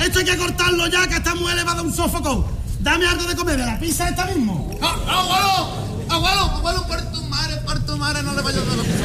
Esto 0.00 0.18
hay 0.18 0.24
que 0.24 0.36
cortarlo 0.36 0.86
ya, 0.88 1.06
que 1.06 1.16
está 1.16 1.34
muy 1.34 1.52
elevado 1.52 1.80
a 1.80 1.82
un 1.82 1.94
sofocón. 1.94 2.46
Dame 2.80 3.06
algo 3.06 3.24
de 3.24 3.36
comer, 3.36 3.56
de 3.56 3.66
la 3.66 3.78
pizza 3.78 4.08
esta 4.08 4.26
mismo. 4.26 4.70
¡No, 4.80 4.96
no, 4.96 5.12
abuelo! 5.12 5.82
Abuelo, 6.08 6.40
abuelo, 6.40 6.86
por 6.86 7.00
tu 7.12 7.22
madre, 7.24 7.56
por 7.58 7.86
tu 7.86 7.96
madre, 7.96 8.22
no 8.22 8.34
le 8.34 8.42
vayas 8.42 8.62
a 8.62 8.64
dar 8.64 8.76
la 8.76 8.82
pizza. 8.82 9.04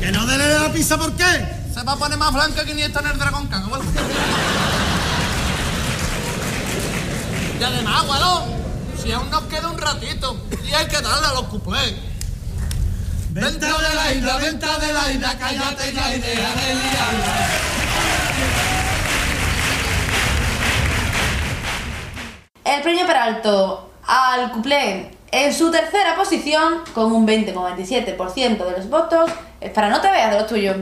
Que 0.00 0.12
no 0.12 0.26
dele 0.26 0.48
la 0.48 0.62
la 0.62 0.72
pizza 0.72 0.96
por 0.96 1.12
qué? 1.12 1.60
Se 1.74 1.82
va 1.82 1.92
a 1.92 1.96
poner 1.96 2.16
más 2.18 2.32
blanca 2.32 2.64
que 2.64 2.74
ni 2.74 2.82
está 2.82 3.00
en 3.00 3.06
el 3.08 3.18
dragón 3.18 3.46
cago. 3.48 3.76
Y 7.58 7.62
además, 7.62 8.02
abuelo, 8.02 8.44
si 9.02 9.12
aún 9.12 9.30
nos 9.30 9.42
queda 9.42 9.68
un 9.68 9.78
ratito 9.78 10.46
y 10.68 10.72
hay 10.72 10.86
que 10.86 11.00
darle 11.00 11.26
a 11.26 11.32
los 11.32 11.44
cuplés. 11.44 11.94
Venta 13.30 13.66
de 13.66 13.94
la 13.94 14.12
isla, 14.12 14.36
venta 14.38 14.78
de 14.78 14.92
la 14.92 15.12
isla, 15.12 15.38
cállate 15.38 15.92
ya 15.92 16.14
y 16.14 16.20
deja 16.20 16.54
de 16.54 16.74
liarla. 16.74 17.70
El 22.70 22.82
premio 22.82 23.04
Peralto 23.04 23.90
al 24.06 24.52
cuplé 24.52 25.10
en 25.32 25.52
su 25.52 25.72
tercera 25.72 26.14
posición 26.14 26.84
con 26.94 27.10
un 27.10 27.26
20,27% 27.26 28.64
de 28.64 28.70
los 28.76 28.88
votos 28.88 29.28
es 29.60 29.72
para 29.72 29.88
no 29.88 30.00
te 30.00 30.08
veas 30.08 30.30
de 30.30 30.38
los 30.38 30.46
tuyos. 30.46 30.76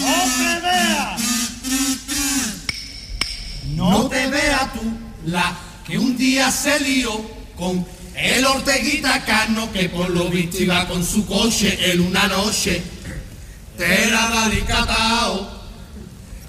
¡No 0.00 0.28
te 0.36 0.60
veas! 0.60 1.20
No 3.76 4.08
te 4.08 4.26
veas 4.26 4.72
tú 4.72 5.04
la 5.26 5.56
que 5.86 5.98
un 5.98 6.16
día 6.16 6.50
se 6.64 7.06
con 7.58 7.86
el 8.16 8.44
Orteguita 8.46 9.22
Cano 9.26 9.70
que 9.70 9.90
por 9.90 10.08
lo 10.08 10.30
visto 10.30 10.62
iba 10.62 10.88
con 10.88 11.04
su 11.04 11.26
coche 11.26 11.92
en 11.92 12.00
una 12.00 12.26
noche. 12.26 12.82
Te 13.76 14.06
la 14.06 14.30
dalicatao. 14.30 15.50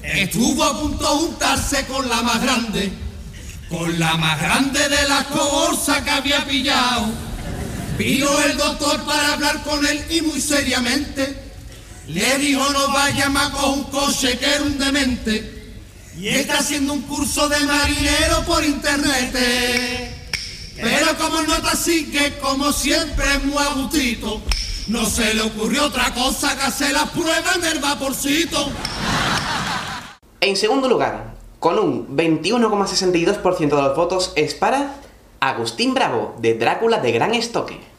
Estuvo 0.02 0.64
a 0.64 0.80
punto 0.80 1.04
de 1.04 1.20
juntarse 1.20 1.86
con 1.88 2.08
la 2.08 2.22
más 2.22 2.42
grande, 2.42 2.92
con 3.68 4.00
la 4.00 4.16
más 4.16 4.40
grande 4.40 4.88
de 4.88 5.08
las 5.10 5.26
cobolsas 5.26 6.02
que 6.04 6.12
había 6.12 6.46
pillado. 6.46 7.08
Vino 7.98 8.30
el 8.44 8.56
doctor 8.58 9.04
para 9.04 9.34
hablar 9.34 9.64
con 9.64 9.86
él 9.86 10.02
y 10.10 10.22
muy 10.22 10.40
seriamente 10.40 11.44
le 12.08 12.38
dijo 12.38 12.70
no 12.72 12.94
vaya 12.94 13.30
más 13.30 13.50
con 13.50 13.80
un 13.80 13.84
coche 13.86 14.38
que 14.38 14.46
era 14.46 14.64
un 14.64 14.78
demente. 14.78 15.55
Y 16.18 16.30
está 16.30 16.60
haciendo 16.60 16.94
un 16.94 17.02
curso 17.02 17.50
de 17.50 17.60
marinero 17.62 18.44
por 18.46 18.64
internet. 18.64 19.34
Pero 20.76 21.18
como 21.18 21.42
nota 21.42 21.72
así 21.72 22.12
que 22.12 22.38
como 22.40 22.72
siempre 22.72 23.26
es 23.34 23.44
muy 23.44 23.58
agustito, 23.58 24.42
no 24.88 25.06
se 25.06 25.34
le 25.34 25.42
ocurrió 25.42 25.86
otra 25.86 26.14
cosa 26.14 26.56
que 26.56 26.64
hacer 26.64 26.94
las 26.94 27.10
pruebas 27.10 27.58
en 27.58 27.66
el 27.66 27.80
vaporcito. 27.80 28.72
En 30.42 30.56
segundo 30.56 30.88
lugar, 30.88 31.36
con 31.60 31.80
un 31.80 32.16
21,62% 32.16 33.58
de 33.58 33.82
los 33.82 33.96
votos, 33.96 34.32
es 34.36 34.54
para 34.54 34.96
Agustín 35.40 35.94
Bravo, 35.94 36.36
de 36.40 36.54
Drácula 36.54 37.00
de 37.00 37.12
Gran 37.12 37.34
Estoque. 37.34 37.94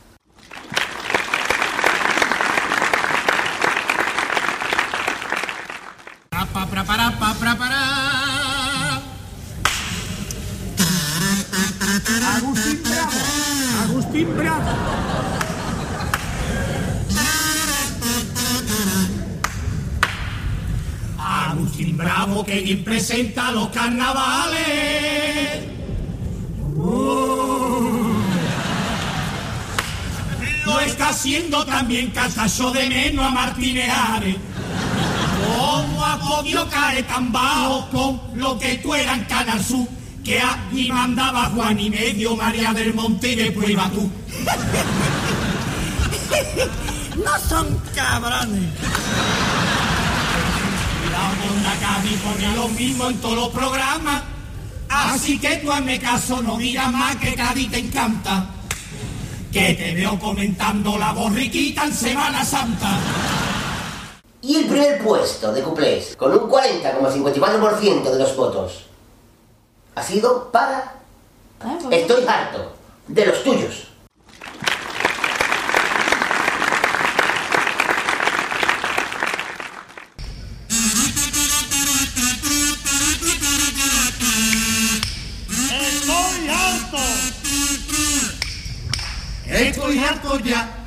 Agustín 21.87 21.97
Bravo 21.97 22.45
que 22.45 22.61
bien 22.61 22.83
presenta 22.83 23.53
los 23.53 23.69
carnavales. 23.69 24.59
Uh. 26.75 28.13
Lo 30.65 30.81
está 30.81 31.11
haciendo 31.11 31.65
también 31.65 32.11
Castacho 32.11 32.73
de 32.73 32.89
menos 32.89 33.25
a 33.25 33.31
Martínez. 33.31 33.89
¿Cómo 35.47 36.05
ha 36.05 36.19
podido 36.19 36.69
caer 36.69 37.07
tan 37.07 37.31
bajo 37.31 37.89
con 37.91 38.21
lo 38.35 38.59
que 38.59 38.79
tú 38.79 38.95
eras 38.95 39.21
Canal 39.29 39.63
Sur? 39.63 39.87
Que 40.25 40.41
aquí 40.41 40.91
mandaba 40.91 41.51
Juan 41.55 41.79
y 41.79 41.89
medio, 41.89 42.35
María 42.35 42.73
del 42.73 42.95
Monte 42.95 43.33
y 43.33 43.37
después 43.37 43.71
iba 43.71 43.89
tú. 43.91 44.11
No 47.17 47.39
son 47.49 47.81
cabrones. 47.95 48.69
Onda 51.49 51.75
Cádiz 51.81 52.21
pone 52.21 52.57
lo 52.57 52.69
mismo 52.69 53.09
en 53.09 53.21
todos 53.21 53.37
los 53.37 53.49
programas. 53.49 54.23
Así 54.89 55.39
que 55.39 55.57
tú 55.57 55.73
hazme 55.73 55.99
caso, 56.01 56.43
no 56.43 56.57
digas 56.57 56.93
más 56.93 57.17
que 57.17 57.35
Cádiz 57.35 57.71
te 57.71 57.79
encanta. 57.79 58.47
Que 59.53 59.75
te 59.75 59.95
veo 59.95 60.19
comentando 60.19 60.99
la 60.99 61.13
borriquita 61.13 61.85
en 61.85 61.93
Semana 61.95 62.45
Santa. 62.45 62.99
Y 64.43 64.57
el 64.57 64.67
primer 64.67 65.03
puesto 65.03 65.53
de 65.53 65.63
cuplés, 65.63 66.15
con 66.17 66.33
un 66.33 66.49
40,54% 66.51 68.11
de 68.11 68.19
los 68.19 68.37
votos, 68.37 68.85
ha 69.95 70.03
sido 70.03 70.53
para 70.53 70.97
Estoy 71.91 72.25
harto 72.27 72.73
de 73.09 73.27
los 73.27 73.43
tuyos. 73.43 73.89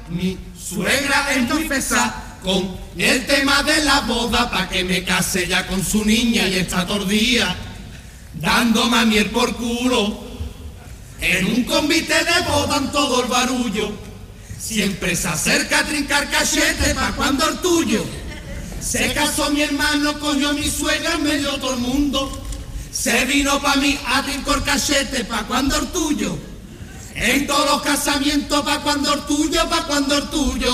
Mi 0.09 0.37
suegra 0.57 1.33
es 1.35 1.49
muy 1.49 1.65
pesada 1.65 2.39
con 2.43 2.77
el 2.97 3.25
tema 3.25 3.63
de 3.63 3.83
la 3.83 4.01
boda 4.01 4.49
pa' 4.49 4.67
que 4.69 4.83
me 4.83 5.03
case 5.03 5.47
ya 5.47 5.67
con 5.67 5.83
su 5.83 6.03
niña 6.03 6.47
y 6.47 6.55
está 6.55 6.85
tordía 6.85 7.55
dándome 8.35 8.97
a 8.97 9.05
miel 9.05 9.29
por 9.29 9.55
culo. 9.55 10.29
En 11.21 11.45
un 11.47 11.63
convite 11.65 12.13
de 12.13 12.49
boda 12.49 12.77
en 12.77 12.91
todo 12.91 13.23
el 13.23 13.29
barullo, 13.29 13.91
siempre 14.57 15.15
se 15.15 15.27
acerca 15.27 15.79
a 15.79 15.83
trincar 15.83 16.29
cachete 16.29 16.95
pa' 16.95 17.11
cuando 17.11 17.47
el 17.47 17.57
tuyo. 17.57 18.05
Se 18.81 19.13
casó 19.13 19.49
mi 19.51 19.61
hermano, 19.61 20.17
cogió 20.19 20.53
mi 20.53 20.69
suegra 20.69 21.13
en 21.13 21.23
medio 21.23 21.55
todo 21.57 21.73
el 21.73 21.81
mundo. 21.81 22.45
Se 22.91 23.25
vino 23.25 23.61
pa' 23.61 23.75
mí 23.75 23.99
a 24.05 24.23
trincar 24.23 24.63
cachete 24.63 25.25
pa' 25.25 25.43
cuando 25.43 25.77
el 25.77 25.87
tuyo. 25.87 26.48
En 27.21 27.45
todos 27.45 27.65
los 27.65 27.81
casamientos, 27.81 28.61
pa' 28.61 28.79
cuando 28.81 29.13
el 29.13 29.21
tuyo, 29.21 29.69
pa' 29.69 29.85
cuando 29.85 30.15
el 30.15 30.29
tuyo. 30.29 30.73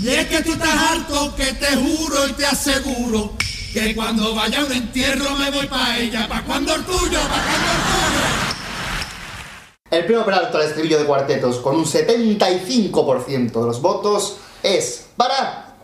Y 0.00 0.08
es 0.08 0.28
que 0.28 0.42
tú 0.42 0.52
estás 0.52 0.92
harto, 0.92 1.34
que 1.34 1.52
te 1.54 1.74
juro 1.74 2.28
y 2.28 2.32
te 2.34 2.46
aseguro, 2.46 3.32
que 3.72 3.96
cuando 3.96 4.32
vaya 4.34 4.60
a 4.60 4.64
un 4.64 4.72
entierro 4.72 5.36
me 5.36 5.50
voy 5.50 5.66
pa' 5.66 5.98
ella, 5.98 6.28
pa' 6.28 6.42
cuando 6.42 6.72
el 6.72 6.84
tuyo, 6.84 7.18
pa' 7.18 7.42
cuando 7.42 7.70
el 7.72 7.82
tuyo. 7.90 8.48
El 9.90 10.04
premio 10.04 10.24
Peralto 10.24 10.58
al 10.58 10.64
estribillo 10.64 10.98
de 10.98 11.04
cuartetos 11.04 11.56
con 11.58 11.74
un 11.74 11.84
75% 11.84 13.60
de 13.60 13.66
los 13.66 13.82
votos 13.82 14.36
es 14.62 15.06
para 15.16 15.74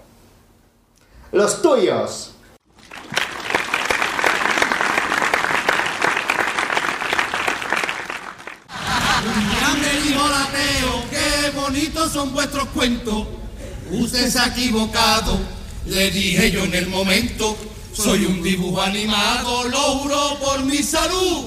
los 1.33 1.61
tuyos. 1.61 2.31
Ya 9.25 9.75
me 9.81 10.01
dijo 10.03 10.27
el 10.27 10.35
ateo, 10.35 11.03
qué 11.11 11.51
son 12.13 12.33
vuestros 12.33 12.69
cuentos. 12.69 13.27
Usted 13.91 14.31
se 14.31 14.39
ha 14.39 14.47
equivocado, 14.47 15.39
le 15.87 16.11
dije 16.11 16.51
yo 16.51 16.65
en 16.65 16.75
el 16.75 16.87
momento. 16.89 17.57
Soy 17.93 18.25
un 18.27 18.43
dibujo 18.43 18.81
animado, 18.81 19.69
lo 19.69 20.39
por 20.41 20.65
mi 20.65 20.79
salud. 20.79 21.47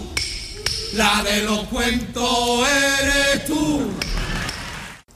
La 0.94 1.24
de 1.24 1.44
los 1.44 1.64
cuentos 1.66 2.68
eres 2.68 3.46
tú. 3.46 3.82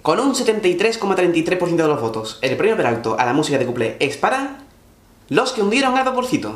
Con 0.01 0.19
un 0.19 0.33
73,33% 0.33 1.75
de 1.75 1.88
los 1.88 2.01
votos, 2.01 2.39
el 2.41 2.57
premio 2.57 2.75
Peralto 2.75 3.17
a 3.17 3.25
la 3.25 3.33
música 3.33 3.57
de 3.57 3.65
cuplé 3.65 3.97
es 3.99 4.17
para 4.17 4.65
los 5.29 5.53
que 5.53 5.61
hundieron 5.61 5.97
al 5.97 6.03
vaporcito. 6.03 6.55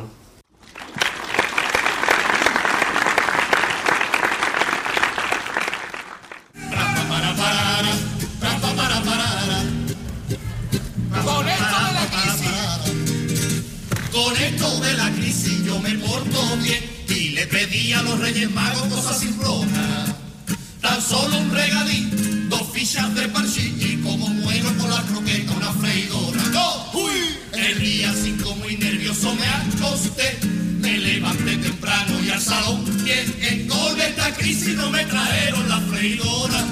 Crisis 34.66 34.82
no 34.82 34.90
me 34.90 35.04
trajeron 35.04 35.68
la 35.68 35.76
freidora. 35.76 36.64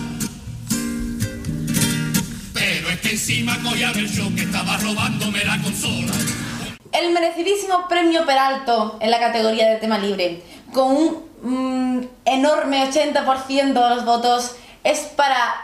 Pero 2.53 2.89
es 2.89 3.01
que 3.01 3.11
encima 3.11 3.57
cogía 3.63 3.93
el 3.93 4.09
show 4.09 4.35
que 4.35 4.43
estaba 4.43 4.77
robándome 4.79 5.45
la 5.45 5.61
consola. 5.63 6.13
El 6.93 7.13
merecidísimo 7.13 7.89
premio 7.89 8.27
Peralto 8.27 8.99
en 9.01 9.11
la 9.11 9.19
categoría 9.21 9.69
de 9.71 9.77
tema 9.77 9.99
libre, 9.99 10.43
con 10.73 10.97
un 10.97 12.01
mm, 12.01 12.07
enorme 12.25 12.91
80% 12.91 13.73
de 13.73 13.95
los 13.95 14.05
votos, 14.05 14.57
es 14.83 15.01
para 15.01 15.55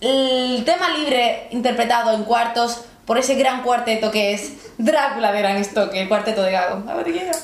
el 0.00 0.64
tema 0.64 0.90
libre 0.90 1.48
interpretado 1.52 2.12
en 2.14 2.24
cuartos 2.24 2.82
por 3.04 3.18
ese 3.18 3.34
gran 3.34 3.62
cuarteto 3.62 4.10
que 4.10 4.32
es 4.32 4.54
Drácula 4.78 5.30
de 5.32 5.38
Gran 5.38 5.56
Estoque, 5.56 6.02
el 6.02 6.08
cuarteto 6.08 6.42
de 6.42 6.52
Gago. 6.52 6.90
A 6.90 6.94
ver, 6.94 7.04
¿quién 7.04 7.28
era? 7.28 7.38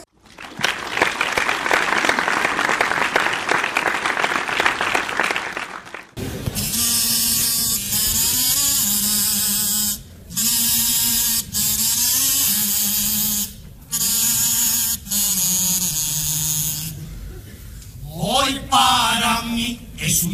Hoy 18.20 18.60
para 18.68 19.42
mí 19.42 19.80
es 19.96 20.24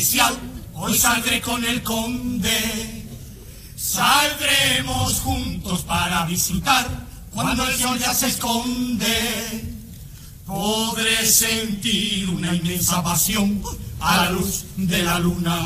un. 0.00 0.62
Hoy 0.74 0.98
saldré 0.98 1.40
con 1.42 1.62
el 1.62 1.82
conde. 1.82 3.04
Saldremos 3.76 5.20
juntos 5.20 5.82
para 5.82 6.24
visitar 6.24 6.86
cuando 7.34 7.68
el 7.68 7.76
sol 7.76 7.98
ya 7.98 8.14
se 8.14 8.28
esconde. 8.28 9.76
Podré 10.46 11.26
sentir 11.26 12.30
una 12.30 12.54
inmensa 12.54 13.02
pasión 13.02 13.62
a 14.00 14.16
la 14.16 14.30
luz 14.30 14.64
de 14.76 15.02
la 15.02 15.18
luna. 15.18 15.58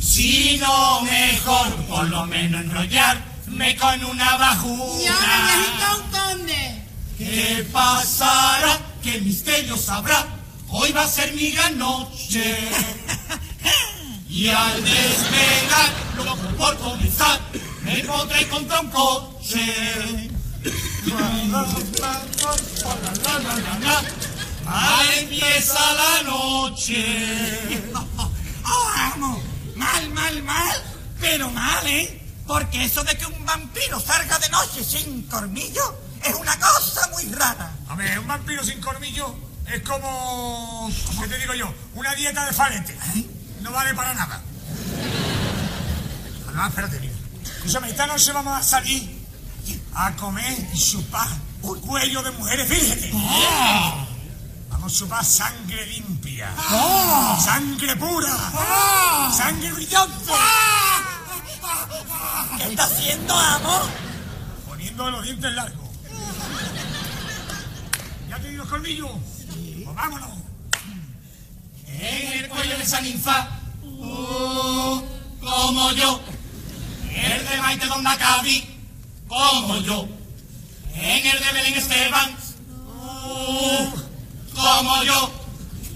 Si 0.00 0.56
no 0.58 1.02
mejor, 1.02 1.74
por 1.88 2.08
lo 2.08 2.26
menos 2.26 2.62
enrollarme 2.62 3.76
con 3.76 4.04
una 4.04 4.36
bajuna. 4.38 5.14
¿Qué 7.18 7.66
pasará? 7.70 8.78
¿Qué 9.02 9.20
misterio 9.20 9.76
sabrá? 9.76 10.26
Hoy 10.72 10.92
va 10.92 11.02
a 11.02 11.08
ser 11.08 11.34
mi 11.34 11.50
gran 11.50 11.76
noche. 11.78 12.56
Y 14.30 14.48
al 14.48 14.84
despegar, 14.84 15.90
loco 16.16 16.36
por 16.56 16.78
comenzar, 16.78 17.40
me 17.82 18.04
podré 18.04 18.46
contra 18.48 18.80
un 18.80 18.90
coche. 18.90 20.30
Ahí 24.66 25.18
empieza 25.18 25.78
la 25.94 26.22
noche. 26.22 27.80
Oh, 28.72 28.88
amo, 29.14 29.42
mal, 29.74 30.10
mal, 30.10 30.42
mal, 30.44 30.76
pero 31.18 31.50
mal, 31.50 31.84
¿eh? 31.88 32.22
Porque 32.46 32.84
eso 32.84 33.02
de 33.02 33.18
que 33.18 33.26
un 33.26 33.44
vampiro 33.44 33.98
salga 33.98 34.38
de 34.38 34.48
noche 34.48 34.84
sin 34.84 35.22
cormillo 35.22 35.82
es 36.22 36.32
una 36.36 36.56
cosa 36.56 37.08
muy 37.12 37.24
rara. 37.34 37.72
A 37.88 37.96
ver, 37.96 38.20
un 38.20 38.28
vampiro 38.28 38.62
sin 38.62 38.80
cormillo 38.80 39.34
es 39.66 39.82
como. 39.82 40.88
¿Qué 41.20 41.26
te 41.26 41.38
digo 41.38 41.54
yo? 41.54 41.74
Una 41.94 42.14
dieta 42.14 42.46
de 42.46 42.52
falete. 42.52 42.96
No 43.60 43.72
vale 43.72 43.94
para 43.94 44.14
nada. 44.14 44.40
No, 46.54 46.66
espérate, 46.66 47.00
mira. 47.00 47.14
Escúchame, 47.56 47.90
esta 47.90 48.06
noche 48.06 48.32
vamos 48.32 48.58
a 48.58 48.62
salir 48.62 49.20
a 49.94 50.12
comer 50.16 50.58
y 50.72 50.78
chupar 50.78 51.28
un 51.62 51.80
cuello 51.80 52.22
de 52.22 52.30
mujeres 52.32 52.68
vírgenes. 52.68 53.12
Vamos 54.70 54.92
a 54.92 54.96
chupar 54.96 55.24
sangre 55.24 55.86
limpia. 55.86 56.50
Sangre 57.42 57.96
pura. 57.96 58.36
Sangre 59.36 59.72
brillante. 59.72 60.32
¿Qué 62.56 62.64
está 62.64 62.84
haciendo, 62.84 63.34
amo? 63.34 63.80
Poniendo 64.68 65.10
los 65.10 65.22
dientes 65.22 65.52
largos. 65.52 65.88
¿Ya 68.28 68.38
te 68.38 68.52
los 68.52 68.68
colmillos? 68.68 69.10
Pues 69.84 69.96
vámonos. 69.96 70.39
En 72.00 72.32
el 72.32 72.48
cuello 72.48 72.78
de 72.78 72.82
esa 72.82 73.00
ninfa, 73.02 73.48
uh, 73.82 75.02
como 75.40 75.92
yo. 75.92 76.20
El 77.14 77.46
de 77.46 77.56
Maite 77.58 77.86
Don 77.86 78.02
Maccabi, 78.02 78.64
como 79.28 79.76
yo. 79.78 80.08
En 80.94 81.26
el 81.26 81.38
de 81.38 81.52
Belén 81.52 81.74
Esteban, 81.74 82.34
uh, 82.86 83.90
como 84.54 85.02
yo. 85.04 85.30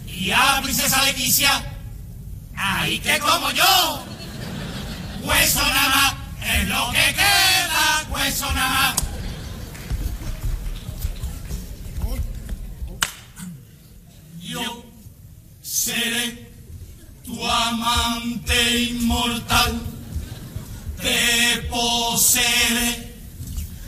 Y 0.06 0.31
a 0.31 0.56
la 0.56 0.62
princesa 0.62 1.02
Leticia, 1.05 1.72
ahí 2.55 2.98
que 2.98 3.18
como 3.18 3.51
yo. 3.52 4.05
Hueso 5.22 5.62
nada 5.62 5.89
más, 5.89 6.14
es 6.55 6.68
lo 6.68 6.90
que 6.90 7.14
queda, 7.14 8.06
hueso 8.10 8.52
nada 8.52 8.70
más. 8.70 8.94
Yo 14.40 14.84
seré 15.75 16.53
tu 17.25 17.35
amante 17.45 18.81
inmortal, 18.91 19.73
te 21.03 21.63
poseeré 21.69 23.13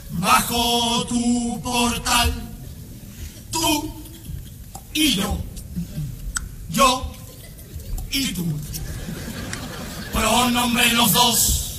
bajo 0.09 1.05
tu 1.07 1.61
portal, 1.61 2.33
tú 3.51 3.93
y 4.93 5.15
yo, 5.15 5.41
yo 6.71 7.13
y 8.11 8.33
tú, 8.33 8.45
pronombre 10.11 10.91
los 10.91 11.13
dos, 11.13 11.71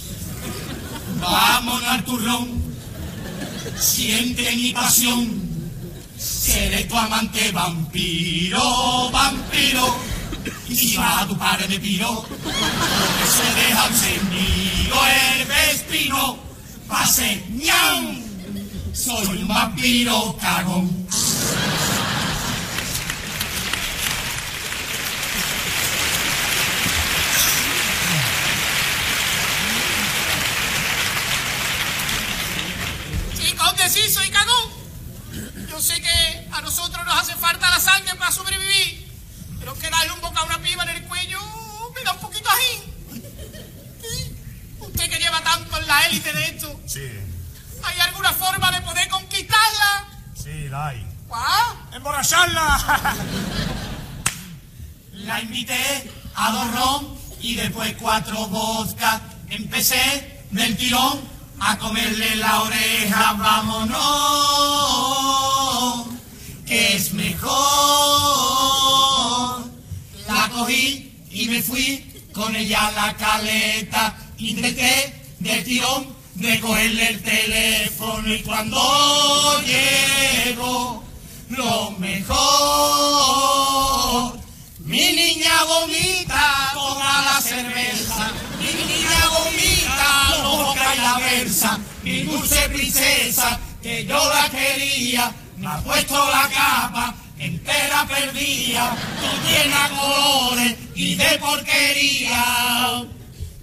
vámonos 1.20 1.84
al 1.84 2.04
turrón, 2.06 2.48
siente 3.76 4.56
mi 4.56 4.72
pasión. 4.72 5.47
Seré 6.18 6.84
tu 6.84 6.96
amante 6.96 7.52
vampiro, 7.52 9.10
vampiro. 9.10 9.96
Y 10.68 10.74
si 10.74 10.96
va 10.96 11.20
a 11.20 11.26
tu 11.26 11.36
padre 11.38 11.68
de 11.68 11.78
piro, 11.78 12.26
que 12.28 13.26
se 13.36 13.54
deja 13.60 13.86
encendido 13.86 14.96
el 15.06 15.44
vespino, 15.46 16.38
pase 16.88 17.42
ñau. 17.50 18.22
Soy 18.92 19.26
un 19.42 19.48
vampiro 19.48 20.36
cagón. 20.40 21.06
Conde, 33.58 33.88
sí, 33.88 34.08
soy 34.08 34.28
cagón. 34.30 34.77
Yo 35.78 35.84
sé 35.84 36.02
que 36.02 36.48
a 36.50 36.60
nosotros 36.60 37.06
nos 37.06 37.20
hace 37.20 37.36
falta 37.36 37.70
la 37.70 37.78
sangre 37.78 38.12
para 38.16 38.32
sobrevivir, 38.32 39.08
pero 39.60 39.78
que 39.78 39.88
darle 39.88 40.10
un 40.10 40.20
boca 40.20 40.40
a 40.40 40.42
una 40.42 40.58
piba 40.58 40.82
en 40.82 40.88
el 40.88 41.04
cuello 41.04 41.38
me 41.94 42.02
da 42.02 42.14
un 42.14 42.18
poquito 42.18 42.48
ají. 42.50 42.82
Sí. 44.02 44.36
Usted 44.80 45.08
que 45.08 45.18
lleva 45.20 45.40
tanto 45.40 45.78
en 45.78 45.86
la 45.86 46.06
élite 46.06 46.32
de 46.32 46.44
esto, 46.46 46.80
Sí, 46.84 47.08
¿hay 47.84 48.00
alguna 48.00 48.32
forma 48.32 48.72
de 48.72 48.80
poder 48.80 49.08
conquistarla? 49.08 50.08
sí, 50.34 50.68
la 50.68 50.88
hay. 50.88 51.06
¿Cuál? 51.28 51.76
¡Emborracharla! 51.92 53.14
La 55.12 55.40
invité 55.40 56.10
a 56.34 56.50
dos 56.50 56.74
ron 56.74 57.18
y 57.40 57.54
después 57.54 57.94
cuatro 58.00 58.48
vodka. 58.48 59.20
Empecé 59.48 60.42
del 60.50 60.76
tirón 60.76 61.20
a 61.60 61.78
comerle 61.78 62.36
la 62.36 62.62
oreja. 62.62 63.32
Vámonos, 63.34 63.98
que 66.66 66.96
es 66.96 67.12
mejor. 67.12 67.58
La 70.26 70.48
cogí 70.50 71.12
y 71.30 71.48
me 71.48 71.62
fui 71.62 72.04
con 72.32 72.54
ella 72.56 72.88
a 72.88 72.92
la 72.92 73.16
caleta. 73.16 74.16
Intenté 74.38 75.14
del 75.40 75.64
tirón 75.64 76.06
de 76.34 76.60
cogerle 76.60 77.08
el 77.08 77.22
teléfono 77.22 78.34
y 78.34 78.42
cuando 78.42 78.80
llego 79.62 81.02
lo 81.50 81.90
mejor. 81.98 82.38
Mi 84.88 85.12
niña 85.12 85.64
vomita 85.64 86.70
toda 86.72 87.22
la 87.22 87.40
cerveza, 87.42 88.32
mi 88.58 88.72
niña 88.72 89.28
vomita 89.28 90.30
la 90.30 90.48
boca 90.48 90.94
y 90.96 90.98
la 90.98 91.18
versa, 91.18 91.78
mi 92.02 92.22
dulce 92.22 92.68
princesa 92.70 93.60
que 93.82 94.06
yo 94.06 94.18
la 94.32 94.48
quería, 94.48 95.30
me 95.58 95.68
ha 95.68 95.76
puesto 95.80 96.14
la 96.30 96.48
capa 96.48 97.14
entera 97.38 98.06
perdida, 98.06 98.96
todo 99.20 99.36
llena 99.46 99.90
colores 99.90 100.74
y 100.94 101.14
de 101.16 101.38
porquería. 101.38 103.04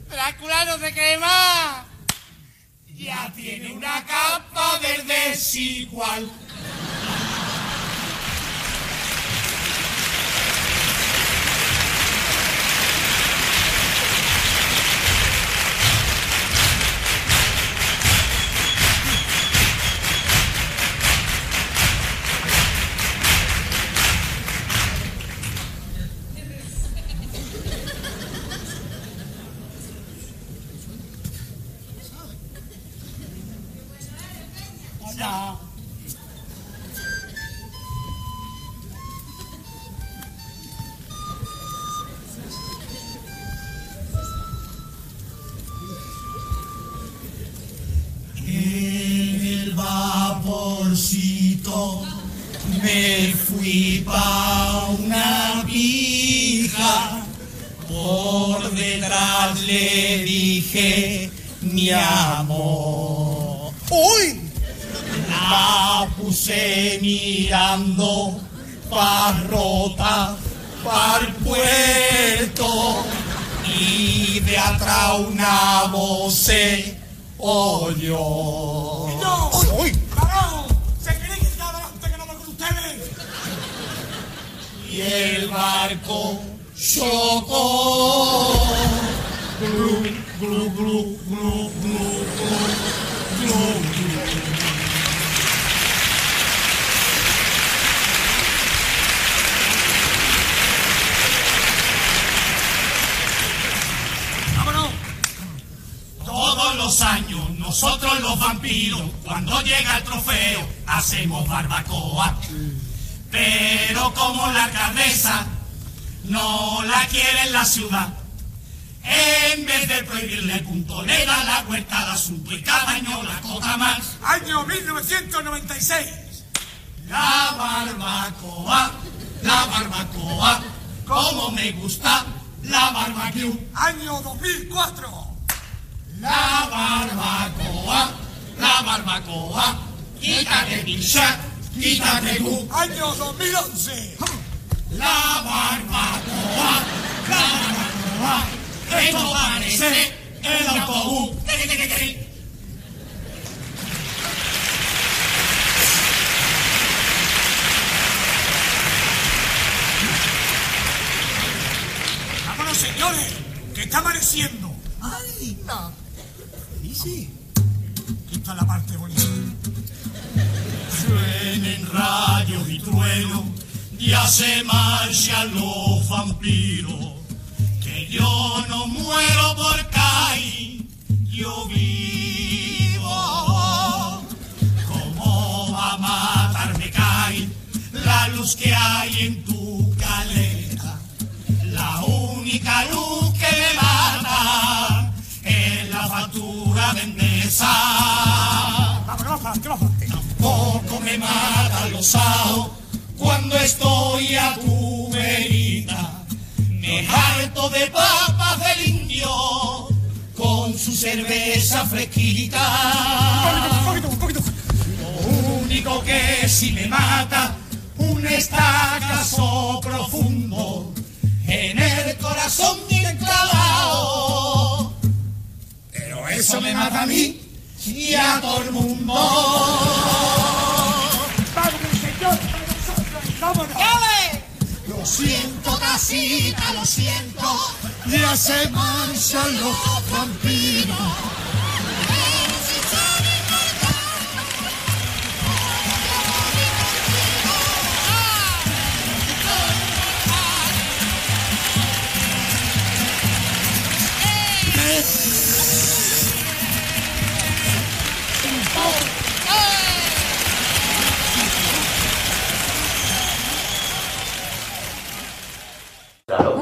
Drácula 0.07 0.65
no 0.65 0.77
se 0.77 0.93
quema. 0.93 1.85
Ya 2.93 3.33
tiene 3.35 3.73
una 3.73 4.05
capa 4.05 4.77
verde 4.79 5.29
desigual. 5.31 6.29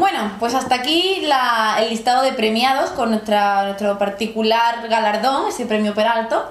Bueno, 0.03 0.33
pues 0.37 0.53
hasta 0.53 0.75
aquí 0.75 1.21
la- 1.23 1.77
el 1.79 1.89
listado 1.89 2.23
de 2.23 2.33
premiados 2.33 2.89
con 2.89 3.11
nuestra, 3.11 3.63
nuestro 3.63 3.97
particular 3.97 4.85
galardón, 4.89 5.47
ese 5.47 5.65
premio 5.65 5.93
Peralto. 5.93 6.43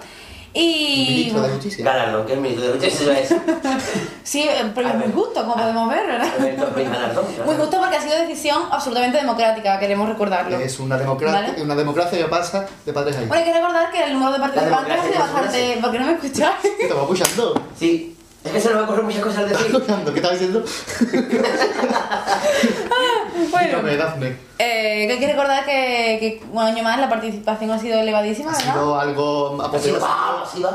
Y. 0.55 1.31
Galardón, 1.81 2.25
que 2.25 2.33
es 2.33 2.39
ministro 2.39 2.73
de 2.73 2.73
justicia 2.73 3.19
es. 3.19 3.35
Sí, 4.23 4.49
el 4.49 4.71
premio 4.71 4.95
muy 4.95 5.13
justo, 5.13 5.43
como 5.43 5.55
podemos 5.55 5.91
ver, 5.91 6.07
¿verdad? 6.07 6.29
galardón. 6.39 7.25
Muy 7.45 7.55
justo 7.57 7.79
porque 7.79 7.97
ha 7.97 8.01
sido 8.01 8.17
decisión 8.21 8.63
absolutamente 8.71 9.19
democrática, 9.19 9.79
queremos 9.79 10.09
recordarlo. 10.09 10.59
Es 10.59 10.81
una 10.81 10.97
democracia, 10.97 11.41
¿Vale? 11.51 11.63
una 11.63 11.75
democracia 11.75 12.19
que 12.19 12.25
pasa 12.25 12.67
de 12.87 12.93
padres 12.95 13.17
a 13.17 13.19
hijos. 13.19 13.29
Bueno, 13.29 13.45
hay 13.45 13.53
que 13.53 13.59
recordar 13.59 13.91
que 13.91 14.03
el 14.03 14.13
número 14.15 14.33
de 14.33 14.39
participantes 14.41 14.99
ha 14.99 15.03
sido 15.03 15.19
no 15.19 15.25
es 15.27 15.33
bastante. 15.33 15.79
¿Por 15.83 15.93
qué 15.93 15.99
no 15.99 16.07
me 16.07 16.15
te 16.15 16.95
va 16.95 17.03
escuchando? 17.03 17.63
Sí. 17.79 18.12
Es 18.45 18.51
que 18.51 18.61
se 18.61 18.69
nos 18.71 18.75
van 18.75 18.83
a 18.83 18.85
ocurrir 18.87 19.05
muchas 19.05 19.23
cosas 19.23 19.39
al 19.41 19.49
decir. 19.51 19.83
¿Qué 20.13 20.17
estás 20.19 20.33
diciendo? 20.33 20.65
Bueno, 23.51 23.83
Dafne. 23.97 24.37
eh, 24.59 25.07
que 25.07 25.13
hay 25.13 25.19
que 25.19 25.27
recordar 25.27 25.65
que, 25.65 26.17
que 26.21 26.43
un 26.53 26.59
año 26.63 26.83
más 26.83 26.99
la 26.99 27.09
participación 27.09 27.71
ha 27.71 27.79
sido 27.79 27.99
elevadísima, 28.01 28.51
Ha 28.53 28.57
¿verdad? 28.57 28.73
sido 28.73 28.99
algo 29.01 29.63
apoteósico 29.63 30.07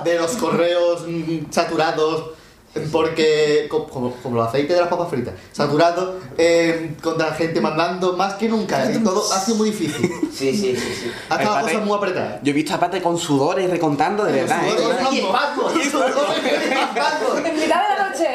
de 0.04 0.16
los 0.20 0.32
correos 0.38 1.06
mm, 1.08 1.52
saturados 1.52 2.32
porque 2.92 3.68
co- 3.70 3.88
como, 3.88 4.12
como 4.16 4.38
los 4.38 4.48
aceites 4.48 4.76
de 4.76 4.82
las 4.82 4.90
papas 4.90 5.10
fritas 5.10 5.34
saturados 5.52 6.16
eh, 6.38 6.96
contra 7.02 7.30
la 7.30 7.36
gente 7.36 7.60
mandando 7.62 8.14
más 8.14 8.36
que 8.36 8.48
nunca 8.50 8.90
y 8.92 8.98
todo 9.00 9.24
ha 9.34 9.40
sido 9.40 9.58
muy 9.58 9.72
difícil 9.72 10.10
sí 10.34 10.56
sí 10.56 10.76
sí, 10.76 10.94
sí. 11.02 11.12
ha 11.30 11.36
estado 11.36 11.56
la 11.56 11.62
cosa 11.62 11.80
muy 11.80 11.98
apretada 11.98 12.40
Yo 12.44 12.52
he 12.52 12.54
visto 12.54 12.74
a 12.74 12.80
Pate 12.80 13.02
con 13.02 13.18
sudores 13.18 13.70
recontando, 13.70 14.24
de 14.24 14.32
verdad, 14.34 14.62
¿eh? 14.68 14.72
Y 15.12 15.20
espasmos. 15.20 15.72
En 17.46 17.56
mitad 17.56 17.82
de 17.82 17.96
la 17.98 18.10
noche. 18.10 18.28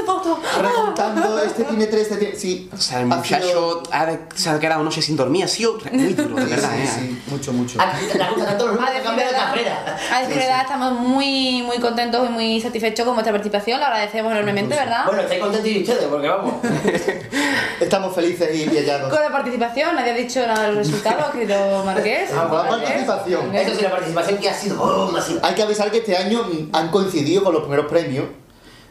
Te 0.00 0.06
foto. 0.06 0.40
remontando, 0.60 1.38
este 1.42 1.64
tiene 1.64 1.86
tres, 1.86 2.02
este 2.02 2.16
tiene... 2.16 2.36
Sí, 2.36 2.70
O 2.72 2.76
sea, 2.76 3.00
el 3.00 3.12
ha 3.12 3.16
muchacho 3.16 3.46
sido- 3.46 3.82
ha 3.92 4.06
de- 4.06 4.18
se 4.34 4.50
ha 4.50 4.58
quedado 4.58 4.82
noche 4.82 5.02
sin 5.02 5.16
dormir, 5.16 5.44
ha 5.44 5.48
sido 5.48 5.78
muy 5.92 6.12
duro, 6.14 6.36
de 6.36 6.44
Sí, 6.44 6.50
verdad, 6.50 6.70
sí, 6.74 6.82
¿eh? 6.82 6.88
sí, 6.98 7.22
mucho, 7.28 7.52
mucho. 7.52 7.80
A 7.80 7.92
ti 7.92 8.06
te 8.12 8.18
gusta 8.18 8.46
tanto 8.46 8.66
los 8.68 8.78
que 8.78 9.02
cambian 9.02 9.28
de 9.28 9.34
carrera. 9.34 9.96
a 10.12 10.20
decir 10.20 10.36
verdad, 10.36 10.60
estamos 10.62 10.92
muy, 10.94 11.62
muy 11.62 11.78
contentos 11.78 12.26
y 12.28 12.32
muy 12.32 12.60
satisfechos 12.60 13.04
con 13.04 13.14
vuestra 13.14 13.32
participación. 13.32 13.80
Lo 13.80 13.86
agradecemos 13.86 14.32
enormemente, 14.32 14.74
¿verdad? 14.74 15.04
Bueno, 15.06 15.22
estáis 15.22 15.40
contentos 15.40 15.68
y 15.70 15.80
ustedes, 15.80 16.04
porque 16.04 16.28
vamos. 16.28 16.54
Estamos 17.80 18.14
felices 18.14 18.54
y 18.54 18.68
hallados. 18.76 19.10
Con 19.12 19.22
la 19.22 19.30
participación, 19.30 19.94
nadie 19.96 20.10
ha 20.12 20.14
dicho 20.14 20.46
nada 20.46 20.66
del 20.66 20.76
resultado, 20.76 21.32
querido 21.32 21.82
Marqués. 21.84 22.30
Ah, 22.36 22.46
con 22.48 22.58
la 22.58 22.68
participación. 22.68 23.54
Eso 23.54 23.74
sí, 23.74 23.82
la 23.82 23.90
participación 23.90 24.38
que 24.38 24.50
ha 24.50 24.54
sido 24.54 24.82
oh, 24.82 25.10
masiva. 25.10 25.40
Hay 25.42 25.54
que 25.54 25.62
avisar 25.62 25.90
que 25.90 25.98
este 25.98 26.16
año 26.16 26.46
han 26.72 26.88
coincidido 26.90 27.42
con 27.42 27.52
los 27.54 27.62
primeros 27.62 27.86
premios. 27.86 28.26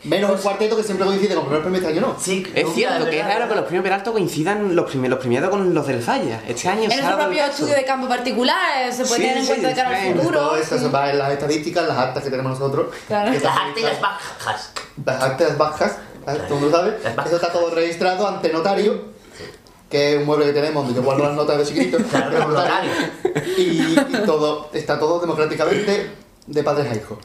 Menos 0.04 0.32
el 0.32 0.38
cuarteto 0.38 0.78
que 0.78 0.84
siempre 0.84 1.06
coincide 1.06 1.36
con 1.36 1.44
los 1.44 1.46
primeros 1.46 1.64
premios, 1.64 1.86
año 1.86 2.02
no. 2.02 2.16
Sí, 2.20 2.46
Es 2.56 2.74
cierto 2.74 3.04
de 3.06 3.12
que 3.12 3.20
es 3.20 3.26
raro 3.26 3.50
que 3.50 3.56
los 3.56 3.66
premios 3.66 3.84
Peralto 3.84 4.14
coincidan 4.14 4.76
los, 4.76 4.96
los 4.96 5.20
premiados 5.20 5.50
con 5.50 5.74
los 5.74 5.88
del 5.88 6.02
Falla. 6.02 6.42
Este 6.48 6.70
año 6.70 6.84
En 6.84 6.92
el 6.92 7.16
propio 7.16 7.44
estudio 7.44 7.76
de 7.76 7.84
campo 7.84 8.08
particular, 8.08 8.88
eh, 8.88 8.92
se 8.94 9.04
puede 9.04 9.16
Sí, 9.16 9.22
tener 9.22 9.38
en 9.38 9.44
sí, 9.44 9.48
cuenta 9.50 9.68
de 9.68 9.76
cara 9.76 9.90
al 10.02 10.14
futuro. 10.16 10.40
Todo 10.40 10.56
esto 10.58 10.78
sí. 10.78 10.84
se 10.84 10.90
va 10.90 11.10
en 11.10 11.20
las 11.20 11.32
estadísticas, 11.34 11.88
las 11.88 11.98
actas 11.98 12.24
que 12.24 12.30
tenemos 12.30 12.58
nosotros. 12.58 12.96
Claro. 13.08 13.32
Que 13.32 13.40
Las 13.40 13.58
altas 13.58 13.78
y 13.78 13.82
las 13.82 14.02
bajas. 14.02 14.72
Las 15.06 15.24
actas 15.24 15.58
bajas, 15.58 15.98
¿sabes? 16.26 16.48
todo 16.48 16.56
el 16.58 16.64
mundo 16.64 16.78
sabe. 16.78 16.98
Eso 17.26 17.36
está 17.36 17.52
todo 17.52 17.70
registrado 17.76 18.28
ante 18.28 18.54
notario, 18.54 19.02
que 19.90 20.14
es 20.14 20.20
un 20.20 20.26
mueble 20.26 20.46
que 20.46 20.54
tenemos 20.54 20.86
donde 20.86 20.98
yo 20.98 21.04
guardo 21.04 21.26
las 21.26 21.36
notas 21.36 21.74
de 21.74 21.96
un 21.98 22.02
notario. 22.54 22.92
Y, 23.58 23.62
y 23.62 24.22
todo, 24.26 24.70
está 24.72 24.98
todo 24.98 25.20
democráticamente 25.20 26.12
de 26.48 26.64
padres 26.64 26.90
a 26.90 26.96
hijos. 26.96 27.18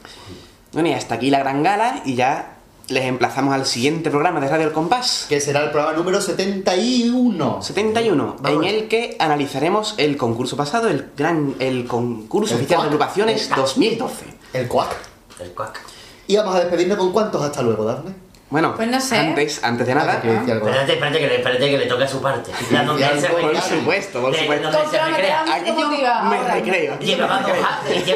Bueno, 0.73 0.89
y 0.89 0.93
hasta 0.93 1.15
aquí 1.15 1.31
la 1.31 1.39
gran 1.39 1.63
gala 1.63 2.03
y 2.05 2.17
ya 2.17 2.54
les 2.89 3.05
emplazamos 3.05 3.55
al 3.55 3.67
siguiente 3.67 4.11
programa 4.11 4.41
de 4.41 4.49
Radio 4.49 4.67
El 4.67 4.73
Compás. 4.73 5.27
Que 5.29 5.41
será 5.41 5.63
el 5.65 5.71
programa 5.71 5.97
número 5.97 6.21
71. 6.21 7.63
71, 7.63 8.37
Vamos. 8.41 8.65
en 8.67 8.75
el 8.75 8.89
que 8.89 9.17
analizaremos 9.19 9.95
el 9.97 10.17
concurso 10.17 10.57
pasado, 10.57 10.89
el 10.89 11.11
gran 11.17 11.55
el 11.59 11.87
concurso 11.87 12.55
El 12.55 12.61
oficial 12.61 12.79
de 12.83 12.83
CUAC. 12.83 12.87
agrupaciones 12.89 13.43
El 13.43 13.49
CUAC. 13.49 13.59
2012. 13.59 14.25
El 14.53 14.69
cuac. 14.69 14.97
El 15.41 15.51
cuac. 15.53 15.81
Y 16.27 16.37
vamos 16.37 16.55
a 16.55 16.61
despedirnos 16.61 16.99
con 16.99 17.13
cuántos 17.13 17.43
hasta 17.43 17.63
luego, 17.63 17.85
Dafne. 17.85 18.15
Bueno, 18.55 18.77
Pues 18.77 18.87
no 18.87 19.01
sé. 19.01 19.17
antes, 19.19 19.65
antes 19.65 19.85
de 19.85 19.95
nada, 19.97 20.21
Ah, 20.25 20.29
algo. 20.53 20.69
Espérate, 20.69 20.93
espérate 20.93 21.19
que, 21.19 21.27
le, 21.27 21.37
espérate 21.39 21.71
que 21.73 21.77
le 21.79 21.87
toque 21.87 22.05
a 22.05 22.07
su 22.09 22.23
parte. 22.23 22.53
La 22.71 22.85
donde 22.85 23.05
él 23.05 23.21
se 23.21 23.27
Por 23.27 23.43
recrea. 23.43 23.61
supuesto, 23.63 24.21
por 24.21 24.31
De- 24.33 24.39
supuesto. 24.39 24.71
Donde 24.71 24.91
se 24.97 25.05
recrea. 25.05 25.41
Aquí 25.43 25.71
yo 25.77 25.89
me 25.91 26.07
ahora. 26.07 26.55
recreo. 26.55 26.95
aquí 26.95 27.05
me 27.05 27.13
Llevaba, 27.17 27.41
dos, 27.41 27.51
recreo. 27.51 27.67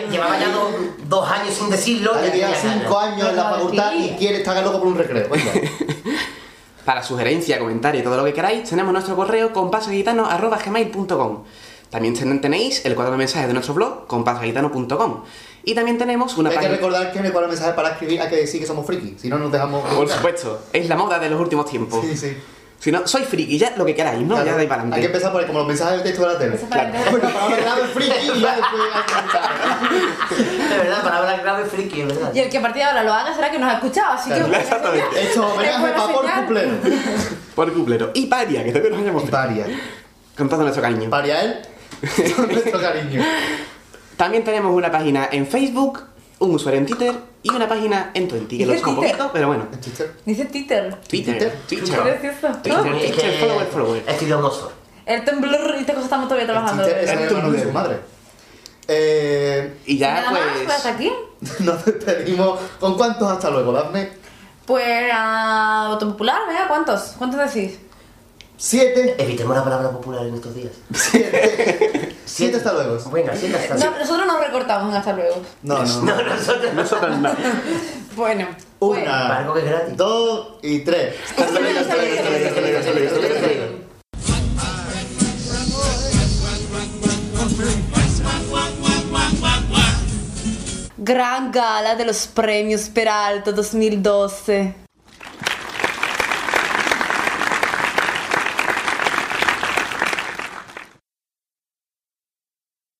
lle- 0.01 0.09
llevaba 0.13 0.39
ya 0.39 0.49
dos, 0.53 0.73
dos 1.09 1.29
años 1.29 1.53
sin 1.55 1.71
decirlo. 1.71 2.13
Tenía 2.19 2.55
cinco 2.55 2.99
años 3.01 3.29
en 3.31 3.37
la 3.37 3.43
No, 3.43 3.51
facultad 3.57 3.91
sí. 3.91 4.11
y 4.15 4.17
quiere 4.17 4.37
estar 4.37 4.63
loco 4.63 4.79
por 4.79 4.87
un 4.87 4.99
recreo. 4.99 5.29
Venga. 5.29 5.51
Para 6.85 7.03
sugerencia, 7.03 7.59
comentario 7.59 8.01
y 8.01 8.05
todo 8.05 8.17
lo 8.17 8.25
que 8.25 8.33
queráis, 8.33 8.71
tenemos 8.71 8.93
nuestro 8.93 9.17
correo 9.17 9.53
compasgitano.gmail.com 9.53 11.43
También 11.91 12.15
ten- 12.15 12.41
tenéis 12.41 12.85
el 12.87 12.95
cuadro 12.95 13.11
de 13.11 13.19
mensajes 13.19 13.49
de 13.49 13.55
nuestro 13.55 13.75
blog, 13.75 14.07
compasgitano.com 14.07 15.25
Y 15.65 15.75
también 15.75 15.99
tenemos 15.99 16.37
una 16.39 16.49
Hay 16.51 16.57
que 16.57 16.61
página... 16.63 16.77
recordar 16.77 17.13
que 17.13 17.19
en 17.19 17.27
el 17.27 17.33
cuadro 17.33 17.49
de 17.49 17.53
mensajes 17.53 17.75
para 17.75 17.91
escribir 17.91 18.21
hay 18.23 18.29
que 18.29 18.37
decir 18.37 18.61
que 18.61 18.67
somos 18.67 18.87
friki, 18.87 19.17
si 19.19 19.29
no 19.29 19.39
nos 19.39 19.53
dejamos. 19.53 19.87
Por 19.95 20.09
supuesto, 20.09 20.63
es 20.73 20.89
la 20.89 20.97
moda 20.97 21.19
de 21.19 21.29
los 21.31 21.41
últimos 21.41 21.67
tiempos. 21.69 22.05
Sí, 22.05 22.17
sí. 22.17 22.37
Si 22.81 22.93
no, 22.93 23.05
soy 23.09 23.23
friki, 23.25 23.59
ya 23.59 23.75
lo 23.77 23.85
que 23.85 23.93
queráis, 23.93 24.21
¿no? 24.21 24.37
Claro, 24.37 24.45
ya 24.53 24.57
ahí 24.57 24.67
para 24.69 24.83
Hay 24.83 24.89
que 24.89 24.95
adelante. 24.95 25.07
empezar 25.07 25.33
por 25.33 25.45
como 25.49 25.59
los 25.59 25.69
mensajes 25.69 25.95
del 25.95 26.03
texto 26.05 26.23
de 26.29 26.33
la 26.33 26.39
tele. 26.39 26.57
Claro. 26.71 26.91
Bueno, 27.11 27.29
para 27.29 27.45
hablar 27.45 27.61
clave 27.61 27.85
friki 27.89 28.31
y 28.37 28.41
ya 28.41 28.57
después 28.57 28.83
hay 28.95 30.37
que. 30.37 30.75
De 30.75 30.79
verdad, 30.85 31.03
palabra 31.03 31.43
clave 31.43 31.65
friki, 31.65 32.01
es 32.03 32.07
verdad. 32.07 32.31
Y 32.33 32.39
el 32.39 32.49
que 32.49 32.59
a 32.59 32.63
partir 32.63 32.83
de 32.83 32.89
ahora 32.89 33.03
lo 33.03 33.13
haga 33.13 33.35
será 33.35 33.51
que 33.51 33.59
nos 33.59 33.69
ha 33.69 33.75
escuchado, 33.75 34.13
así 34.13 34.31
que... 34.31 34.37
Claro, 34.37 34.55
exactamente. 34.55 35.23
Hecho 35.23 35.53
homenaje 35.55 35.93
para 35.93 36.07
por 36.13 36.31
cuplero. 36.47 36.71
Por 37.57 37.73
cuplero. 37.75 38.11
Y 38.15 38.27
paria, 38.27 38.63
que 38.63 38.71
todavía 38.71 38.91
nos 38.93 39.01
hayamos 39.01 39.25
Paria. 39.29 39.67
con 40.37 40.49
todo 40.49 40.63
nuestro 40.63 40.81
cariño. 40.81 41.11
Paria 41.11 41.43
él. 41.43 41.57
Con 42.37 42.47
nuestro 42.47 42.81
cariño. 42.81 43.21
También 44.19 44.45
tenemos 44.45 44.75
una 44.75 44.91
página 44.91 45.29
en 45.33 45.47
Facebook, 45.47 46.03
un 46.41 46.55
usuario 46.55 46.81
en 46.81 46.87
Twitter 46.87 47.15
y 47.43 47.51
una 47.51 47.67
página 47.67 48.11
en 48.13 48.29
Twenty, 48.29 48.59
que 48.59 48.67
lo 48.67 48.73
¿Dice 48.73 48.83
usa 48.85 48.93
un 48.93 48.97
Twitter? 49.01 49.17
poquito, 49.17 49.33
pero 49.33 49.47
bueno. 49.47 49.65
Twitter. 49.83 50.13
Dice 50.27 50.45
Twitter. 50.45 50.97
Twitter, 51.09 51.53
Twitter. 51.67 51.87
Twitter. 51.89 52.07
Es 52.07 52.21
Twitter, 52.63 53.15
que 53.15 53.39
follower, 53.39 53.67
follower. 53.69 54.03
estudió 54.07 54.39
un 54.41 54.45
oso. 54.45 54.73
El 55.07 55.25
temblor 55.25 55.75
y 55.77 55.81
estas 55.81 55.95
cosas 55.95 56.05
estamos 56.05 56.29
todavía 56.29 56.47
trabajando. 56.53 56.83
Twitter 56.83 57.05
es 57.05 57.11
el 57.11 57.19
hermano 57.21 57.51
de 57.53 57.63
su 57.63 57.73
madre. 57.73 57.97
Eh, 58.89 59.77
Y 59.87 59.99
ya, 59.99 60.15
Nada 60.15 60.31
más, 60.33 60.41
pues 60.53 60.65
pues. 60.65 60.77
hasta 60.77 60.89
aquí. 60.91 61.13
nos 61.61 61.85
despedimos. 61.85 62.59
¿Con 62.81 62.97
cuántos 62.97 63.31
hasta 63.31 63.51
luego, 63.51 63.73
Dafne? 63.73 64.11
Pues 64.67 65.11
a 65.13 65.87
autopopular, 65.87 66.41
venga, 66.47 66.69
¿cuántos? 66.69 67.15
¿Cuántos 67.17 67.55
decís? 67.55 67.79
Siete. 68.61 69.15
Evitemos 69.19 69.57
la 69.57 69.63
palabra 69.63 69.91
popular 69.93 70.27
en 70.27 70.35
estos 70.35 70.53
días. 70.53 70.73
Siete. 70.93 72.17
Siete 72.25 72.57
hasta 72.57 72.73
luego. 72.73 72.99
Venga, 73.11 73.33
siete 73.37 73.57
hasta 73.57 73.77
No, 73.77 73.99
nosotros 73.99 74.27
nos 74.27 74.41
recortamos 74.41 74.91
en 74.91 74.97
hasta 74.97 75.13
luego. 75.13 75.37
No, 75.63 75.85
no. 75.85 76.03
No, 76.03 76.23
nosotros 76.23 76.75
no. 76.75 76.83
Nosotros 76.83 77.19
no. 77.19 77.31
Bueno. 78.17 78.49
Una, 78.81 79.39
Algo 79.39 79.55
que 79.55 79.61
es 79.61 79.67
gratis. 79.67 79.97
dos 79.97 80.57
y 80.63 80.81
tres. 80.81 81.15
Hasta 81.37 81.61
luego, 81.61 81.79
hasta 81.79 81.95
luego, 81.95 82.15
hasta 82.17 82.31
luego, 82.31 82.49
hasta 82.49 82.61
luego, 82.61 82.79
hasta 82.79 82.93
luego, 82.93 83.35
hasta 83.35 83.47
luego. 83.47 83.79
Gran 90.97 91.53
gala 91.53 91.95
de 91.95 92.05
los 92.05 92.27
premios 92.27 92.89
Peralta 92.89 93.53
2012. 93.53 94.88